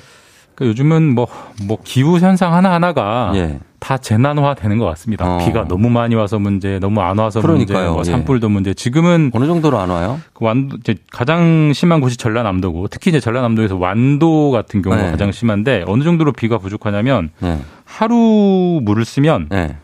그러니까 0.57 0.71
요즘은 0.71 1.13
뭐, 1.13 1.27
뭐 1.67 1.77
기후 1.83 2.17
현상 2.17 2.53
하나하나가 2.53 3.31
예. 3.35 3.59
다 3.79 3.97
재난화 3.97 4.55
되는 4.55 4.79
것 4.79 4.85
같습니다. 4.85 5.35
어. 5.35 5.37
비가 5.37 5.67
너무 5.67 5.89
많이 5.89 6.15
와서 6.15 6.39
문제, 6.39 6.79
너무 6.79 7.01
안 7.01 7.19
와서 7.19 7.41
그러니까요. 7.41 7.77
문제, 7.77 7.91
뭐 7.91 7.99
예. 7.99 8.03
산불도 8.03 8.49
문제. 8.49 8.73
지금은 8.73 9.31
어느 9.35 9.45
정도로 9.45 9.77
안 9.77 9.91
와요? 9.91 10.19
그 10.33 10.45
완도 10.45 10.77
이제 10.77 10.95
가장 11.11 11.71
심한 11.73 12.01
곳이 12.01 12.17
전라남도고 12.17 12.87
특히 12.87 13.09
이제 13.09 13.19
전라남도에서 13.19 13.77
완도 13.77 14.49
같은 14.49 14.81
경우가 14.81 15.03
네. 15.03 15.11
가장 15.11 15.31
심한데 15.31 15.83
어느 15.85 16.03
정도로 16.03 16.31
비가 16.31 16.57
부족하냐면 16.57 17.29
예. 17.43 17.59
하루 17.85 18.79
물을 18.81 19.05
쓰면 19.05 19.49
예. 19.53 19.77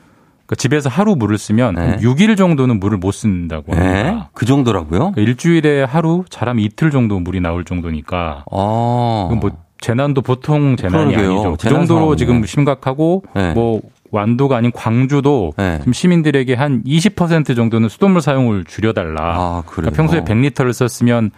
그러니까 0.46 0.56
집에서 0.58 0.90
하루 0.90 1.16
물을 1.16 1.38
쓰면 1.38 1.76
네. 1.76 1.98
6일 1.98 2.36
정도는 2.36 2.80
물을 2.80 2.98
못 2.98 3.12
쓴다고 3.12 3.74
예? 3.76 3.80
합니다. 3.80 4.30
그 4.34 4.48
정도라고요? 4.48 5.12
그러니까 5.12 5.22
일주일에 5.22 5.84
하루 5.84 6.26
잘하면 6.30 6.64
이틀 6.64 6.90
정도 6.90 7.20
물이 7.20 7.42
나올 7.42 7.64
정도니까 7.64 8.44
어. 8.52 9.28
이건 9.30 9.40
뭐 9.40 9.52
재난도 9.84 10.22
보통 10.22 10.78
재난이 10.78 11.14
그러게요. 11.14 11.32
아니죠. 11.32 11.58
그 11.60 11.68
정도로 11.68 11.86
상황이네. 11.86 12.16
지금 12.18 12.46
심각하고 12.46 13.24
네. 13.36 13.54
뭐 13.54 13.82
완도가 14.12 14.56
아닌 14.56 14.72
광주도 14.74 15.52
네. 15.58 15.80
지금 15.80 15.92
시민들에게 15.92 16.54
한 16.54 16.82
20% 16.84 17.56
정도는 17.56 17.90
수돗물 17.90 18.22
사용을 18.22 18.64
줄여달라. 18.64 19.22
아? 19.22 19.64
그러니까 19.66 19.96
평소에 19.96 20.22
100리터를 20.22 20.72
썼으면 20.72 21.32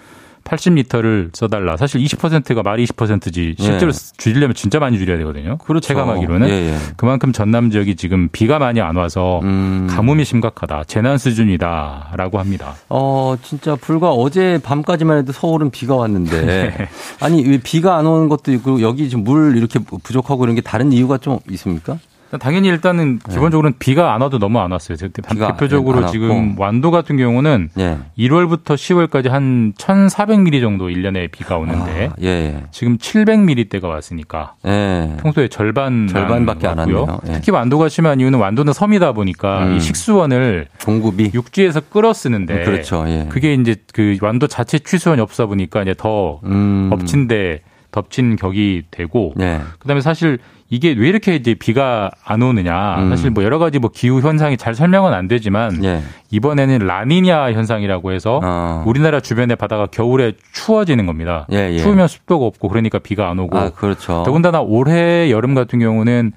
80리터를 0.46 1.36
써달라. 1.36 1.76
사실 1.76 2.02
20%가 2.02 2.64
말이 2.64 2.86
20%지 2.86 3.56
실제로 3.58 3.92
네. 3.92 4.14
줄이려면 4.18 4.54
진짜 4.54 4.80
많이 4.80 4.98
줄여야 4.98 5.18
되거든요. 5.18 5.58
그렇죠. 5.58 5.88
체감하기로는 5.88 6.48
예, 6.48 6.54
예. 6.54 6.78
그만큼 6.96 7.34
전남 7.34 7.72
지역이 7.72 7.96
지금 7.96 8.30
비가 8.32 8.60
많이 8.60 8.80
안 8.80 8.96
와서 8.96 9.42
음. 9.44 9.88
가뭄이 9.90 10.24
심각하다. 10.24 10.86
재난 10.86 11.18
수준이다라고 11.18 12.40
합니다. 12.40 12.76
어, 12.90 13.36
진짜 13.42 13.76
불과 13.76 14.12
어제 14.12 14.60
밤까지만 14.64 15.18
해도 15.18 15.32
서울은 15.34 15.72
비가 15.72 15.96
왔는데. 15.96 16.42
네. 16.46 16.88
아니, 17.20 17.44
왜 17.48 17.58
비가 17.58 17.98
안 17.98 18.06
오는 18.06 18.30
것도 18.30 18.54
있고, 18.54 18.82
여기 18.82 19.10
지금 19.10 19.24
물 19.24 19.58
이렇게 19.58 19.80
부족하고 19.80 20.44
이런 20.46 20.56
게 20.56 20.62
다른 20.62 20.94
이유가 20.94 21.18
좀 21.18 21.40
있습니까? 21.50 21.98
당연히 22.40 22.68
일단은 22.68 23.20
기본적으로는 23.20 23.76
비가 23.80 24.14
안 24.14 24.22
와도 24.22 24.40
너무 24.40 24.60
안 24.60 24.72
왔어요. 24.72 24.98
대- 24.98 25.08
네. 25.10 25.48
대표적으로 25.48 26.06
안 26.06 26.12
지금. 26.12 26.56
완도 26.60 26.92
같은 26.92 27.18
경우는 27.18 27.70
예. 27.80 27.98
1월부터 28.18 28.74
10월까지 28.76 29.30
한 29.30 29.74
1,400mm 29.78 30.60
정도 30.60 30.90
1년에 30.90 31.32
비가 31.32 31.58
오는데 31.58 32.08
아, 32.12 32.16
예, 32.22 32.28
예. 32.28 32.64
지금 32.72 32.98
700mm대가 32.98 33.86
왔으니까 33.86 34.56
예. 34.66 35.16
평소에 35.22 35.48
절반 35.48 36.08
절반밖에 36.08 36.68
안 36.68 36.80
왔네요. 36.80 37.20
예. 37.28 37.34
특히 37.34 37.52
완도가 37.52 37.90
심한 37.90 38.20
이유는 38.20 38.40
완도는 38.40 38.74
섬이다 38.74 39.14
보니까 39.14 39.66
음. 39.68 39.76
이 39.76 39.80
식수원을 39.80 40.68
공급이 40.84 41.32
육지에서 41.34 41.82
끌어 41.90 42.12
쓰는데 42.12 42.64
그렇죠. 42.66 43.06
예. 43.08 43.28
그게 43.30 43.54
이제 43.54 43.76
그 43.94 44.18
완도 44.22 44.48
자체 44.48 44.80
취수원이 44.80 45.22
없어 45.22 45.48
보니까 45.48 45.84
이제 45.84 45.94
더 45.98 46.42
음. 46.44 46.90
엎친데 46.92 47.62
덮친 47.96 48.36
격이 48.36 48.84
되고 48.92 49.34
예. 49.40 49.62
그다음에 49.80 50.02
사실 50.02 50.38
이게 50.70 50.94
왜 50.98 51.08
이렇게 51.08 51.36
이제 51.36 51.54
비가 51.54 52.12
안 52.26 52.42
오느냐 52.42 52.98
음. 52.98 53.10
사실 53.10 53.30
뭐 53.30 53.42
여러 53.46 53.58
가지 53.58 53.80
뭐 53.80 53.90
기후 53.94 54.20
현상이 54.20 54.58
잘 54.58 54.76
설명은 54.76 55.14
안 55.14 55.30
되지만 55.30 55.82
예. 55.86 56.02
이번에는 56.30 56.80
라니냐 56.80 57.54
현상이라고 57.54 58.12
해서 58.12 58.42
어. 58.44 58.84
우리나라 58.86 59.22
주변의 59.22 59.56
바다가 59.56 59.86
겨울에 59.86 60.34
추워지는 60.52 61.06
겁니다. 61.06 61.48
예, 61.54 61.72
예. 61.72 61.78
추우면 61.78 62.10
습도가 62.10 62.46
없고 62.46 62.68
그러니까 62.68 63.00
비가 63.00 63.30
안 63.30 63.40
오고 63.40 63.58
아, 63.58 63.70
그렇죠. 63.70 64.24
더군다나 64.26 64.60
올해 64.60 65.32
여름 65.32 65.56
같은 65.56 65.80
경우는 65.80 66.34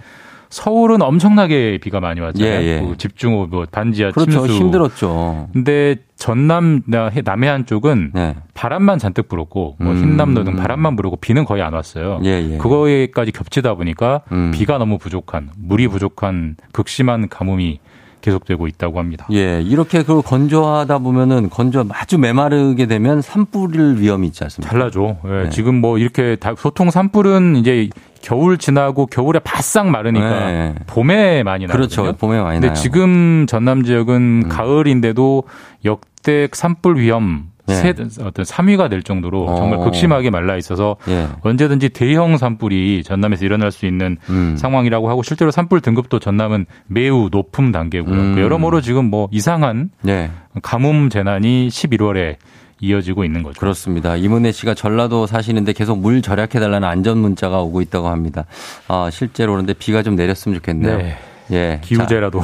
서울은 0.51 1.03
엄청나게 1.03 1.79
비가 1.83 2.01
많이 2.01 2.21
왔잖아요. 2.21 2.61
예, 2.63 2.65
예. 2.65 2.81
그 2.81 2.97
집중호우, 2.97 3.49
뭐 3.49 3.67
반지하 3.71 4.11
그렇죠. 4.11 4.47
침수. 4.47 4.55
힘들었죠. 4.55 5.49
근데 5.53 5.97
전남 6.17 6.83
나- 6.87 7.11
남해안 7.25 7.67
쪽은 7.67 8.13
네. 8.15 8.35
바람만 8.55 8.99
잔뜩 8.99 9.29
불었고 9.29 9.77
뭐 9.79 9.93
음. 9.93 9.97
흰남노 9.99 10.45
등 10.45 10.57
바람만 10.57 10.97
불었고 10.97 11.17
비는 11.17 11.45
거의 11.45 11.63
안 11.63 11.75
왔어요. 11.75 12.21
예, 12.25 12.53
예. 12.53 12.57
그거에까지 12.59 13.31
겹치다 13.33 13.75
보니까 13.75 14.23
음. 14.33 14.51
비가 14.53 14.79
너무 14.79 14.99
부족한 14.99 15.51
물이 15.59 15.89
부족한 15.89 16.57
극심한 16.73 17.29
가뭄이 17.29 17.79
계속되고 18.21 18.67
있다고 18.67 18.99
합니다. 18.99 19.27
예, 19.33 19.61
이렇게 19.63 20.03
그 20.03 20.23
건조하다 20.23 20.99
보면은 20.99 21.49
건조 21.51 21.85
아주 21.91 22.19
메마르게 22.19 22.87
되면 22.87 23.23
산불일 23.23 23.97
위험이 24.01 24.29
있지 24.29 24.43
않습니까? 24.45 24.71
달라져. 24.71 25.17
예, 25.27 25.43
네. 25.45 25.51
지금 25.51 25.77
뭐 25.81 25.99
이렇게 25.99 26.37
다- 26.37 26.55
소통 26.57 26.91
산불은 26.91 27.57
이제 27.57 27.89
겨울 28.21 28.59
지나고 28.59 29.07
겨울에 29.07 29.39
바싹 29.39 29.89
마르니까 29.89 30.47
네. 30.51 30.75
봄에 30.89 31.43
많이 31.45 31.67
나거든요. 31.67 31.87
그렇죠. 32.03 32.17
봄에 32.19 32.41
많이 32.41 32.57
근데 32.57 32.69
나요. 32.69 32.73
음. 32.73 32.75
지금 32.75 33.47
전남 33.49 33.85
지역은 33.85 34.49
가을인데도 34.49 35.45
역대 35.85 36.49
산불 36.53 36.99
위험 36.99 37.51
네. 37.69 37.75
세, 37.75 37.91
어떤 37.91 38.45
3위가 38.45 38.91
될 38.91 39.03
정도로 39.03 39.45
어. 39.45 39.57
정말 39.57 39.79
극심하게 39.81 40.31
말라 40.31 40.57
있어서 40.57 40.97
예. 41.09 41.29
언제든지 41.43 41.91
대형 41.91 42.37
산불이 42.37 43.03
전남에서 43.05 43.45
일어날 43.45 43.71
수 43.71 43.87
있는 43.87 44.17
음. 44.31 44.57
상황이라고 44.57 45.09
하고 45.11 45.23
실제로 45.23 45.51
산불 45.51 45.81
등급도 45.81 46.19
전남은 46.19 46.67
매우 46.87 47.29
높은 47.31 47.73
단계고요. 47.73 48.15
음. 48.15 48.35
그 48.35 48.41
여러모로 48.41 48.81
지금 48.81 49.05
뭐 49.07 49.29
이상한 49.31 49.91
예. 50.07 50.31
가뭄 50.63 51.11
재난이 51.11 51.69
11월에 51.69 52.37
이어지고 52.81 53.25
있는 53.25 53.43
거죠. 53.43 53.59
그렇습니다. 53.59 54.17
이문혜 54.17 54.53
씨가 54.53 54.75
전라도 54.75 55.27
사시는데 55.27 55.73
계속 55.73 55.99
물 55.99 56.23
절약해달라는 56.23 56.87
안전 56.87 57.19
문자가 57.19 57.61
오고 57.61 57.81
있다고 57.83 58.09
합니다. 58.09 58.45
아, 58.87 59.11
실제로 59.11 59.53
그런데 59.53 59.73
비가 59.73 60.03
좀 60.03 60.15
내렸으면 60.15 60.57
좋겠네요. 60.59 60.99
네. 60.99 61.17
예. 61.51 61.81
기우제라도. 61.83 62.41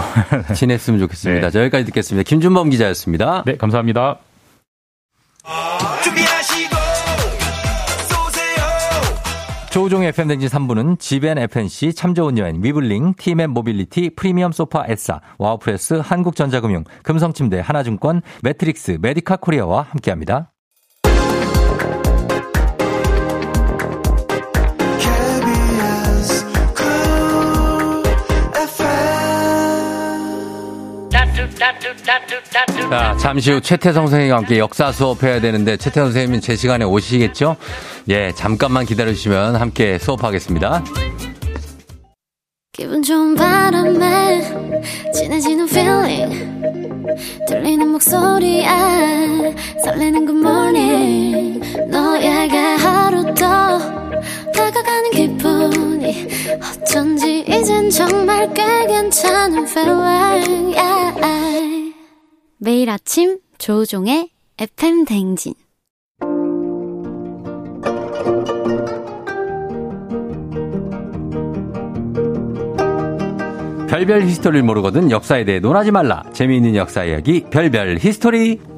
자, 0.47 0.55
지냈으면 0.55 0.99
좋겠습니다. 1.01 1.47
네. 1.49 1.51
자, 1.51 1.61
여기까지 1.61 1.85
듣겠습니다. 1.87 2.27
김준범 2.29 2.71
기자였습니다. 2.71 3.45
네, 3.47 3.57
감사합니다. 3.57 4.19
조우종의 9.75 10.11
FM댕진 10.11 10.49
3부는 10.49 11.01
지벤 11.01 11.37
FNC, 11.37 11.95
참 11.95 12.15
좋은 12.15 12.39
여행, 12.39 12.63
위블링, 12.63 13.15
티맵 13.15 13.51
모빌리티, 13.51 14.11
프리미엄 14.15 14.53
소파 14.53 14.85
에싸, 14.87 15.21
와우프레스, 15.39 15.95
한국전자금융, 15.95 16.85
금성침대, 17.03 17.59
하나증권, 17.59 18.23
매트릭스, 18.45 18.99
메디카 19.01 19.39
코리아와 19.39 19.83
함께합니다. 19.83 20.54
자, 32.91 33.17
잠시 33.19 33.51
후 33.51 33.61
최태성 33.61 34.07
선생님과 34.07 34.37
함께 34.37 34.59
역사 34.59 34.93
수업해야 34.93 35.41
되는데 35.41 35.77
최태성 35.77 36.07
선생님은 36.07 36.41
제 36.41 36.55
시간에 36.57 36.85
오시겠죠? 36.85 37.57
예, 38.09 38.33
잠깐만 38.33 38.85
기다려주시면 38.87 39.57
함께 39.57 39.99
수업하겠습니다. 39.99 40.85
기분 42.73 43.03
좋은 43.03 43.35
바람에 43.37 44.41
진해지는 45.15 45.69
feeling 45.69 47.07
들리는 47.47 47.89
목소리에 47.89 48.67
설레는 49.85 50.27
good 50.27 50.41
morning 50.41 51.61
너에게 51.89 52.57
하루 52.57 53.25
더 53.35 53.79
다가가는 54.53 55.11
기분이 55.13 56.27
어쩐지 56.83 57.45
이젠 57.47 57.89
정말 57.91 58.53
꽤 58.55 58.87
괜찮은 58.87 59.69
feeling 59.69 60.77
yeah. 60.77 61.94
매일 62.65 62.89
아침 62.89 63.41
조우종의 63.59 64.31
FM 64.59 65.05
댕진 65.05 65.53
별별 73.87 74.23
히스토리를 74.23 74.63
모르거든 74.65 75.11
역사에 75.11 75.45
대해 75.45 75.61
논하지 75.61 75.91
말라. 75.91 76.25
재미있는 76.33 76.75
역사 76.75 77.05
이야기 77.05 77.45
별별 77.51 77.99
히스토리. 78.01 78.74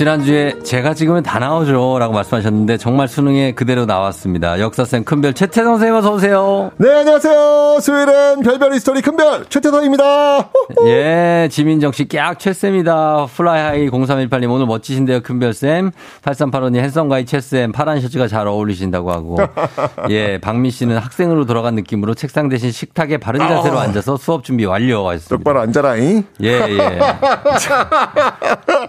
지난주에 0.00 0.54
제가 0.64 0.94
찍으면 0.94 1.22
다 1.22 1.38
나오죠. 1.38 1.98
라고 1.98 2.14
말씀하셨는데 2.14 2.78
정말 2.78 3.06
수능에 3.06 3.52
그대로 3.52 3.84
나왔습니다. 3.84 4.58
역사쌤 4.58 5.04
큰별 5.04 5.34
최태성 5.34 5.74
선생님 5.74 5.96
어서오세요. 5.96 6.70
네, 6.78 6.90
안녕하세요. 6.90 7.80
수요일엔 7.82 8.40
별별 8.40 8.72
히스토리 8.72 9.02
큰별 9.02 9.44
최태성입니다. 9.50 10.48
예, 10.86 11.48
지민정 11.50 11.92
씨, 11.92 12.08
깍, 12.08 12.38
최쌤이다. 12.38 13.26
플라이하이 13.26 13.90
0318님, 13.90 14.50
오늘 14.50 14.64
멋지신데요, 14.64 15.20
큰별쌤. 15.20 15.90
8385님, 16.22 16.76
핸섬가이 16.76 17.26
최쌤, 17.26 17.72
파란 17.72 18.00
셔츠가 18.00 18.26
잘 18.26 18.46
어울리신다고 18.46 19.12
하고. 19.12 19.36
예, 20.08 20.38
박민 20.38 20.70
씨는 20.70 20.96
학생으로 20.96 21.44
돌아간 21.44 21.74
느낌으로 21.74 22.14
책상 22.14 22.48
대신 22.48 22.72
식탁에 22.72 23.18
바른 23.18 23.40
자세로 23.40 23.78
아. 23.78 23.82
앉아서 23.82 24.16
수업 24.16 24.44
준비 24.44 24.64
완료하셨습니다. 24.64 25.36
똑바로 25.36 25.60
앉아라잉. 25.60 26.24
예, 26.42 26.48
예. 26.48 26.98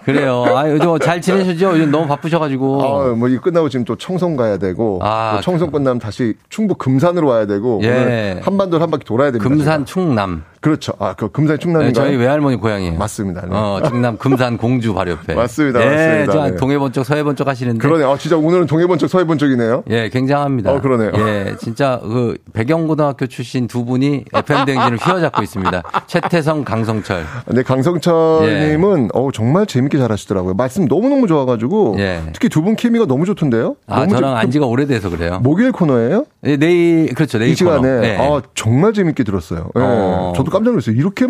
그래요. 0.06 0.44
아, 0.56 0.70
요즘 0.70 1.01
잘 1.02 1.20
지내시죠? 1.20 1.70
요즘 1.70 1.90
너무 1.90 2.06
바쁘셔가지고. 2.06 2.82
아, 2.82 3.14
뭐, 3.14 3.28
이 3.28 3.36
끝나고 3.38 3.68
지금 3.68 3.84
또 3.84 3.96
청송 3.96 4.36
가야 4.36 4.58
되고, 4.58 5.00
아, 5.02 5.34
또 5.36 5.42
청송 5.42 5.70
끝나면 5.70 5.98
다시 5.98 6.34
충북 6.48 6.78
금산으로 6.78 7.28
와야 7.28 7.46
되고, 7.46 7.80
예. 7.82 7.88
오늘 7.88 8.40
한반도를 8.42 8.82
한 8.82 8.90
바퀴 8.90 9.04
돌아야 9.04 9.30
됩니다. 9.30 9.48
금산 9.48 9.84
충남. 9.84 10.44
그렇죠. 10.62 10.92
아, 11.00 11.12
그 11.14 11.28
금산 11.30 11.56
네, 11.56 11.60
충남인가요? 11.60 11.92
저희 11.92 12.16
외할머니 12.16 12.56
고향이에요. 12.56 12.94
맞습니다. 12.98 13.42
네. 13.42 13.48
어, 13.50 13.82
충남 13.86 14.16
금산 14.16 14.56
공주 14.56 14.94
바로 14.94 15.10
옆에. 15.10 15.34
맞습니다, 15.36 15.80
예, 15.82 15.86
맞습니다. 15.90 16.32
저 16.32 16.50
네. 16.50 16.56
동해번 16.56 16.92
쪽, 16.92 17.04
서해번 17.04 17.36
쪽 17.36 17.48
하시는데. 17.48 17.78
그러네. 17.80 18.04
아, 18.04 18.16
진짜 18.16 18.36
오늘은 18.36 18.66
동해번 18.66 18.96
쪽, 18.98 19.08
서해번 19.08 19.38
쪽이네요. 19.38 19.82
예, 19.90 20.08
굉장합니다. 20.08 20.72
어, 20.72 20.80
그러네요. 20.80 21.10
예, 21.16 21.56
진짜 21.60 21.98
그 22.02 22.36
배경고등학교 22.52 23.26
출신 23.26 23.66
두 23.66 23.84
분이 23.84 24.24
FM 24.32 24.64
댕진을 24.64 24.98
휘어잡고 24.98 25.42
있습니다. 25.42 25.82
최태성, 26.06 26.64
강성철. 26.64 27.24
근데 27.44 27.62
강성철 27.64 28.68
님은 28.70 29.08
어 29.14 29.30
정말 29.32 29.66
재밌게 29.66 29.98
잘 29.98 30.12
하시더라고요. 30.12 30.54
말씀 30.54 30.86
너무 30.86 31.08
너무 31.08 31.26
좋아 31.26 31.44
가지고 31.44 31.96
예. 31.98 32.20
특히 32.32 32.48
두 32.48 32.62
분 32.62 32.76
케미가 32.76 33.06
너무 33.06 33.24
좋던데요. 33.26 33.74
아, 33.88 34.00
너무 34.02 34.10
저랑 34.14 34.34
좋- 34.34 34.36
안지가 34.38 34.66
오래돼서 34.66 35.10
그래요. 35.10 35.40
목요일 35.42 35.72
코너예요? 35.72 36.24
예, 36.44 36.56
내일 36.56 37.12
그렇죠. 37.14 37.40
내일 37.40 37.50
이 37.50 37.54
시간에. 37.56 37.88
예. 37.88 38.16
아 38.20 38.40
정말 38.54 38.92
재밌게 38.92 39.24
들었어요. 39.24 39.70
예. 39.76 39.80
어. 39.82 40.32
저도 40.36 40.51
깜짝 40.52 40.70
놀랐어요. 40.70 40.94
이렇게 40.94 41.26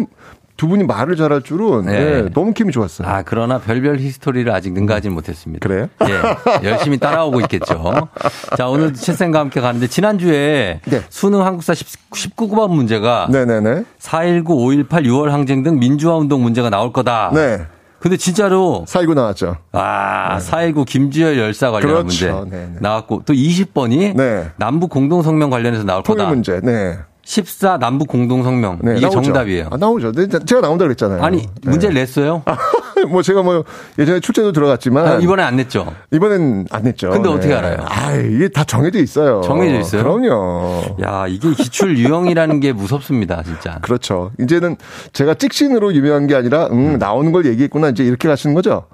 두 0.58 0.68
분이 0.68 0.84
말을 0.84 1.16
잘할 1.16 1.42
줄은 1.42 1.86
네. 1.86 1.94
예, 1.94 2.28
너무 2.32 2.52
케미 2.52 2.72
좋았어요. 2.72 3.08
아, 3.08 3.22
그러나 3.24 3.58
별별 3.58 3.98
히스토리를 3.98 4.52
아직 4.52 4.72
능가하지는 4.74 5.14
못했습니다. 5.14 5.66
그래요? 5.66 5.88
예. 6.06 6.68
열심히 6.68 6.98
따라오고 6.98 7.40
있겠죠. 7.42 8.08
자, 8.56 8.68
오늘 8.68 8.92
채쌤과 8.92 9.40
함께 9.40 9.60
가는데 9.60 9.86
지난 9.86 10.18
주에 10.18 10.80
수능 11.08 11.44
한국사 11.44 11.72
19번 11.72 12.70
문제가 12.70 13.28
네네네. 13.30 13.84
4.19, 13.98 14.44
5.18, 14.44 15.06
6월 15.06 15.30
항쟁 15.30 15.62
등 15.62 15.78
민주화 15.78 16.16
운동 16.16 16.42
문제가 16.42 16.68
나올 16.68 16.92
거다. 16.92 17.30
네. 17.32 17.66
근데 17.98 18.16
진짜로 18.16 18.84
4.19 18.88 19.14
나왔죠. 19.14 19.56
아, 19.72 20.38
4.19 20.38 20.84
김주열 20.84 21.38
열사 21.38 21.70
관련한 21.70 22.06
그렇죠. 22.06 22.40
문제 22.40 22.56
네, 22.56 22.66
네. 22.66 22.78
나왔고 22.80 23.22
또 23.24 23.32
20번이 23.32 24.50
남북 24.56 24.90
공동 24.90 25.22
성명 25.22 25.50
관련해서 25.50 25.84
나올 25.84 26.02
통일 26.02 26.18
거다. 26.18 26.30
문제. 26.30 26.60
네. 26.62 26.98
14 27.32 27.78
남북 27.78 28.08
공동성명 28.08 28.80
네, 28.82 28.92
이게 28.98 29.06
나오죠. 29.06 29.22
정답이에요. 29.22 29.68
아, 29.70 29.76
나오죠. 29.78 30.12
네, 30.12 30.26
제가 30.28 30.60
나온다 30.60 30.84
그랬잖아요. 30.84 31.22
아니 31.22 31.48
문제를 31.62 31.94
냈어요? 31.94 32.42
뭐 33.08 33.22
제가 33.22 33.42
뭐 33.42 33.64
예전에 33.98 34.20
출제도 34.20 34.52
들어갔지만 34.52 35.06
아, 35.06 35.16
이번에 35.16 35.42
안 35.42 35.56
냈죠. 35.56 35.94
이번엔 36.12 36.66
안 36.70 36.82
냈죠. 36.82 37.08
근데 37.08 37.30
네. 37.30 37.34
어떻게 37.34 37.54
알아요? 37.54 37.78
아, 37.88 38.14
이게 38.16 38.48
다 38.48 38.64
정해져 38.64 38.98
있어요. 38.98 39.40
정해져 39.40 39.80
있어요? 39.80 40.02
그럼요. 40.02 40.96
야, 41.02 41.24
이게 41.26 41.52
기출 41.54 41.96
유형이라는 41.96 42.60
게 42.60 42.74
무섭습니다, 42.74 43.42
진짜. 43.42 43.78
그렇죠. 43.80 44.30
이제는 44.38 44.76
제가 45.14 45.32
찍신으로 45.32 45.94
유명한 45.94 46.26
게 46.26 46.34
아니라 46.34 46.66
음, 46.66 46.98
나오는 46.98 47.32
걸 47.32 47.46
얘기했구나 47.46 47.88
이제 47.88 48.04
이렇게 48.04 48.28
가시는 48.28 48.54
거죠. 48.54 48.84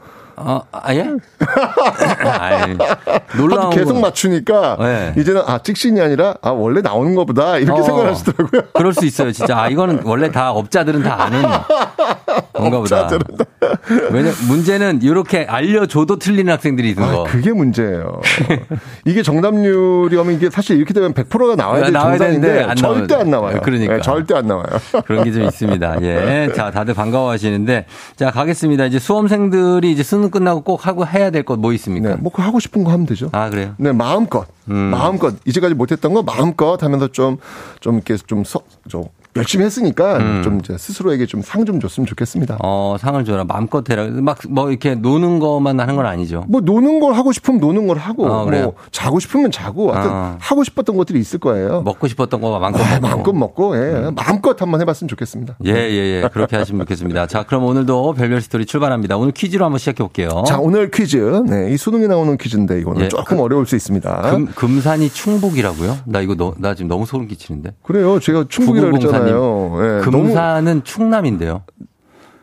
어, 0.41 0.63
아, 0.73 0.95
예? 0.95 1.09
아이, 2.39 2.77
놀라운 3.37 3.71
계속 3.71 3.93
건- 3.95 4.01
맞추니까 4.03 4.77
네. 4.81 5.15
이제는 5.17 5.43
아 5.47 5.59
찍신이 5.59 6.01
아니라 6.01 6.35
아 6.43 6.51
원래 6.51 6.81
나오는 6.81 7.15
거보다 7.15 7.59
이렇게 7.59 7.81
어. 7.81 7.85
생각하시더라고요. 7.85 8.63
그럴 8.75 8.93
수 8.95 9.05
있어요, 9.05 9.33
진짜. 9.33 9.59
아, 9.59 9.69
이거는 9.69 10.01
원래 10.05 10.31
다 10.31 10.53
업자들은 10.53 11.03
다 11.03 11.23
아는 11.25 11.43
건가 12.53 12.79
보다. 12.81 13.09
왜냐, 14.11 14.31
문제는 14.49 15.01
이렇게 15.03 15.45
알려줘도 15.49 16.19
틀리는 16.19 16.53
학생들이 16.53 16.91
있는 16.91 17.13
거. 17.13 17.25
아, 17.27 17.31
그게 17.31 17.53
문제예요. 17.53 18.21
이게 19.05 19.23
정답률이 19.23 20.17
하면 20.17 20.35
이게 20.35 20.51
사실 20.51 20.77
이렇게 20.77 20.93
되면 20.95 21.13
100%가 21.15 21.57
나와야 21.57 21.85
될 21.85 21.93
나와야 21.93 22.17
정답인데 22.19 22.47
되는데 22.49 22.71
안 22.71 22.77
절대. 22.77 23.15
안 23.15 23.31
나와요. 23.31 23.61
그러니까. 23.63 23.95
네, 23.95 24.01
절대 24.01 24.35
안 24.35 24.47
나와요. 24.47 24.67
그런 25.07 25.25
게 25.25 25.29
좀 25.33 25.43
있습니다. 25.43 25.97
예. 26.03 26.51
자, 26.55 26.71
다들 26.71 26.95
반가워하시는데. 26.95 27.87
자, 28.17 28.31
가겠습니다. 28.31 28.87
이제 28.87 28.99
수험생들이 28.99 29.91
이제 29.93 30.03
수능 30.29 30.31
끝나고 30.31 30.61
꼭 30.63 30.87
하고 30.87 31.07
해야 31.07 31.31
될 31.31 31.43
것 31.43 31.57
뭐 31.59 31.73
있습니까? 31.73 32.17
뭐 32.17 32.31
그거 32.31 32.43
하고 32.43 32.61
싶은 32.61 32.85
거 32.85 32.91
하면 32.93 33.07
되죠. 33.07 33.31
아, 33.33 33.51
그래요? 33.51 33.75
네, 33.79 33.93
마음껏. 33.93 34.47
음. 34.71 34.75
마음껏. 34.77 35.35
이제까지 35.45 35.75
못했던 35.75 36.13
거 36.15 36.23
마음껏 36.23 36.81
하면서 36.83 37.09
좀, 37.09 37.39
좀 37.81 37.97
이렇게 37.97 38.17
좀, 38.17 38.45
서, 38.45 38.61
좀 38.89 39.05
열심히 39.37 39.65
했으니까 39.65 40.17
음. 40.19 40.41
좀 40.43 40.59
이제 40.61 40.77
스스로에게 40.79 41.27
좀 41.27 41.43
상 41.43 41.65
좀 41.65 41.81
줬으면 41.81 42.07
좋겠습니다. 42.07 42.59
어, 42.63 42.97
상을 42.99 43.23
줘라. 43.25 43.45
마음껏 43.45 43.89
해라. 43.91 44.07
막 44.11 44.39
뭐 44.49 44.71
이렇게 44.71 44.95
노는 44.95 45.39
것만 45.39 45.79
하는 45.81 45.97
건 45.97 46.07
아니죠. 46.07 46.45
뭐 46.49 46.61
노는 46.61 47.01
걸 47.01 47.15
하고 47.15 47.33
싶으면 47.33 47.61
노는 47.61 47.87
걸 47.87 47.99
하고, 47.99 48.27
어? 48.27 48.47
뭐 48.47 48.75
자고 48.91 49.19
싶으면 49.21 49.51
자고, 49.51 49.93
하여튼 49.93 50.11
아. 50.13 50.37
하고 50.41 50.65
싶었던 50.65 50.97
것들이 50.97 51.19
있을 51.21 51.39
거예요. 51.39 51.83
먹고 51.83 52.07
싶었던 52.09 52.41
거 52.41 52.59
마음껏 52.59 52.81
아, 52.83 52.95
먹고. 53.01 53.07
마음껏 53.09 53.33
먹고, 53.33 53.77
예. 53.77 54.11
마음껏 54.15 54.61
한번 54.61 54.81
해 54.81 54.85
봤으면 54.85 55.09
좋겠습니다. 55.09 55.57
예, 55.67 55.71
예, 55.73 56.23
예. 56.23 56.29
그렇게 56.33 56.57
하시면 56.57 56.81
좋겠습니다. 56.87 57.27
자, 57.27 57.43
그럼 57.45 57.65
오늘도 57.65 58.15
별별 58.15 58.41
스토리 58.41 58.65
출발합니다. 58.67 59.17
오늘 59.17 59.33
퀴즈로 59.33 59.65
한번 59.65 59.79
시작해 59.79 59.99
볼게요. 59.99 60.45
자, 60.47 60.59
오늘 60.59 60.91
퀴즈. 60.91 61.17
네, 61.47 61.71
이 61.73 61.77
수능에 61.77 62.07
나오는 62.07 62.37
퀴즈인데 62.37 62.79
이거는 62.81 63.03
예, 63.03 63.09
조금 63.09 63.41
어려울 63.41 63.67
수 63.67 63.77
있습니다. 63.77 64.23
금, 64.31 64.47
금산이 64.47 65.11
충북이라고요? 65.11 65.99
나 66.07 66.21
이거 66.21 66.35
너, 66.35 66.55
나 66.59 66.75
지금 66.75 66.89
너무 66.89 67.05
소름 67.07 67.27
끼치는데. 67.29 67.75
그래요. 67.83 68.19
제가 68.21 68.45
충북이라고 68.49 68.93
9904 68.93 69.25
님. 69.25 69.28
그랬잖아요. 69.33 69.99
예, 69.99 70.01
금산은 70.05 70.85
충남인데요. 70.85 71.63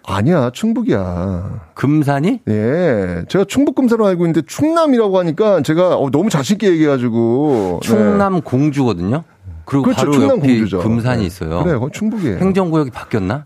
아니야, 0.07 0.51
충북이야. 0.51 1.71
금산이? 1.73 2.41
예. 2.47 3.23
제가 3.27 3.45
충북 3.47 3.73
금사로 3.75 4.05
알고 4.05 4.25
있는데 4.25 4.43
충남이라고 4.45 5.17
하니까 5.19 5.61
제가 5.61 5.95
어, 5.97 6.11
너무 6.11 6.29
자신있게 6.29 6.67
얘기해가지고. 6.69 7.79
네. 7.81 7.87
충남 7.87 8.41
공주거든요. 8.41 9.23
그리고 9.65 9.83
그렇죠. 9.85 9.99
바로 10.01 10.11
충남 10.13 10.37
옆이 10.37 10.47
공주죠. 10.47 10.79
금산이 10.79 11.21
네. 11.21 11.25
있어요. 11.25 11.63
그래, 11.63 11.73
그건 11.73 11.91
충북이에요. 11.91 12.37
행정구역이 12.37 12.91
바뀌었나? 12.91 13.45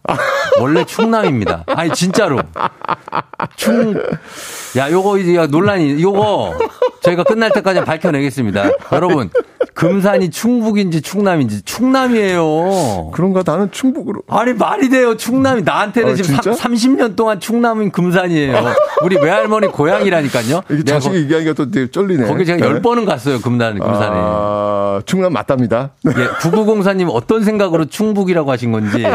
원래 0.60 0.84
충남입니다. 0.84 1.64
아니 1.68 1.94
진짜로. 1.94 2.40
충. 3.56 3.96
야, 4.78 4.92
요거 4.92 5.18
이제 5.20 5.36
야, 5.36 5.48
논란이 5.48 6.02
요거 6.04 6.58
저희가 7.04 7.24
끝날 7.24 7.52
때까지 7.52 7.86
밝혀내겠습니다. 7.86 8.70
여러분, 8.92 9.30
금산이 9.80 10.30
충북인지 10.30 11.02
충남인지 11.02 11.62
충남이에요. 11.62 13.12
그런가? 13.14 13.44
나는 13.46 13.72
충북으로. 13.72 14.24
아니 14.28 14.52
말이 14.52 14.90
돼요. 14.90 15.16
충남이 15.16 15.62
나한테는 15.62 16.12
어, 16.12 16.16
지금 16.16 16.36
진짜? 16.36 16.52
30, 16.54 16.98
년 16.98 17.16
동안 17.16 17.40
충남인 17.40 17.90
금산이에요. 17.90 18.74
우리 19.04 19.16
외할머니 19.16 19.68
고향이라니까요. 19.68 20.64
이게 20.70 20.84
자식이 20.84 21.16
얘기하니까 21.16 21.54
또 21.54 21.72
되게 21.72 21.90
쩔리네. 21.90 22.28
거기 22.28 22.46
제가 22.46 22.60
네. 22.60 22.66
열 22.66 22.82
번은 22.82 23.06
갔어요. 23.06 23.40
금산 23.40 23.80
금산에. 23.80 24.12
아, 24.12 25.02
충남 25.06 25.32
맞답니다. 25.32 25.92
예, 26.08 26.12
9904님 26.12 27.08
어떤 27.14 27.46
생각으로 27.46 27.86
충북이라고 27.86 28.52
하신 28.52 28.74
건지 28.74 29.06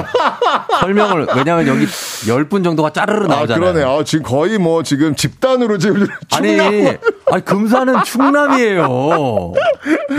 설명을 0.80 1.26
왜냐면 1.36 1.68
여기 1.68 1.84
10분 1.84 2.64
정도가 2.64 2.90
짜르르 2.90 3.26
아, 3.26 3.28
나오잖아요. 3.28 3.72
그러네. 3.72 3.84
아, 3.84 4.02
지금 4.02 4.24
거의 4.24 4.56
뭐 4.56 4.82
지금 4.82 5.14
집단으로 5.14 5.76
지금 5.76 6.06
아니, 6.32 6.56
충남. 6.56 6.96
아니 7.30 7.44
금산은 7.44 8.04
충남이에요. 8.04 9.52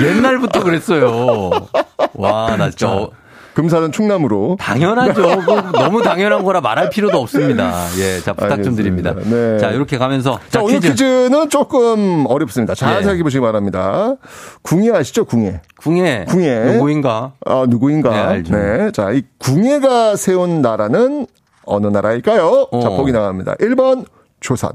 옛날 0.01 0.34
부터 0.39 0.63
그랬어요. 0.63 1.51
와, 2.13 2.55
나 2.57 2.69
진짜 2.69 2.91
어, 2.91 3.09
금산은 3.55 3.91
충남으로. 3.93 4.57
당연하죠. 4.59 5.13
그거 5.13 5.61
너무 5.71 6.01
당연한 6.03 6.43
거라 6.43 6.59
말할 6.61 6.89
필요도 6.89 7.17
없습니다. 7.21 7.85
예, 7.99 8.19
자 8.19 8.33
부탁 8.33 8.61
좀 8.63 8.75
드립니다. 8.75 9.11
알겠습니다. 9.11 9.51
네. 9.53 9.57
자 9.59 9.69
이렇게 9.71 9.97
가면서 9.97 10.39
자, 10.49 10.61
오늘 10.61 10.81
퀴즈 10.81 11.03
는 11.29 11.49
조금 11.49 12.25
어렵습니다. 12.27 12.75
잘 12.75 12.97
예. 12.97 13.01
생각해 13.01 13.23
보시기 13.23 13.39
바랍니다. 13.41 14.15
궁예 14.61 14.91
아시죠? 14.91 15.23
궁예. 15.25 15.61
궁예. 15.77 16.25
궁예. 16.27 16.73
누구인가? 16.73 17.33
아, 17.45 17.65
누구인가? 17.67 18.09
네, 18.09 18.17
알죠. 18.17 18.55
네. 18.55 18.91
자, 18.91 19.11
이 19.11 19.23
궁예가 19.39 20.17
세운 20.17 20.61
나라는 20.61 21.25
어느 21.65 21.87
나라일까요? 21.87 22.67
자, 22.81 22.89
어. 22.89 22.97
보기 22.97 23.11
나갑니다. 23.13 23.55
1번 23.55 24.05
조선, 24.41 24.73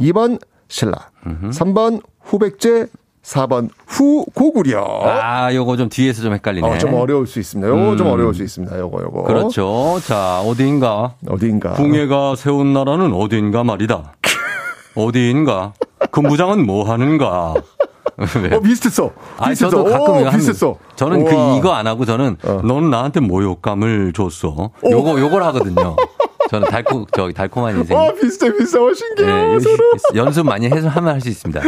2번 0.00 0.40
신라, 0.68 1.10
3번 1.24 2.02
후백제, 2.22 2.86
4번 3.26 3.68
후고구려. 3.88 4.84
아, 5.04 5.52
요거 5.52 5.76
좀 5.76 5.88
뒤에서 5.88 6.22
좀 6.22 6.32
헷갈리네. 6.34 6.66
어, 6.66 6.78
좀 6.78 6.94
어려울 6.94 7.26
수 7.26 7.40
있습니다. 7.40 7.68
요거 7.68 7.96
좀 7.96 8.06
음. 8.06 8.12
어려울 8.12 8.34
수 8.34 8.42
있습니다. 8.44 8.78
요거, 8.78 9.02
요거. 9.02 9.22
그렇죠. 9.24 9.98
자, 10.06 10.40
어디인가? 10.40 11.14
어디인가? 11.28 11.72
궁예가 11.72 12.36
세운 12.36 12.72
나라는 12.72 13.12
어디인가 13.12 13.64
말이다. 13.64 14.12
어디인가? 14.94 15.72
금부장은 16.12 16.64
뭐 16.64 16.88
하는가? 16.88 17.54
어, 18.18 18.60
비슷했어. 18.60 19.10
비슷했어. 19.48 19.70
저도 19.70 19.84
가끔 19.84 20.26
오. 20.26 20.30
비슷했어. 20.30 20.76
저는 20.94 21.22
우와. 21.22 21.30
그 21.52 21.58
이거 21.58 21.72
안 21.74 21.86
하고 21.86 22.04
저는 22.04 22.36
넌 22.64 22.90
나한테 22.90 23.20
모욕감을 23.20 24.12
줬어. 24.14 24.70
요거 24.88 25.20
요걸 25.20 25.42
하거든요. 25.42 25.96
저는 26.50 26.68
달콤 26.68 27.04
저기 27.14 27.32
달콤한 27.34 27.76
인생. 27.78 27.96
어, 27.96 28.12
비슷해, 28.14 28.52
비슷해. 28.56 28.78
어, 28.80 28.92
신기해. 28.94 29.26
네. 29.32 29.58
연습 30.14 30.44
많이 30.46 30.66
해서 30.66 30.88
하면 30.88 31.14
할 31.14 31.20
수 31.20 31.28
있습니다. 31.28 31.60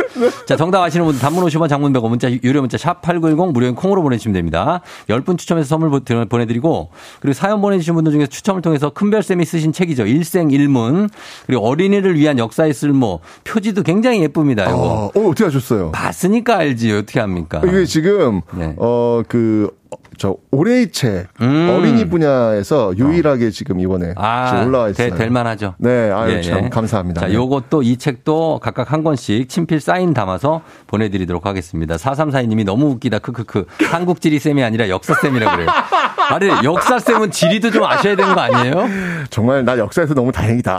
자, 0.46 0.56
정답 0.56 0.82
아시는 0.82 1.04
분들 1.06 1.20
단문 1.20 1.44
50원 1.44 1.68
장문 1.68 1.92
100원 1.92 2.08
문자 2.10 2.30
유료 2.30 2.60
문자 2.60 2.76
샵 2.78 3.00
8910 3.02 3.52
무료인 3.52 3.74
콩으로 3.74 4.02
보내주시면 4.02 4.34
됩니다. 4.34 4.80
10분 5.08 5.38
추첨해서 5.38 5.66
선물 5.68 5.90
보- 5.90 6.00
보내드리고 6.28 6.90
그리고 7.20 7.32
사연 7.34 7.60
보내주신 7.60 7.94
분들 7.94 8.12
중에서 8.12 8.28
추첨을 8.30 8.62
통해서 8.62 8.90
큰별 8.90 9.22
쌤이 9.22 9.44
쓰신 9.44 9.72
책이죠. 9.72 10.06
일생 10.06 10.50
일문 10.50 11.08
그리고 11.46 11.66
어린이를 11.66 12.16
위한 12.16 12.38
역사의 12.38 12.74
쓸모 12.74 13.20
표지도 13.44 13.82
굉장히 13.82 14.20
예쁩니다. 14.22 14.64
이거. 14.64 14.76
어, 14.76 15.04
어, 15.14 15.28
어떻게 15.28 15.44
하셨어요? 15.44 15.90
봤으니까 15.92 16.58
알지 16.58 16.92
어떻게 16.92 17.20
합니까? 17.20 17.60
이게 17.66 17.84
지금 17.84 18.42
네. 18.54 18.74
어그 18.76 19.70
저 20.18 20.36
올해의 20.50 20.90
책 20.90 21.28
음. 21.40 21.70
어린이 21.70 22.08
분야에서 22.08 22.92
유일하게 22.96 23.50
지금 23.50 23.78
이번에 23.78 24.08
지금 24.08 24.66
올라와 24.66 24.88
있어요. 24.88 25.06
아, 25.06 25.10
될, 25.10 25.18
될 25.18 25.30
만하죠. 25.30 25.74
네, 25.78 26.10
아유 26.10 26.32
예, 26.32 26.42
참 26.42 26.64
예. 26.64 26.68
감사합니다. 26.68 27.20
자, 27.20 27.28
네. 27.28 27.34
요것도 27.34 27.82
이 27.82 27.96
책도 27.96 28.58
각각 28.62 28.92
한 28.92 29.04
권씩 29.04 29.48
친필 29.48 29.80
사인 29.80 30.12
담아서 30.14 30.62
보내드리도록 30.88 31.46
하겠습니다. 31.46 31.96
4342님이 31.96 32.64
너무 32.64 32.86
웃기다. 32.86 33.20
크크크. 33.20 33.66
한국 33.90 34.20
지리 34.20 34.38
쌤이 34.40 34.62
아니라 34.62 34.88
역사 34.88 35.14
쌤이라 35.14 35.54
그래요. 35.54 35.68
아니, 36.30 36.48
역사 36.64 36.98
쌤은 36.98 37.30
지리도 37.30 37.70
좀 37.70 37.84
아셔야 37.84 38.16
되는 38.16 38.34
거 38.34 38.40
아니에요? 38.40 38.88
정말 39.30 39.64
나 39.64 39.78
역사에서 39.78 40.14
너무 40.14 40.32
다행이다. 40.32 40.78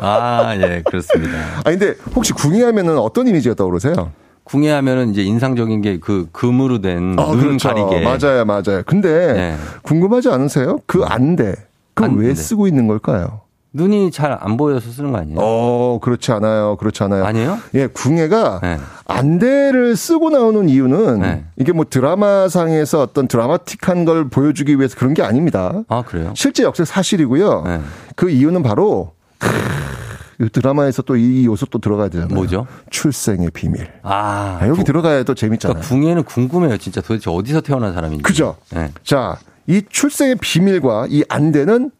아, 0.00 0.54
예, 0.56 0.82
그렇습니다. 0.84 1.38
아 1.58 1.62
근데 1.62 1.94
혹시 2.14 2.32
궁예하면은 2.32 2.98
어떤 2.98 3.28
이미지가 3.28 3.54
떠오르세요? 3.54 4.10
궁예하면은 4.50 5.10
이제 5.10 5.22
인상적인 5.22 5.80
게 5.82 5.98
그 6.00 6.28
금으로 6.32 6.80
된 6.80 7.16
아, 7.18 7.26
눈 7.26 7.40
그렇죠. 7.58 7.68
가리개. 7.68 8.00
맞아요, 8.02 8.44
맞아요. 8.44 8.82
근데 8.86 9.32
네. 9.32 9.56
궁금하지 9.82 10.28
않으세요? 10.30 10.78
그 10.86 11.02
안대 11.04 11.54
그왜 11.94 12.08
안대. 12.28 12.34
쓰고 12.34 12.66
있는 12.66 12.86
걸까요? 12.86 13.42
눈이 13.72 14.10
잘 14.10 14.36
안 14.40 14.56
보여서 14.56 14.90
쓰는 14.90 15.12
거 15.12 15.18
아니에요? 15.18 15.38
어, 15.40 16.00
그렇지 16.02 16.32
않아요. 16.32 16.76
그렇지 16.76 17.04
않아요. 17.04 17.24
아니에요? 17.24 17.58
예, 17.74 17.86
궁예가 17.86 18.58
네. 18.62 18.78
안대를 19.06 19.94
쓰고 19.94 20.30
나오는 20.30 20.68
이유는 20.68 21.20
네. 21.20 21.44
이게 21.56 21.70
뭐 21.72 21.84
드라마상에서 21.88 23.00
어떤 23.02 23.28
드라마틱한 23.28 24.04
걸 24.04 24.28
보여주기 24.28 24.76
위해서 24.78 24.96
그런 24.98 25.14
게 25.14 25.22
아닙니다. 25.22 25.72
아, 25.88 26.02
그래요? 26.02 26.32
실제 26.34 26.64
역사 26.64 26.84
사실이고요. 26.84 27.62
네. 27.66 27.80
그 28.16 28.30
이유는 28.30 28.64
바로 28.64 29.12
크, 29.38 29.46
이 29.48 29.50
드라마에서 30.48 31.02
또 31.02 31.16
이 31.16 31.44
요소 31.46 31.66
또 31.66 31.78
들어가야 31.78 32.08
되잖아요. 32.08 32.34
뭐죠? 32.34 32.66
출생의 32.90 33.50
비밀. 33.50 33.88
아, 34.02 34.58
아, 34.60 34.66
여기 34.68 34.78
구- 34.78 34.84
들어가야 34.84 35.22
또 35.24 35.34
재밌잖아요. 35.34 35.74
그러니까 35.74 35.88
궁예는 35.88 36.22
궁금해요. 36.24 36.78
진짜 36.78 37.00
도대체 37.00 37.30
어디서 37.30 37.60
태어난 37.60 37.92
사람인지. 37.92 38.22
그죠? 38.22 38.56
네. 38.72 38.90
자, 39.04 39.36
이 39.66 39.82
출생의 39.88 40.36
비밀과 40.40 41.06
이 41.10 41.22
안대는 41.28 41.90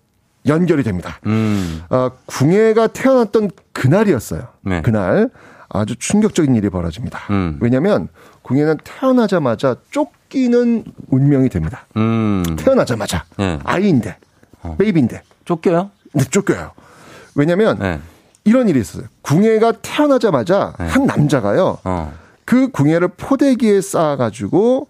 연결이 0.46 0.82
됩니다. 0.82 1.18
음. 1.26 1.82
아, 1.90 2.10
궁예가 2.26 2.86
태어났던 2.88 3.50
그날이었어요. 3.72 4.48
네. 4.62 4.80
그날 4.82 5.28
아주 5.68 5.94
충격적인 5.96 6.54
일이 6.56 6.70
벌어집니다. 6.70 7.18
음. 7.30 7.58
왜냐하면 7.60 8.08
궁예는 8.42 8.78
태어나자마자 8.82 9.76
쫓기는 9.90 10.84
운명이 11.08 11.48
됩니다. 11.50 11.86
음. 11.96 12.42
태어나자마자 12.58 13.24
네. 13.36 13.58
아이인데 13.64 14.16
베이비인데 14.78 15.22
쫓겨요? 15.44 15.90
네, 16.14 16.24
쫓겨요. 16.24 16.72
왜냐하면 17.34 17.78
네. 17.78 18.00
이런 18.50 18.68
일이 18.68 18.80
있었어요. 18.80 19.06
궁예가 19.22 19.74
태어나자마자 19.80 20.74
네. 20.80 20.86
한 20.88 21.06
남자가요. 21.06 21.78
어. 21.84 22.12
그 22.44 22.70
궁예를 22.72 23.08
포대기에 23.16 23.80
쌓아가지고 23.80 24.88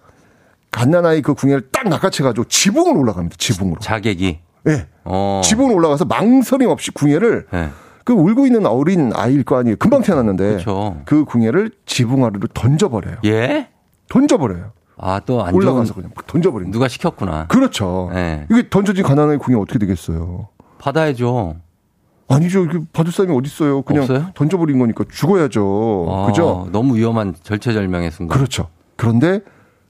갓난아이 0.71 1.21
그 1.21 1.35
궁예를 1.35 1.69
딱 1.71 1.89
낚아채가지고 1.91 2.47
지붕으로 2.49 2.99
올라갑니다. 3.01 3.37
지붕으로. 3.39 3.79
자객이. 3.81 4.39
예. 4.69 4.87
어. 5.05 5.43
지붕으로 5.45 5.75
올라가서 5.77 6.07
망설임 6.07 6.71
없이 6.71 6.91
궁예를 6.91 7.49
네. 7.53 7.69
그 8.05 8.15
울고 8.15 8.47
있는 8.47 8.65
어린 8.65 9.13
아이일 9.15 9.45
거 9.45 9.59
아니에요. 9.59 9.77
금방 9.77 10.01
태어났는데 10.01 10.57
그쵸. 10.57 10.97
그 11.05 11.27
궁예를 11.27 11.71
지붕 11.85 12.25
아래로 12.25 12.49
던져버려요. 12.55 13.17
예? 13.27 13.69
던져버려요. 14.09 14.73
아, 14.97 15.21
또 15.27 15.45
안. 15.45 15.53
올라가서 15.55 15.93
그냥 15.93 16.13
막 16.15 16.27
던져버린다. 16.27 16.73
누가 16.73 16.89
시켰구나. 16.89 17.47
그렇죠. 17.49 18.09
네. 18.15 18.47
이게 18.51 18.71
던져진 18.71 19.05
가난한 19.05 19.39
궁예 19.39 19.59
어떻게 19.61 19.79
되겠어요? 19.79 20.49
받아야죠. 20.79 21.57
아니죠. 22.35 22.67
받을 22.93 23.13
사람이 23.13 23.37
어디 23.37 23.49
있어요? 23.49 23.83
그냥 23.83 24.03
없어요? 24.05 24.31
던져버린 24.35 24.79
거니까 24.79 25.05
죽어야죠. 25.11 26.07
아, 26.09 26.27
그죠? 26.27 26.69
너무 26.73 26.97
위험한 26.97 27.35
절체절명의 27.43 28.11
순간. 28.11 28.37
그렇죠. 28.37 28.69
그런데 28.97 29.41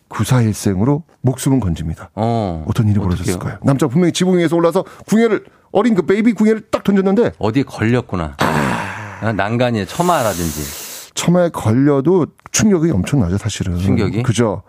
구사일생으로 0.09 1.05
목숨은 1.21 1.61
건집니다. 1.61 2.11
어. 2.15 2.65
어떤 2.67 2.89
일이? 2.89 2.99
벌어졌을까요? 2.99 3.59
남자 3.63 3.87
분명히 3.87 4.13
지붕 4.13 4.39
위에서 4.39 4.57
올라서 4.57 4.85
궁예를 5.07 5.45
어린 5.73 5.95
그 5.95 6.03
베이비 6.03 6.33
궁예를 6.33 6.63
딱 6.71 6.83
던졌는데 6.83 7.33
어디에 7.39 7.63
걸렸구나. 7.63 8.37
아, 8.39 9.33
난간이에 9.33 9.85
처마라든지. 9.85 11.13
처마에 11.15 11.51
걸려도 11.51 12.27
충격이 12.51 12.91
엄청나죠, 12.91 13.39
사실은. 13.39 13.77
충격이? 13.79 14.23
그죠? 14.23 14.63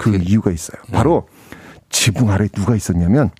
그 0.00 0.16
이유가 0.16 0.50
있어요. 0.50 0.80
바로 0.90 1.28
지붕 1.90 2.30
아래 2.30 2.48
누가 2.48 2.74
있었냐면 2.74 3.30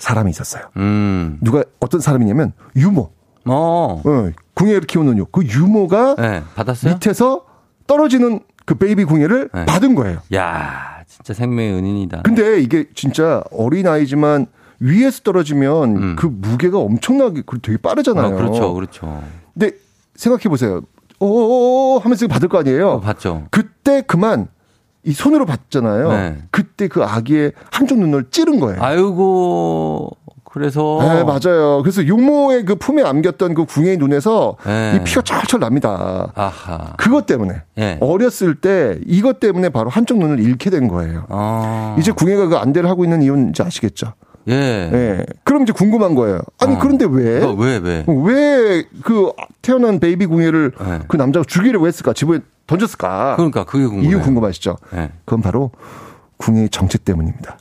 사람이 0.00 0.30
있었어요. 0.30 0.64
음. 0.76 1.38
누가 1.40 1.62
어떤 1.78 2.00
사람이냐면 2.00 2.52
유모. 2.74 3.10
어. 3.46 4.02
어, 4.04 4.30
궁예를 4.54 4.82
키우는 4.82 5.18
유. 5.18 5.26
그 5.26 5.44
유모가 5.44 6.16
네. 6.16 6.42
받았어요? 6.54 6.94
밑에서 6.94 7.44
떨어지는 7.86 8.40
그 8.64 8.74
베이비 8.74 9.04
궁예를 9.04 9.50
네. 9.54 9.66
받은 9.66 9.94
거예요. 9.94 10.20
야 10.34 11.02
진짜 11.06 11.34
생명의 11.34 11.74
은인이다. 11.74 12.22
근데 12.22 12.60
이게 12.60 12.86
진짜 12.94 13.42
어린 13.50 13.86
아이지만 13.86 14.46
위에서 14.80 15.20
떨어지면 15.22 15.96
음. 15.96 16.16
그 16.16 16.26
무게가 16.26 16.78
엄청나게 16.78 17.42
그 17.44 17.60
되게 17.60 17.76
빠르잖아요. 17.76 18.26
아, 18.26 18.30
그렇죠. 18.30 18.72
그렇죠. 18.74 19.22
근데 19.52 19.72
생각해 20.14 20.44
보세요. 20.44 20.80
오 21.18 21.98
하면서 21.98 22.26
받을 22.26 22.48
거 22.48 22.58
아니에요. 22.58 22.88
어, 22.88 23.00
봤죠. 23.00 23.46
그때 23.50 24.02
그만 24.06 24.48
이 25.04 25.12
손으로 25.12 25.46
받잖아요. 25.46 26.08
네. 26.12 26.36
그때 26.50 26.88
그 26.88 27.02
아기의 27.02 27.52
한쪽 27.70 27.98
눈을 27.98 28.26
찌른 28.30 28.60
거예요. 28.60 28.82
아이고. 28.82 30.10
그래서 30.52 30.98
네, 31.00 31.22
맞아요. 31.22 31.80
그래서 31.82 32.02
유모의 32.04 32.64
그 32.64 32.74
품에 32.74 33.04
안겼던 33.04 33.54
그 33.54 33.64
궁예의 33.66 33.98
눈에서 33.98 34.56
네. 34.66 34.96
이 34.96 35.04
피가 35.04 35.22
철철 35.22 35.60
납니다. 35.60 36.32
아하. 36.34 36.94
그것 36.96 37.24
때문에 37.26 37.62
예. 37.78 37.98
어렸을 38.00 38.56
때 38.56 38.98
이것 39.06 39.38
때문에 39.38 39.68
바로 39.68 39.90
한쪽 39.90 40.18
눈을 40.18 40.40
잃게 40.40 40.68
된 40.68 40.88
거예요. 40.88 41.24
아. 41.28 41.94
이제 42.00 42.10
궁예가 42.10 42.48
그 42.48 42.56
안대를 42.56 42.90
하고 42.90 43.04
있는 43.04 43.22
이유는 43.22 43.50
이제 43.50 43.62
아시겠죠? 43.62 44.14
예. 44.48 44.54
예. 44.92 45.26
그럼 45.44 45.62
이제 45.62 45.72
궁금한 45.72 46.16
거예요. 46.16 46.40
아니 46.58 46.74
어. 46.74 46.78
그런데 46.80 47.06
왜? 47.08 47.44
어, 47.44 47.52
왜 47.52 47.76
왜? 47.78 48.04
왜 48.08 48.84
그 49.04 49.30
태어난 49.62 50.00
베이비 50.00 50.26
궁예를 50.26 50.72
네. 50.80 50.98
그 51.06 51.16
남자가 51.16 51.44
왜 51.78 51.86
했을까? 51.88 52.12
지붕에 52.12 52.40
던졌을까? 52.70 53.34
그러니까 53.36 53.64
그게 53.64 53.84
궁금해요. 53.84 54.10
이유 54.10 54.20
궁금하시죠? 54.22 54.76
예. 54.94 55.10
그건 55.24 55.42
바로 55.42 55.72
궁예의 56.36 56.70
정체 56.70 56.98
때문입니다. 56.98 57.58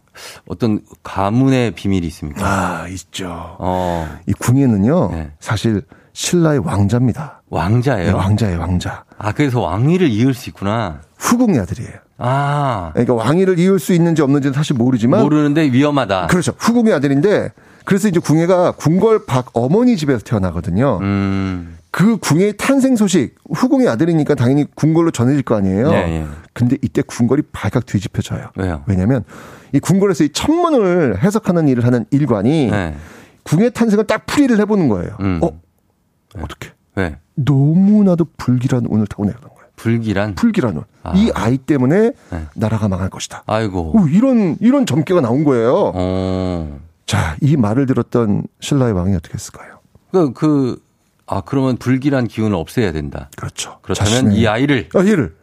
어떤 0.47 0.81
가문의 1.03 1.71
비밀이 1.71 2.05
있습니까? 2.07 2.45
아, 2.45 2.87
있죠. 2.89 3.55
어. 3.59 4.07
이 4.27 4.33
궁예는요, 4.33 5.09
네. 5.11 5.31
사실 5.39 5.81
신라의 6.13 6.59
왕자입니다. 6.59 7.41
왕자예요. 7.49 8.15
왕자예요, 8.15 8.59
왕자. 8.59 9.05
아, 9.17 9.31
그래서 9.31 9.61
왕위를 9.61 10.09
이을 10.09 10.33
수 10.33 10.49
있구나. 10.49 11.01
후궁의 11.17 11.59
아들이에요. 11.59 11.93
아. 12.17 12.91
그러니까 12.93 13.13
왕위를 13.15 13.57
이을 13.59 13.79
수 13.79 13.93
있는지 13.93 14.21
없는지는 14.21 14.53
사실 14.53 14.75
모르지만 14.75 15.21
모르는데 15.23 15.71
위험하다. 15.71 16.27
그렇죠. 16.27 16.53
후궁의 16.57 16.93
아들인데 16.93 17.51
그래서 17.85 18.07
이제 18.07 18.19
궁예가 18.19 18.73
궁궐 18.73 19.25
박 19.25 19.49
어머니 19.53 19.97
집에서 19.97 20.19
태어나거든요. 20.23 20.99
음. 21.01 21.78
그 21.91 22.17
궁예의 22.17 22.57
탄생 22.57 22.95
소식 22.95 23.35
후궁의 23.49 23.87
아들이니까 23.87 24.35
당연히 24.35 24.65
궁궐로 24.75 25.11
전해질 25.11 25.43
거 25.43 25.55
아니에요. 25.55 25.89
예, 25.91 25.95
예. 25.95 26.25
근데 26.53 26.77
이때 26.81 27.01
궁궐이 27.01 27.41
발칵 27.51 27.85
뒤집혀져요. 27.85 28.51
왜요? 28.57 28.83
왜냐하면 28.87 29.23
이 29.73 29.79
궁궐에서 29.79 30.23
이 30.25 30.29
천문을 30.29 31.23
해석하는 31.23 31.67
일을 31.67 31.85
하는 31.85 32.05
일관이 32.11 32.69
네. 32.69 32.95
궁예 33.43 33.71
탄생을 33.71 34.05
딱 34.05 34.25
풀이를 34.25 34.59
해보는 34.59 34.87
거예요. 34.89 35.15
음. 35.21 35.39
어 35.41 35.59
어떻게? 36.39 36.71
왜? 36.95 37.17
너무나도 37.35 38.27
불길한 38.37 38.85
운을 38.87 39.07
타고 39.07 39.25
내려간 39.25 39.49
거예요. 39.49 39.69
불길한. 39.75 40.35
불길한 40.35 40.75
운. 40.77 40.83
아. 41.03 41.13
이 41.15 41.31
아이 41.33 41.57
때문에 41.57 42.11
네. 42.31 42.45
나라가 42.55 42.87
망할 42.87 43.09
것이다. 43.09 43.43
아이고. 43.47 43.97
오, 43.97 44.07
이런 44.07 44.57
이런 44.59 44.85
점괘가 44.85 45.21
나온 45.21 45.43
거예요. 45.43 45.93
어. 45.95 46.79
자, 47.05 47.35
이 47.41 47.55
말을 47.55 47.87
들었던 47.87 48.43
신라의 48.59 48.93
왕이 48.93 49.15
어떻게 49.15 49.33
했을까요? 49.33 49.79
그, 50.11 50.33
그, 50.33 50.79
아, 51.29 51.41
그러면 51.45 51.77
불길한 51.77 52.27
기운을 52.27 52.55
없애야 52.55 52.91
된다. 52.91 53.29
그렇죠. 53.37 53.77
그렇다면 53.81 54.29
자신의- 54.31 54.33
이 54.35 54.47
아이를 54.47 54.89
아, 54.95 54.99
얘를 55.05 55.35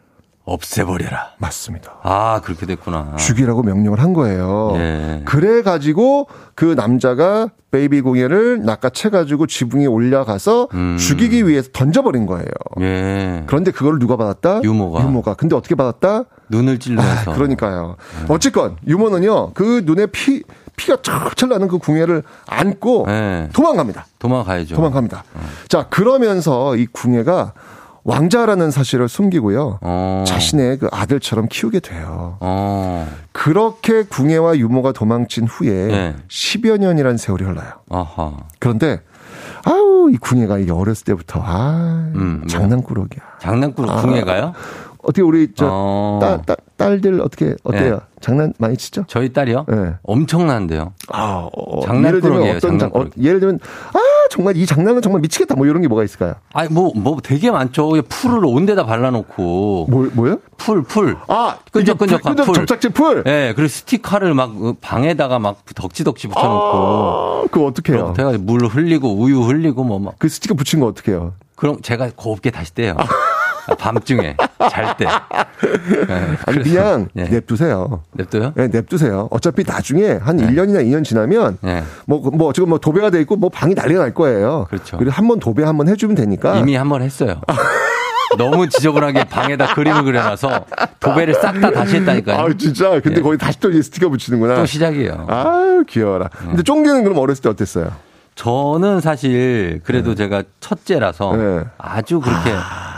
없애버려라. 0.43 1.33
맞습니다. 1.39 1.95
아, 2.03 2.39
그렇게 2.43 2.65
됐구나. 2.65 3.15
죽이라고 3.17 3.63
명령을 3.63 3.99
한 3.99 4.13
거예요. 4.13 4.71
예. 4.75 5.21
그래 5.25 5.61
가지고 5.61 6.27
그 6.55 6.65
남자가 6.65 7.49
베이비 7.71 7.99
공예를 7.99 8.63
낚아채 8.63 9.09
가지고 9.09 9.45
지붕에 9.45 9.85
올라가서 9.87 10.69
음. 10.73 10.97
죽이기 10.97 11.47
위해서 11.49 11.69
던져버린 11.73 12.25
거예요. 12.25 12.47
예. 12.79 13.43
그런데 13.45 13.71
그걸 13.71 13.99
누가 13.99 14.15
받았다? 14.15 14.61
유모가. 14.63 15.03
유모가. 15.03 15.33
근데 15.33 15.53
어떻게 15.53 15.75
받았다? 15.75 16.23
눈을 16.49 16.75
아, 16.75 16.79
찔러서. 16.79 17.33
그러니까요. 17.33 17.97
어쨌건 18.29 18.77
유모는요. 18.87 19.51
그 19.53 19.81
눈에 19.85 20.05
피 20.05 20.43
피가 20.77 20.97
철철 21.01 21.49
나는 21.49 21.67
그 21.67 21.79
궁예를 21.79 22.23
안고 22.45 23.05
예. 23.09 23.49
도망갑니다. 23.51 24.05
도망가야죠. 24.19 24.75
도망갑니다. 24.75 25.23
자, 25.67 25.87
그러면서 25.89 26.75
이 26.77 26.85
궁예가 26.85 27.53
왕자라는 28.03 28.71
사실을 28.71 29.09
숨기고요. 29.09 29.79
어. 29.81 30.23
자신의 30.25 30.77
그 30.79 30.87
아들처럼 30.91 31.47
키우게 31.49 31.81
돼요. 31.81 32.37
어. 32.39 33.05
그렇게 33.33 34.03
궁예와 34.03 34.55
유모가 34.57 34.93
도망친 34.93 35.45
후에 35.47 35.69
네. 35.87 36.15
10여 36.29 36.77
년이라는 36.77 37.17
세월이 37.17 37.43
흘러요. 37.43 37.67
아하. 37.89 38.37
그런데 38.59 39.01
아우 39.65 40.09
이 40.09 40.15
궁예가 40.17 40.57
어렸을 40.73 41.03
때부터 41.03 41.41
아 41.43 42.09
음, 42.15 42.37
뭐. 42.41 42.47
장난꾸러기야. 42.47 43.23
장난꾸러 43.39 43.91
아. 43.91 44.01
궁예가요? 44.01 44.53
어떻게 45.07 45.21
우리 45.21 45.47
저 45.55 45.69
어. 45.71 46.19
딸, 46.21 46.41
딸, 46.45 46.57
딸들 46.75 47.21
어떻게 47.21 47.55
어때요? 47.63 47.93
네. 47.95 47.99
장난 48.19 48.53
많이 48.57 48.75
치죠? 48.75 49.05
저희 49.07 49.31
딸이요? 49.31 49.65
네. 49.69 49.93
엄청난데요. 50.03 50.91
아, 51.09 51.47
어, 51.55 51.81
장난꾸러기예요, 51.85 52.45
예를 52.47 52.59
들면 52.59 52.75
어떤 52.75 52.79
장, 52.79 52.91
어. 52.93 53.05
예를 53.17 53.39
들면 53.39 53.59
아 53.93 53.99
정말 54.29 54.57
이 54.57 54.65
장난은 54.65 55.01
정말 55.01 55.21
미치겠다 55.21 55.55
뭐 55.55 55.65
이런 55.65 55.81
게 55.81 55.87
뭐가 55.87 56.03
있을까요? 56.03 56.35
아니, 56.51 56.67
뭐, 56.69 56.91
뭐 56.93 57.19
되게 57.23 57.49
많죠. 57.51 57.93
풀을 58.09 58.43
온 58.43 58.65
데다 58.65 58.85
발라놓고. 58.85 59.87
뭐 59.89 60.09
뭐요? 60.13 60.39
풀, 60.57 60.83
풀. 60.83 61.15
아 61.29 61.57
끈적끈적한 61.71 62.35
끈적 62.35 62.45
풀. 62.45 62.55
접착제 62.55 62.89
풀. 62.89 63.23
예, 63.27 63.53
그리고 63.55 63.69
스티커를 63.69 64.33
막 64.33 64.51
방에다가 64.81 65.39
막 65.39 65.63
덕지덕지 65.73 66.27
붙여놓고. 66.27 66.55
아, 66.55 67.43
그거 67.49 67.65
어떻게 67.65 67.93
해요? 67.93 68.11
그래가지고 68.13 68.43
물 68.43 68.65
흘리고 68.65 69.13
우유 69.13 69.41
흘리고 69.43 69.85
뭐 69.85 69.99
막. 69.99 70.15
그 70.19 70.27
스티커 70.27 70.53
붙인 70.53 70.81
거 70.81 70.87
어떻게 70.87 71.13
해요? 71.13 71.33
그럼 71.55 71.81
제가 71.81 72.11
곱게 72.15 72.51
다시 72.51 72.73
떼요. 72.75 72.95
아, 72.97 73.05
밤중에 73.75 74.35
잘 74.71 74.95
때. 74.97 75.05
네, 75.05 76.37
아니, 76.45 76.63
그냥 76.63 77.07
예. 77.15 77.23
냅두세요. 77.23 78.03
냅둬요? 78.13 78.53
네, 78.55 78.67
냅두세요. 78.67 79.27
어차피 79.31 79.63
나중에 79.65 80.13
한 80.21 80.37
1년이나 80.37 80.83
2년 80.85 81.03
지나면 81.03 81.57
네. 81.61 81.83
뭐, 82.05 82.19
뭐, 82.33 82.53
지금 82.53 82.69
뭐 82.69 82.79
도배가 82.79 83.09
돼 83.09 83.21
있고 83.21 83.35
뭐 83.35 83.49
방이 83.49 83.73
난리가 83.73 83.99
날 84.01 84.13
거예요. 84.13 84.67
그렇죠. 84.69 84.97
그리고 84.97 85.11
한 85.11 85.27
번 85.27 85.39
도배 85.39 85.63
한 85.63 85.77
번 85.77 85.89
해주면 85.89 86.15
되니까. 86.15 86.57
이미 86.57 86.75
한 86.75 86.87
번 86.89 87.01
했어요. 87.01 87.41
너무 88.37 88.67
지저분하게 88.67 89.23
방에다 89.25 89.73
그림을 89.73 90.03
그려놔서 90.03 90.65
도배를 90.99 91.33
싹 91.35 91.59
다 91.61 91.71
다시 91.71 91.95
했다니까요. 91.97 92.37
아 92.37 92.49
진짜. 92.57 92.89
근데 93.01 93.17
예. 93.19 93.21
거기 93.21 93.37
다시 93.37 93.59
또 93.59 93.71
스티커 93.81 94.09
붙이는구나. 94.09 94.55
또 94.55 94.65
시작이에요. 94.65 95.25
아유, 95.29 95.83
귀여워라. 95.87 96.29
근데 96.37 96.61
쫑디는 96.63 97.03
그럼 97.03 97.17
어렸을 97.19 97.41
때 97.41 97.49
어땠어요? 97.49 97.91
저는 98.35 98.99
사실 99.01 99.81
그래도 99.83 100.13
제가 100.13 100.43
첫째라서 100.59 101.35
네. 101.35 101.63
아주 101.77 102.19
그렇게 102.19 102.51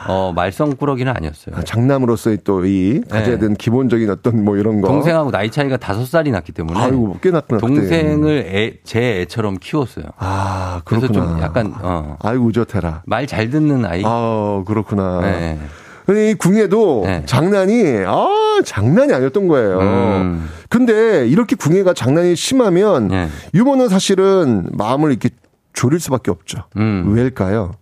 어, 0.09 0.33
말썽꾸러기는 0.35 1.13
아니었어요. 1.15 1.55
아, 1.55 1.61
장남으로서의 1.61 2.39
또이 2.43 3.01
가져야 3.09 3.35
네. 3.35 3.39
되는 3.39 3.55
기본적인 3.55 4.09
어떤 4.09 4.43
뭐 4.43 4.57
이런 4.57 4.81
거. 4.81 4.87
동생하고 4.87 5.29
나이 5.31 5.51
차이가 5.51 5.77
다섯 5.77 6.05
살이 6.05 6.31
났기 6.31 6.51
때문에 6.51 6.79
아이고, 6.79 7.17
꽤 7.21 7.29
났구나. 7.31 7.59
동생을 7.59 8.45
애, 8.47 8.73
제 8.83 9.21
애처럼 9.21 9.57
키웠어요. 9.59 10.05
아, 10.17 10.81
그래서 10.85 11.07
그렇구나. 11.07 11.33
좀 11.35 11.43
약간 11.43 11.73
어, 11.79 12.17
아이고, 12.21 12.45
우젓해라. 12.45 13.03
말 13.05 13.27
잘 13.27 13.51
듣는 13.51 13.85
아이. 13.85 14.01
아, 14.03 14.63
그렇구나. 14.65 15.21
네. 15.21 15.59
근데 16.07 16.31
이 16.31 16.33
궁예도 16.33 17.03
네. 17.05 17.23
장난이 17.27 17.83
아 18.07 18.27
장난이 18.65 19.13
아니었던 19.13 19.47
거예요. 19.47 19.79
음. 19.79 20.49
근데 20.67 21.27
이렇게 21.27 21.55
궁예가 21.55 21.93
장난이 21.93 22.35
심하면 22.35 23.09
네. 23.09 23.27
유머는 23.53 23.89
사실은 23.89 24.67
마음을 24.71 25.11
이렇게 25.11 25.29
졸일 25.73 25.99
수밖에 25.99 26.31
없죠. 26.31 26.63
음. 26.77 27.13
왜일까요? 27.13 27.73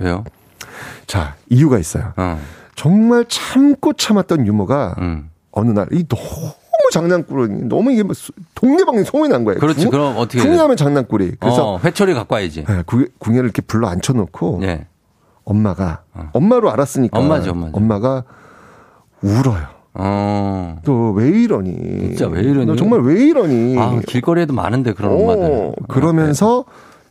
왜요? 0.00 0.24
자 1.06 1.34
이유가 1.48 1.78
있어요. 1.78 2.12
어. 2.16 2.38
정말 2.74 3.24
참고 3.28 3.92
참았던 3.94 4.46
유머가 4.46 4.94
음. 4.98 5.30
어느 5.52 5.70
날 5.70 5.86
이 5.92 6.04
너무 6.08 6.90
장난꾸러기 6.92 7.54
너무 7.68 7.90
이게 7.90 8.02
뭐 8.02 8.12
수- 8.14 8.32
동네방네 8.54 9.04
소문이 9.04 9.30
난 9.32 9.44
거예요. 9.44 9.58
그렇지. 9.58 9.80
궁- 9.82 9.90
그럼 9.90 10.16
어떻게? 10.18 10.40
궁예하면 10.42 10.76
장난꾸리. 10.76 11.36
그래서 11.40 11.74
어, 11.74 11.78
회초리 11.82 12.12
갖고 12.14 12.34
와야지. 12.34 12.64
네, 12.64 12.82
궁- 12.86 13.08
궁예를 13.18 13.46
이렇게 13.46 13.62
불러 13.62 13.88
앉혀놓고 13.88 14.60
예. 14.64 14.86
엄마가 15.44 16.02
엄마로 16.32 16.70
알았으니까 16.70 17.18
엄마죠, 17.18 17.52
엄마죠. 17.52 17.72
엄마가 17.76 18.24
울어요. 19.22 19.66
어. 19.94 20.78
또왜 20.84 21.28
이러니? 21.30 21.72
진짜 22.14 22.26
왜 22.28 22.42
이러니? 22.42 22.66
너 22.66 22.76
정말 22.76 23.00
왜 23.00 23.24
이러니? 23.24 23.78
아, 23.78 23.98
길거리에도 24.06 24.52
많은데 24.52 24.92
그런 24.92 25.12
어, 25.12 25.16
엄마들. 25.16 25.72
그러면서 25.88 26.64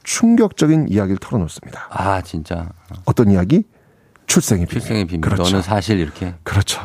충격적인 0.06 0.88
이야기를 0.90 1.18
털어놓습니다. 1.18 1.88
아, 1.90 2.22
진짜. 2.22 2.70
어떤 3.06 3.30
이야기? 3.32 3.64
출생의 4.28 4.66
비밀. 4.68 4.80
출생의 4.80 5.06
비밀. 5.06 5.22
그렇죠. 5.22 5.44
너는 5.44 5.62
사실 5.62 6.00
이렇게. 6.00 6.34
그렇죠. 6.44 6.82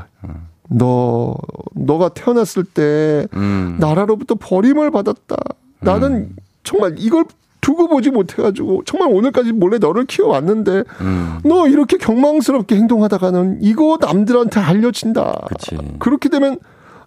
너 0.69 1.35
너가 1.75 2.11
태어났을 2.11 2.65
때 2.65 3.27
음. 3.35 3.77
나라로부터 3.79 4.35
버림을 4.37 4.91
받았다. 4.91 5.37
나는 5.81 6.35
정말 6.63 6.95
이걸 6.99 7.25
두고 7.61 7.89
보지 7.89 8.11
못해가지고 8.11 8.85
정말 8.87 9.13
오늘까지 9.13 9.53
몰래 9.53 9.79
너를 9.79 10.07
키워왔는데 10.07 10.85
음. 11.01 11.41
너 11.45 11.69
이렇게 11.69 11.99
경망스럽게 11.99 12.77
행동하다가는 12.77 13.59
이거 13.61 13.99
남들한테 14.01 14.61
알려진다. 14.61 15.43
그치. 15.47 15.77
그렇게 15.99 16.29
되면 16.29 16.59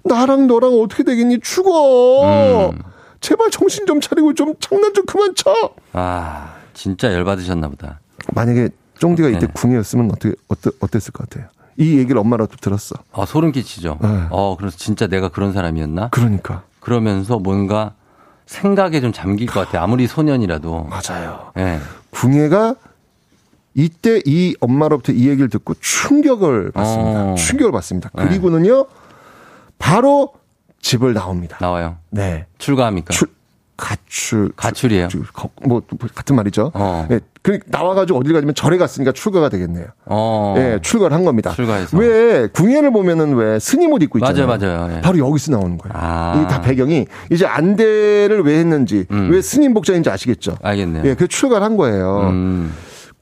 나랑 0.03 0.47
너랑 0.47 0.74
어떻게 0.74 1.03
되겠니? 1.03 1.39
죽어. 1.39 2.70
음. 2.70 2.80
제발 3.24 3.49
정신 3.49 3.86
좀 3.86 4.01
차리고 4.01 4.34
좀 4.34 4.53
장난 4.59 4.93
좀 4.93 5.05
그만 5.05 5.34
쳐. 5.34 5.49
아, 5.93 6.55
진짜 6.74 7.13
열받으셨나 7.13 7.69
보다. 7.69 8.01
만약에 8.34 8.67
쫑디가 8.99 9.30
이때 9.30 9.47
네. 9.47 9.53
궁이었으면 9.53 10.11
어떻게 10.11 10.36
어떠, 10.49 10.71
어땠을 10.82 11.13
것 11.13 11.28
같아요? 11.30 11.47
이 11.78 11.97
얘기를 11.97 12.19
엄마라도 12.19 12.57
들었어. 12.57 12.95
아, 13.13 13.26
소름 13.26 13.53
끼치죠. 13.53 13.97
네. 14.01 14.28
어, 14.30 14.57
그래서 14.59 14.76
진짜 14.78 15.07
내가 15.07 15.30
그런 15.30 15.53
사람이었나? 15.53 16.09
그러니까 16.09 16.63
그러면서 16.82 17.39
뭔가 17.39 17.93
생각에 18.45 18.99
좀 18.99 19.13
잠길 19.13 19.47
것 19.47 19.65
같아. 19.65 19.82
아무리 19.82 20.05
소년이라도. 20.05 20.89
맞아요. 20.89 21.53
예. 21.57 21.80
궁예가 22.09 22.76
이때 23.74 24.21
이 24.26 24.53
엄마로부터 24.59 25.13
이 25.13 25.30
얘기를 25.30 25.47
듣고 25.47 25.76
충격을 25.80 26.71
받습니다. 26.74 27.24
어. 27.32 27.36
충격을 27.36 27.71
받습니다. 27.71 28.09
네. 28.15 28.26
그리고는요, 28.26 28.86
바로 29.80 30.34
집을 30.84 31.13
나옵니다. 31.13 31.57
나와요. 31.59 31.95
네. 32.11 32.45
출가합니까? 32.59 33.11
출, 33.13 33.27
가출. 33.77 34.51
가출이에요. 34.55 35.07
주- 35.07 35.23
거- 35.34 35.49
뭐, 35.65 35.81
같은 36.13 36.36
말이죠. 36.36 36.71
어. 36.75 37.07
예. 37.09 37.19
그, 37.41 37.59
나와가지고 37.67 38.19
어딜 38.19 38.34
가냐면 38.34 38.53
절에 38.53 38.77
갔으니까 38.77 39.11
출가가 39.11 39.49
되겠네요. 39.49 39.86
어. 40.05 40.53
예, 40.57 40.79
출가를 40.81 41.15
한 41.15 41.25
겁니다. 41.25 41.51
출가해서. 41.51 41.97
왜, 41.97 42.47
궁예를 42.47 42.91
보면은 42.93 43.34
왜 43.36 43.59
스님 43.59 43.91
옷 43.91 44.01
입고 44.03 44.19
있잖아요. 44.19 44.45
맞아요, 44.47 44.77
맞아요. 44.77 44.97
예. 44.97 45.01
바로 45.01 45.17
여기서 45.17 45.51
나오는 45.51 45.77
거예요. 45.77 45.93
아. 45.95 46.34
이게 46.38 46.47
다 46.47 46.61
배경이 46.61 47.07
이제 47.31 47.45
안대를 47.45 48.43
왜 48.43 48.59
했는지, 48.59 49.05
음. 49.11 49.29
왜 49.31 49.41
스님 49.41 49.73
복장인지 49.73 50.09
아시겠죠? 50.09 50.57
알겠네요. 50.61 51.03
예, 51.05 51.15
그 51.15 51.27
출가를 51.27 51.65
한 51.65 51.75
거예요. 51.75 52.29
음. 52.29 52.73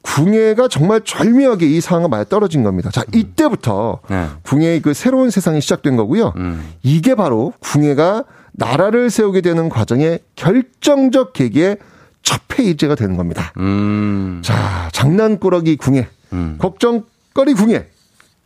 궁예가 0.01 0.67
정말 0.67 1.01
절묘하게 1.01 1.67
이 1.67 1.81
상황을 1.81 2.09
많이 2.09 2.25
떨어진 2.27 2.63
겁니다. 2.63 2.89
자, 2.91 3.03
이때부터 3.13 3.99
네. 4.09 4.27
궁예의 4.43 4.81
그 4.81 4.93
새로운 4.93 5.29
세상이 5.29 5.61
시작된 5.61 5.95
거고요. 5.95 6.33
음. 6.37 6.73
이게 6.81 7.15
바로 7.15 7.53
궁예가 7.59 8.23
나라를 8.53 9.09
세우게 9.09 9.41
되는 9.41 9.69
과정의 9.69 10.19
결정적 10.35 11.33
계기의 11.33 11.77
첫 12.23 12.41
페이지가 12.47 12.95
되는 12.95 13.15
겁니다. 13.17 13.53
음. 13.57 14.41
자, 14.43 14.89
장난꾸러기 14.91 15.77
궁예, 15.77 16.07
음. 16.33 16.57
걱정거리 16.59 17.53
궁예. 17.55 17.87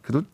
그래도 0.02 0.26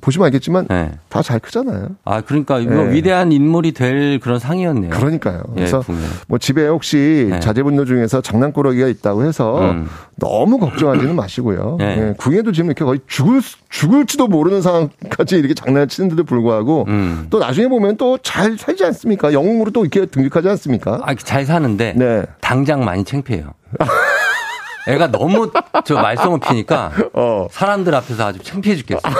보시면 0.00 0.26
알겠지만 0.26 0.66
네. 0.68 0.92
다잘 1.08 1.40
크잖아요. 1.40 1.88
아, 2.04 2.20
그러니까 2.20 2.58
뭐 2.60 2.86
예. 2.86 2.92
위대한 2.92 3.32
인물이 3.32 3.72
될 3.72 4.18
그런 4.20 4.38
상이었네요. 4.38 4.90
그러니까요. 4.90 5.42
예, 5.50 5.54
그래서 5.54 5.80
궁예. 5.80 5.98
뭐 6.28 6.38
집에 6.38 6.66
혹시 6.66 7.28
네. 7.30 7.40
자제분들 7.40 7.86
중에서 7.86 8.20
장난꾸러기가 8.20 8.88
있다고 8.88 9.24
해서 9.24 9.70
음. 9.72 9.88
너무 10.16 10.58
걱정하지는 10.58 11.14
마시고요. 11.16 11.76
네. 11.78 11.84
예, 12.10 12.14
궁예도 12.18 12.52
지금 12.52 12.66
이렇게 12.66 12.84
거의 12.84 13.00
죽을 13.06 13.40
수- 13.42 13.56
죽을지도 13.68 14.26
모르는 14.28 14.62
상황까지 14.62 15.36
이렇게 15.36 15.54
장난을 15.54 15.88
치는데도 15.88 16.24
불구하고 16.24 16.84
음. 16.88 17.26
또 17.30 17.38
나중에 17.38 17.68
보면 17.68 17.96
또 17.96 18.18
잘 18.22 18.56
살지 18.58 18.84
않습니까? 18.84 19.32
영웅으로 19.32 19.70
또 19.70 19.80
이렇게 19.84 20.06
등극하지 20.06 20.48
않습니까? 20.50 21.00
아, 21.04 21.14
잘 21.14 21.44
사는데 21.44 21.94
네. 21.96 22.24
당장 22.40 22.84
많이 22.84 23.02
창피해요. 23.04 23.52
애가 24.88 25.10
너무 25.12 25.50
저 25.84 25.94
말썽을 25.94 26.40
피니까 26.40 26.90
어. 27.12 27.46
사람들 27.50 27.94
앞에서 27.94 28.26
아주 28.26 28.38
창피해 28.42 28.76
죽겠어. 28.76 29.00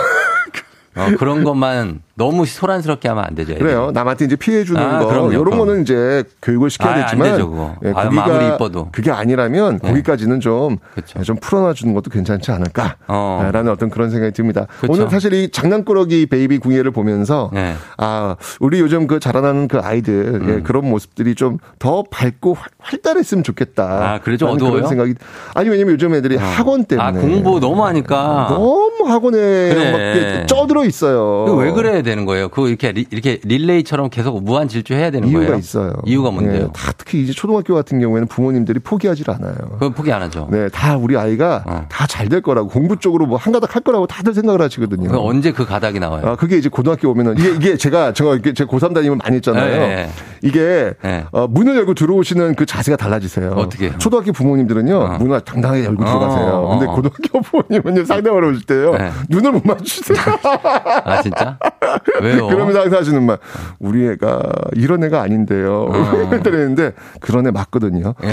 어, 0.95 1.15
그런 1.17 1.43
것만 1.43 2.01
너무 2.15 2.45
소란스럽게 2.45 3.07
하면 3.09 3.23
안 3.23 3.35
되죠. 3.35 3.53
애들이. 3.53 3.63
그래요. 3.65 3.91
남한테 3.93 4.25
이제 4.25 4.35
피해 4.35 4.63
주는 4.63 4.81
아, 4.81 4.99
거 4.99 5.07
그럼요, 5.07 5.31
이런 5.31 5.45
그럼. 5.45 5.59
거는 5.59 5.81
이제 5.83 6.23
교육을 6.41 6.69
시켜야 6.69 6.93
안 6.95 7.01
되지만 7.05 7.31
되죠, 7.31 7.49
그거. 7.49 7.75
예, 7.85 7.93
아유, 7.95 8.09
거기가 8.09 8.41
이뻐도. 8.55 8.89
그게 8.91 9.11
아니라면 9.11 9.79
네. 9.81 9.87
거기까지는 9.89 10.39
좀 10.39 10.77
그쵸. 10.93 11.23
좀 11.23 11.37
풀어놔 11.37 11.73
주는 11.73 11.93
것도 11.93 12.09
괜찮지 12.11 12.51
않을까라는 12.51 12.97
어. 13.07 13.71
어떤 13.71 13.89
그런 13.89 14.09
생각이 14.09 14.33
듭니다. 14.33 14.67
그쵸. 14.81 14.93
오늘 14.93 15.09
사실 15.09 15.33
이 15.33 15.49
장난꾸러기 15.51 16.25
베이비 16.27 16.57
궁예를 16.59 16.91
보면서 16.91 17.49
네. 17.53 17.73
아 17.97 18.35
우리 18.59 18.79
요즘 18.81 19.07
그 19.07 19.19
자라나는 19.19 19.67
그 19.67 19.79
아이들 19.79 20.41
예, 20.47 20.61
그런 20.61 20.89
모습들이 20.89 21.35
좀 21.35 21.57
더 21.79 22.03
밝고 22.11 22.53
활- 22.53 22.69
활달했으면 22.79 23.43
좋겠다. 23.43 23.83
아, 23.83 24.19
그래? 24.19 24.37
좀 24.37 24.49
어두워요? 24.49 24.73
그런 24.75 24.87
생각이 24.89 25.15
아니 25.55 25.69
왜냐면 25.69 25.93
요즘 25.93 26.13
애들이 26.13 26.35
학원 26.35 26.85
때문에 26.85 27.07
아, 27.07 27.11
공부 27.11 27.59
너무 27.59 27.83
하니까. 27.85 28.47
너무 28.49 29.05
학원에 29.07 29.37
그래. 29.73 30.37
막 30.41 30.47
쪄들어 30.47 30.85
있어요. 30.85 31.45
왜 31.55 31.71
그래 31.71 32.00
야 32.01 32.03
되는 32.03 32.25
거예요? 32.25 32.49
그거 32.49 32.67
이렇게 32.67 32.91
리, 32.91 33.05
이렇게 33.11 33.39
릴레이처럼 33.43 34.09
계속 34.09 34.43
무한 34.43 34.67
질주해야 34.67 35.11
되는 35.11 35.27
이유가 35.27 35.45
거예요? 35.45 35.57
있어요. 35.59 35.93
이유가 36.05 36.31
뭔데요? 36.31 36.63
예, 36.63 36.67
다 36.73 36.91
특히 36.97 37.21
이제 37.21 37.31
초등학교 37.31 37.75
같은 37.75 37.99
경우에는 37.99 38.27
부모님들이 38.27 38.79
포기하지 38.79 39.23
않아요. 39.27 39.53
그건 39.73 39.93
포기 39.93 40.11
안 40.11 40.21
하죠. 40.23 40.47
네, 40.51 40.67
다 40.69 40.97
우리 40.97 41.15
아이가 41.15 41.63
어. 41.67 41.85
다잘 41.89 42.27
될 42.29 42.41
거라고 42.41 42.67
공부 42.69 42.97
쪽으로 42.97 43.25
뭐 43.27 43.37
한 43.41 43.53
가닥 43.53 43.75
할 43.75 43.81
거라고 43.81 44.05
다들 44.07 44.33
생각을 44.33 44.61
하시거든요. 44.61 45.09
그 45.09 45.19
언제 45.19 45.51
그 45.51 45.65
가닥이 45.65 45.99
나와요? 45.99 46.25
아, 46.27 46.35
그게 46.35 46.57
이제 46.57 46.69
고등학교 46.69 47.09
오면은 47.09 47.37
이게 47.37 47.49
이게 47.55 47.77
제가 47.77 48.13
제가 48.13 48.35
이게 48.35 48.53
제 48.53 48.65
고3 48.65 48.93
다니면 48.93 49.17
많이 49.17 49.35
했잖아요. 49.37 49.65
네, 49.71 49.95
네. 49.95 50.09
이게 50.43 50.93
네. 51.03 51.25
어, 51.31 51.47
문을 51.47 51.75
열고 51.75 51.93
들어오시는 51.95 52.55
그 52.55 52.65
자세가 52.65 52.97
달라지세요. 52.97 53.51
어떻게 53.51 53.85
해요? 53.85 53.93
초등학교 53.97 54.31
부모님들은요 54.31 54.95
어. 54.95 55.17
문을 55.19 55.41
당당하게 55.41 55.85
열고 55.85 56.03
어, 56.03 56.05
들어가세요. 56.05 56.47
어, 56.47 56.69
근데 56.79 56.91
어. 56.91 56.95
고등학교 56.95 57.41
부모님은요 57.41 58.05
상담하러 58.05 58.49
오실 58.49 58.65
때요 58.65 58.95
네. 58.95 59.11
눈을 59.29 59.51
못 59.53 59.65
맞추세요. 59.65 60.17
아, 61.03 61.21
진짜? 61.21 61.57
왜요? 62.21 62.47
그러면서 62.47 62.81
항상 62.81 62.99
하시는 62.99 63.23
말, 63.23 63.37
우리 63.79 64.07
애가 64.09 64.41
이런 64.73 65.03
애가 65.03 65.21
아닌데요. 65.21 65.89
어. 65.91 66.29
이랬는데 66.33 66.93
그런 67.19 67.47
애 67.47 67.51
맞거든요. 67.51 68.13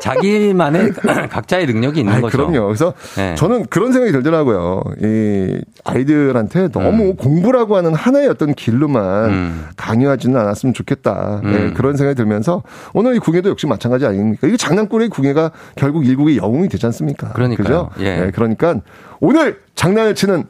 자기만의 0.00 0.92
각자의 1.30 1.66
능력이 1.66 2.00
있는 2.00 2.14
아이, 2.14 2.20
거죠. 2.20 2.36
그럼요. 2.36 2.66
그래서 2.66 2.94
네. 3.16 3.34
저는 3.34 3.66
그런 3.66 3.92
생각이 3.92 4.12
들더라고요. 4.12 4.82
이 5.02 5.60
아이들한테 5.84 6.68
너무 6.68 7.10
음. 7.10 7.16
공부라고 7.16 7.76
하는 7.76 7.92
하나의 7.94 8.28
어떤 8.28 8.54
길로만 8.54 9.70
강요하지는 9.76 10.38
않았으면 10.38 10.74
좋겠다. 10.74 11.40
음. 11.44 11.52
네, 11.52 11.72
그런 11.72 11.96
생각이 11.96 12.14
들면서 12.14 12.62
오늘 12.92 13.16
이 13.16 13.18
궁예도 13.18 13.48
역시 13.50 13.66
마찬가지 13.66 14.06
아닙니까? 14.06 14.46
이게 14.46 14.56
장난꾸러기 14.56 15.10
궁예가 15.10 15.50
결국 15.74 16.06
일국의 16.06 16.36
영웅이 16.36 16.68
되지 16.68 16.86
않습니까? 16.86 17.32
그러니까요. 17.32 17.88
그죠? 17.88 17.90
예. 17.98 18.16
네, 18.16 18.30
그러니까 18.32 18.76
오늘 19.18 19.60
장난을 19.74 20.14
치는 20.14 20.44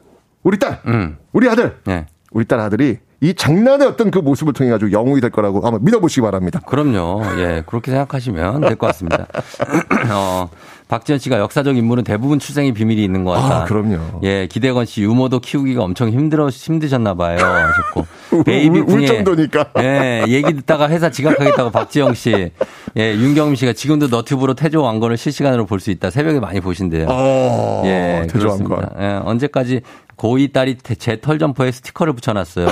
우리 0.46 0.60
딸, 0.60 0.80
음. 0.86 1.16
우리 1.32 1.48
아들, 1.50 1.76
네. 1.86 2.06
우리 2.30 2.44
딸 2.44 2.60
아들이 2.60 2.98
이 3.20 3.34
장난의 3.34 3.88
어떤 3.88 4.12
그 4.12 4.20
모습을 4.20 4.52
통해 4.52 4.70
가지고 4.70 4.92
영웅이 4.92 5.20
될 5.20 5.30
거라고 5.30 5.60
한번 5.62 5.82
믿어보시기 5.82 6.20
바랍니다. 6.20 6.60
그럼요. 6.64 7.20
예, 7.40 7.64
그렇게 7.66 7.90
생각하시면 7.90 8.60
될 8.60 8.76
것 8.76 8.86
같습니다. 8.86 9.26
어, 10.14 10.48
박지현 10.88 11.18
씨가 11.18 11.38
역사적 11.40 11.76
인물은 11.76 12.04
대부분 12.04 12.38
출생의 12.38 12.72
비밀이 12.72 13.02
있는 13.02 13.24
것 13.24 13.32
같다. 13.32 13.62
아, 13.62 13.64
그럼요. 13.64 14.20
예, 14.22 14.46
기대건 14.46 14.86
씨 14.86 15.02
유모도 15.02 15.40
키우기가 15.40 15.82
엄청 15.82 16.10
힘들어 16.10 16.48
힘드셨나 16.48 17.14
봐요. 17.14 17.38
하셨고 17.38 18.06
베이비 18.44 18.80
울-. 18.80 19.06
정도니까. 19.06 19.70
예, 19.82 20.24
얘기 20.28 20.52
듣다가 20.54 20.88
회사 20.88 21.10
지각하겠다고 21.10 21.70
박지영 21.70 22.14
씨. 22.14 22.52
예, 22.96 23.14
윤경임 23.14 23.56
씨가 23.56 23.72
지금도 23.72 24.06
너튜브로 24.08 24.54
태조 24.54 24.80
왕건을 24.82 25.16
실시간으로 25.16 25.66
볼 25.66 25.80
수 25.80 25.90
있다. 25.90 26.10
새벽에 26.10 26.38
많이 26.40 26.60
보신대요. 26.60 27.06
어, 27.10 27.82
예, 27.84 28.26
태조. 28.30 28.48
왕건. 28.48 28.88
예, 29.00 29.20
언제까지 29.24 29.80
고2 30.16 30.52
딸이 30.52 30.76
제 30.98 31.20
털 31.20 31.38
점퍼에 31.38 31.72
스티커를 31.72 32.12
붙여놨어요. 32.14 32.68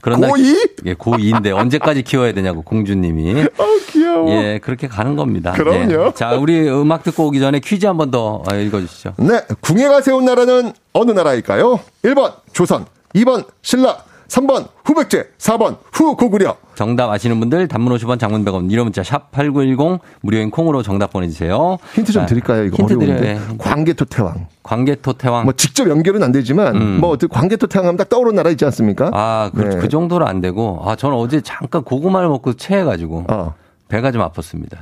그런 0.00 0.20
날- 0.20 0.30
고2? 0.30 0.86
예, 0.86 0.94
고2인데 0.94 1.54
언제까지 1.54 2.02
키워야 2.02 2.32
되냐고 2.32 2.62
공주님이. 2.62 3.42
아, 3.58 3.64
귀여워. 3.88 4.30
예, 4.30 4.58
그렇게 4.62 4.88
가는 4.88 5.14
겁니다. 5.16 5.52
그럼요. 5.52 6.06
예. 6.08 6.12
자, 6.14 6.32
우리 6.36 6.68
음악 6.68 7.02
듣고 7.02 7.26
오기 7.26 7.40
전에 7.40 7.60
퀴즈 7.60 7.86
한 7.86 7.96
번 7.96 8.10
더 8.10 8.42
읽어주시죠. 8.48 9.14
네, 9.18 9.40
궁예가 9.60 10.00
세운 10.00 10.24
나라는 10.24 10.72
어느 10.92 11.10
나라일까요? 11.12 11.78
1번 12.04 12.34
조선, 12.52 12.86
2번 13.14 13.44
신라, 13.62 13.98
3번 14.28 14.68
후백제, 14.84 15.30
4번 15.38 15.76
후고구려. 15.92 16.56
정답 16.80 17.10
아시는 17.10 17.38
분들 17.40 17.68
단문 17.68 17.94
50원 17.94 18.18
장문 18.18 18.42
100원 18.42 18.72
이런 18.72 18.86
문자 18.86 19.02
샵 19.02 19.30
8910 19.32 20.00
무료인 20.22 20.50
콩으로 20.50 20.82
정답 20.82 21.12
보내주세요. 21.12 21.76
힌트 21.92 22.10
좀 22.10 22.22
자, 22.22 22.26
드릴까요? 22.26 22.64
이거 22.64 22.78
힌트 22.78 22.94
어려운데. 22.94 23.16
드려요. 23.20 23.40
예. 23.52 23.56
광개토 23.58 24.06
태왕. 24.06 24.46
광개토 24.62 25.12
태왕. 25.12 25.44
뭐 25.44 25.52
직접 25.52 25.90
연결은 25.90 26.22
안 26.22 26.32
되지만 26.32 26.76
음. 26.76 27.00
뭐 27.02 27.10
어떻게 27.10 27.30
광개토 27.30 27.66
태왕 27.66 27.86
하면 27.86 27.98
딱 27.98 28.08
떠오르는 28.08 28.34
나라 28.34 28.48
있지 28.48 28.64
않습니까? 28.64 29.10
아, 29.12 29.50
그, 29.54 29.60
네. 29.60 29.76
그 29.76 29.88
정도로 29.90 30.26
안 30.26 30.40
되고, 30.40 30.80
아, 30.82 30.96
저는 30.96 31.18
어제 31.18 31.42
잠깐 31.42 31.84
고구마를 31.84 32.30
먹고 32.30 32.54
체해가지고, 32.54 33.26
어. 33.28 33.52
배가 33.88 34.10
좀 34.10 34.22
아팠습니다. 34.22 34.78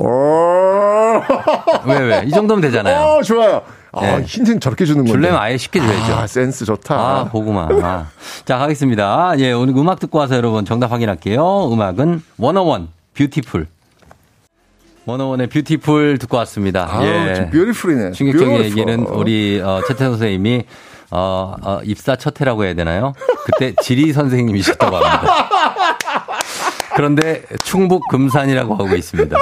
오. 0.00 1.20
왜, 1.86 1.98
왜? 1.98 2.22
이 2.26 2.30
정도면 2.30 2.60
되잖아요. 2.62 3.18
어, 3.18 3.22
좋아요. 3.22 3.62
아, 3.92 4.00
네. 4.02 4.22
힌트는 4.22 4.60
저렇게 4.60 4.84
주는 4.84 4.98
건데. 4.98 5.12
줄려면 5.12 5.40
아예 5.40 5.56
쉽게 5.56 5.80
줘야죠. 5.80 6.14
아, 6.14 6.26
센스 6.26 6.64
좋다. 6.64 6.94
아, 6.94 7.28
고구마. 7.30 7.68
아. 7.82 8.06
자, 8.44 8.58
가겠습니다. 8.58 9.34
예, 9.38 9.52
오늘 9.52 9.76
음악 9.76 9.98
듣고 9.98 10.18
와서 10.18 10.36
여러분 10.36 10.64
정답 10.64 10.92
확인할게요. 10.92 11.72
음악은 11.72 12.22
Wanna 12.38 12.66
One, 12.66 12.88
Beautiful. 13.14 13.66
Wanna 15.06 15.26
One의 15.26 15.46
Beautiful 15.48 16.18
듣고 16.18 16.36
왔습니다. 16.38 16.86
아, 16.90 17.04
예. 17.04 17.34
좀 17.34 17.50
beautiful이네. 17.50 18.12
충격적인. 18.12 18.64
얘기는 18.64 19.00
우리, 19.06 19.60
어, 19.64 19.80
최태성 19.88 20.04
선생님이, 20.04 20.64
어, 21.10 21.54
어, 21.62 21.80
입사 21.84 22.14
첫 22.16 22.38
해라고 22.40 22.64
해야 22.64 22.74
되나요? 22.74 23.14
그때 23.46 23.74
지리 23.82 24.12
선생님이셨다고 24.12 24.96
합니다. 24.96 25.48
그런데 26.94 27.42
충북 27.64 28.06
금산이라고 28.10 28.74
하고 28.74 28.94
있습니다. 28.94 29.34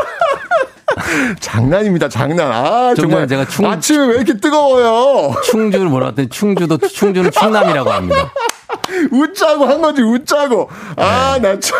장난입니다, 1.40 2.08
장난. 2.08 2.50
아, 2.52 2.94
좀 2.94 3.08
정말. 3.10 3.26
제가 3.28 3.46
충- 3.46 3.66
아침에 3.66 4.06
왜 4.06 4.14
이렇게 4.16 4.34
뜨거워요? 4.38 5.34
충주를 5.44 5.86
뭐라 5.88 6.08
했더니 6.08 6.28
충주도 6.28 6.78
충주는 6.78 7.30
충남이라고 7.30 7.90
합니다. 7.90 8.32
웃자고 9.12 9.64
한 9.66 9.80
거지, 9.80 10.02
웃자고. 10.02 10.68
아, 10.96 11.38
네. 11.40 11.54
나 11.54 11.60
참. 11.60 11.78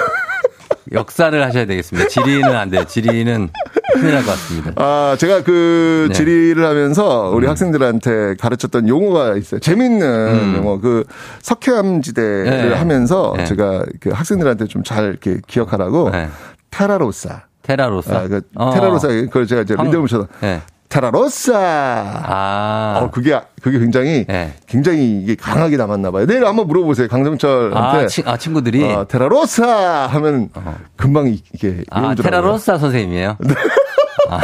역사를 0.93 1.45
하셔야 1.45 1.67
되겠습니다. 1.67 2.09
지리는 2.09 2.45
안 2.55 2.71
돼요. 2.71 2.85
지리는 2.85 3.49
큰일 3.95 4.15
날 4.15 4.25
것 4.25 4.31
같습니다. 4.33 4.73
아, 4.77 5.17
제가 5.19 5.43
그 5.43 6.07
네. 6.09 6.15
지리를 6.15 6.65
하면서 6.65 7.31
우리 7.35 7.49
학생들한테 7.49 8.37
가르쳤던 8.39 8.89
용어가 8.89 9.37
있어요. 9.37 9.59
재밌는 9.59 10.07
음. 10.07 10.55
용어. 10.59 10.79
그 10.79 11.03
석회암지대를 11.43 12.69
네. 12.71 12.75
하면서 12.75 13.35
네. 13.37 13.45
제가 13.47 13.85
그 14.01 14.11
학생들한테 14.11 14.67
좀 14.67 14.85
잘 14.85 15.07
이렇게 15.07 15.39
기억하라고 15.49 16.11
네. 16.11 16.29
테라로사. 16.71 17.43
테라로사. 17.67 18.17
아, 18.17 18.29
그 18.29 18.43
어. 18.55 18.71
테라로사 18.73 19.09
그걸 19.09 19.47
제가 19.47 19.63
이제 19.63 19.75
한- 19.77 19.87
리듬을 19.87 20.07
쳐서 20.09 20.29
네. 20.41 20.63
테라로사. 20.89 21.53
아. 21.57 23.01
어, 23.03 23.11
그게 23.11 23.39
그게 23.61 23.79
굉장히 23.81 24.25
네. 24.29 24.55
굉장히 24.67 25.21
이게 25.21 25.35
강하게 25.35 25.77
남았나 25.77 26.13
봐요. 26.13 26.27
내일 26.27 26.47
한번 26.47 26.69
물어보세요. 26.69 27.09
강정철한테. 27.09 28.05
아, 28.05 28.07
친, 28.07 28.29
아, 28.29 28.37
친구들이. 28.37 28.85
어, 28.93 29.07
테라로사 29.09 30.07
하면 30.13 30.49
금방 30.97 31.27
이- 31.27 31.43
이게 31.53 31.83
아. 31.91 32.15
테라로사 32.15 32.79
선생님이에요? 32.79 33.37
아, 34.31 34.41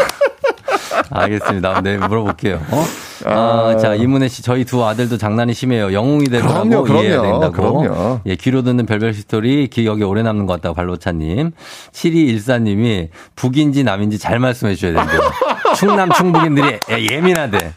알겠습니다. 1.11 1.81
네, 1.83 1.97
물어볼게요. 1.99 2.61
어? 2.70 2.85
아, 3.25 3.77
자, 3.77 3.95
이문혜 3.95 4.29
씨, 4.29 4.43
저희 4.43 4.64
두 4.64 4.85
아들도 4.85 5.16
장난이 5.18 5.55
심해요. 5.55 5.93
영웅이 5.93 6.25
되더라고 6.27 6.68
그럼요, 6.68 6.83
그럼요. 6.85 7.03
이해해야 7.03 7.23
된다고. 7.23 7.53
그럼요. 7.53 8.20
예, 8.27 8.37
귀로 8.37 8.62
듣는 8.62 8.87
별별 8.87 9.14
스토리 9.14 9.68
기억에 9.68 10.03
오래 10.05 10.23
남는 10.23 10.47
것 10.47 10.55
같다고 10.55 10.75
발로차님. 10.75 11.53
7214님이 11.93 13.09
북인지 13.37 13.85
남인지 13.85 14.18
잘 14.18 14.39
말씀해 14.39 14.75
주셔야 14.75 14.95
된대요. 14.95 15.20
충남 15.77 16.11
충북인들이 16.12 16.79
예, 16.91 17.07
예민하대. 17.14 17.73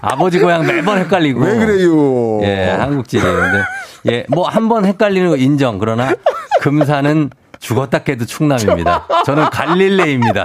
아버지 0.00 0.38
고향 0.38 0.66
매번 0.66 0.98
헷갈리고. 0.98 1.40
왜 1.40 1.56
그래요? 1.56 2.40
예, 2.42 2.70
한국지리인데. 2.78 3.62
예, 4.10 4.24
뭐 4.28 4.48
한 4.48 4.68
번 4.68 4.84
헷갈리는 4.84 5.28
거 5.30 5.36
인정. 5.36 5.78
그러나 5.78 6.12
금산은 6.60 7.30
죽었다 7.58 8.00
깨도 8.00 8.26
충남입니다. 8.26 9.06
저는 9.24 9.46
갈릴레입니다. 9.50 10.44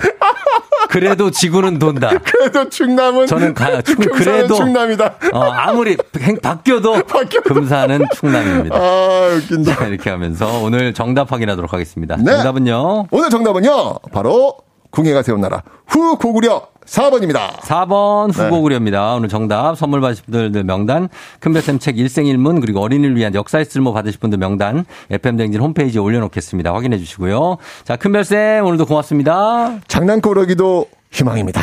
그래도 0.90 1.32
지구는 1.32 1.80
돈다. 1.80 2.10
그래도 2.24 2.70
충남은 2.70 3.28
저는 3.28 3.54
가, 3.54 3.82
충, 3.82 3.96
그래도 4.12 4.56
충남이다. 4.56 5.16
어, 5.34 5.40
아무리 5.40 5.98
행- 6.20 6.38
바뀌어도 6.42 7.04
금산은 7.46 8.06
충남입니다. 8.16 8.76
아, 8.76 9.30
웃긴다. 9.38 9.76
자, 9.76 9.86
이렇게 9.88 10.10
하면서 10.10 10.60
오늘 10.62 10.94
정답 10.94 11.32
확인하도록 11.32 11.72
하겠습니다. 11.72 12.16
네. 12.18 12.32
정답은요. 12.32 13.08
오늘 13.12 13.30
정답은요. 13.30 14.00
바로 14.12 14.56
궁예가 14.92 15.24
세운 15.24 15.42
나라 15.42 15.64
후고구려 15.88 16.68
4번입니다. 16.86 17.58
4번 17.60 18.36
네. 18.36 18.44
후고구려입니다. 18.46 19.14
오늘 19.14 19.30
정답 19.30 19.76
선물 19.76 20.02
받으실 20.02 20.26
분들 20.26 20.64
명단 20.64 21.10
큰별쌤 21.40 21.80
책 21.80 21.98
일생일문 21.98 22.60
그리고 22.60 22.82
어린이를 22.82 23.16
위한 23.16 23.34
역사의 23.34 23.66
쓸모 23.66 23.94
받으실 23.94 24.20
분들 24.20 24.40
명단 24.40 24.86
FM댕진 25.10 25.62
홈페이지에 25.62 26.02
올려놓겠습니다. 26.02 26.74
확인해 26.74 26.98
주시고요. 26.98 27.58
자 27.84 27.96
큰별쌤 27.96 28.66
오늘도 28.66 28.86
고맙습니다. 28.86 29.80
장난꾸러기도 29.88 30.88
희망입니다. 31.12 31.62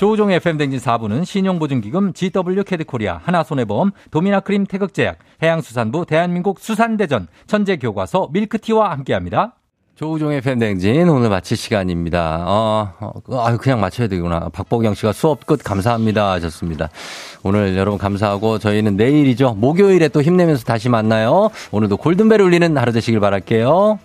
조우종의 0.00 0.36
FM댕진 0.36 0.80
4부는 0.80 1.26
신용보증기금 1.26 2.14
GW 2.14 2.64
캐드코리아, 2.64 3.20
하나손해보험, 3.22 3.90
도미나크림 4.10 4.64
태극제약, 4.64 5.18
해양수산부 5.42 6.06
대한민국 6.06 6.58
수산대전, 6.58 7.26
천재교과서 7.46 8.30
밀크티와 8.32 8.92
함께합니다. 8.92 9.56
조우종의 9.96 10.40
팬댕진 10.40 11.06
오늘 11.10 11.28
마칠 11.28 11.54
시간입니다. 11.58 12.44
어, 12.46 12.94
어, 12.98 13.40
아유, 13.44 13.58
그냥 13.58 13.78
맞춰야 13.82 14.08
되구나. 14.08 14.48
박보경 14.48 14.94
씨가 14.94 15.12
수업 15.12 15.44
끝 15.44 15.62
감사합니다 15.62 16.30
하셨습니다. 16.30 16.88
오늘 17.42 17.76
여러분 17.76 17.98
감사하고 17.98 18.58
저희는 18.58 18.96
내일이죠. 18.96 19.52
목요일에 19.52 20.08
또 20.08 20.22
힘내면서 20.22 20.64
다시 20.64 20.88
만나요. 20.88 21.50
오늘도 21.72 21.98
골든벨 21.98 22.40
울리는 22.40 22.74
하루 22.78 22.92
되시길 22.92 23.20
바랄게요. 23.20 23.98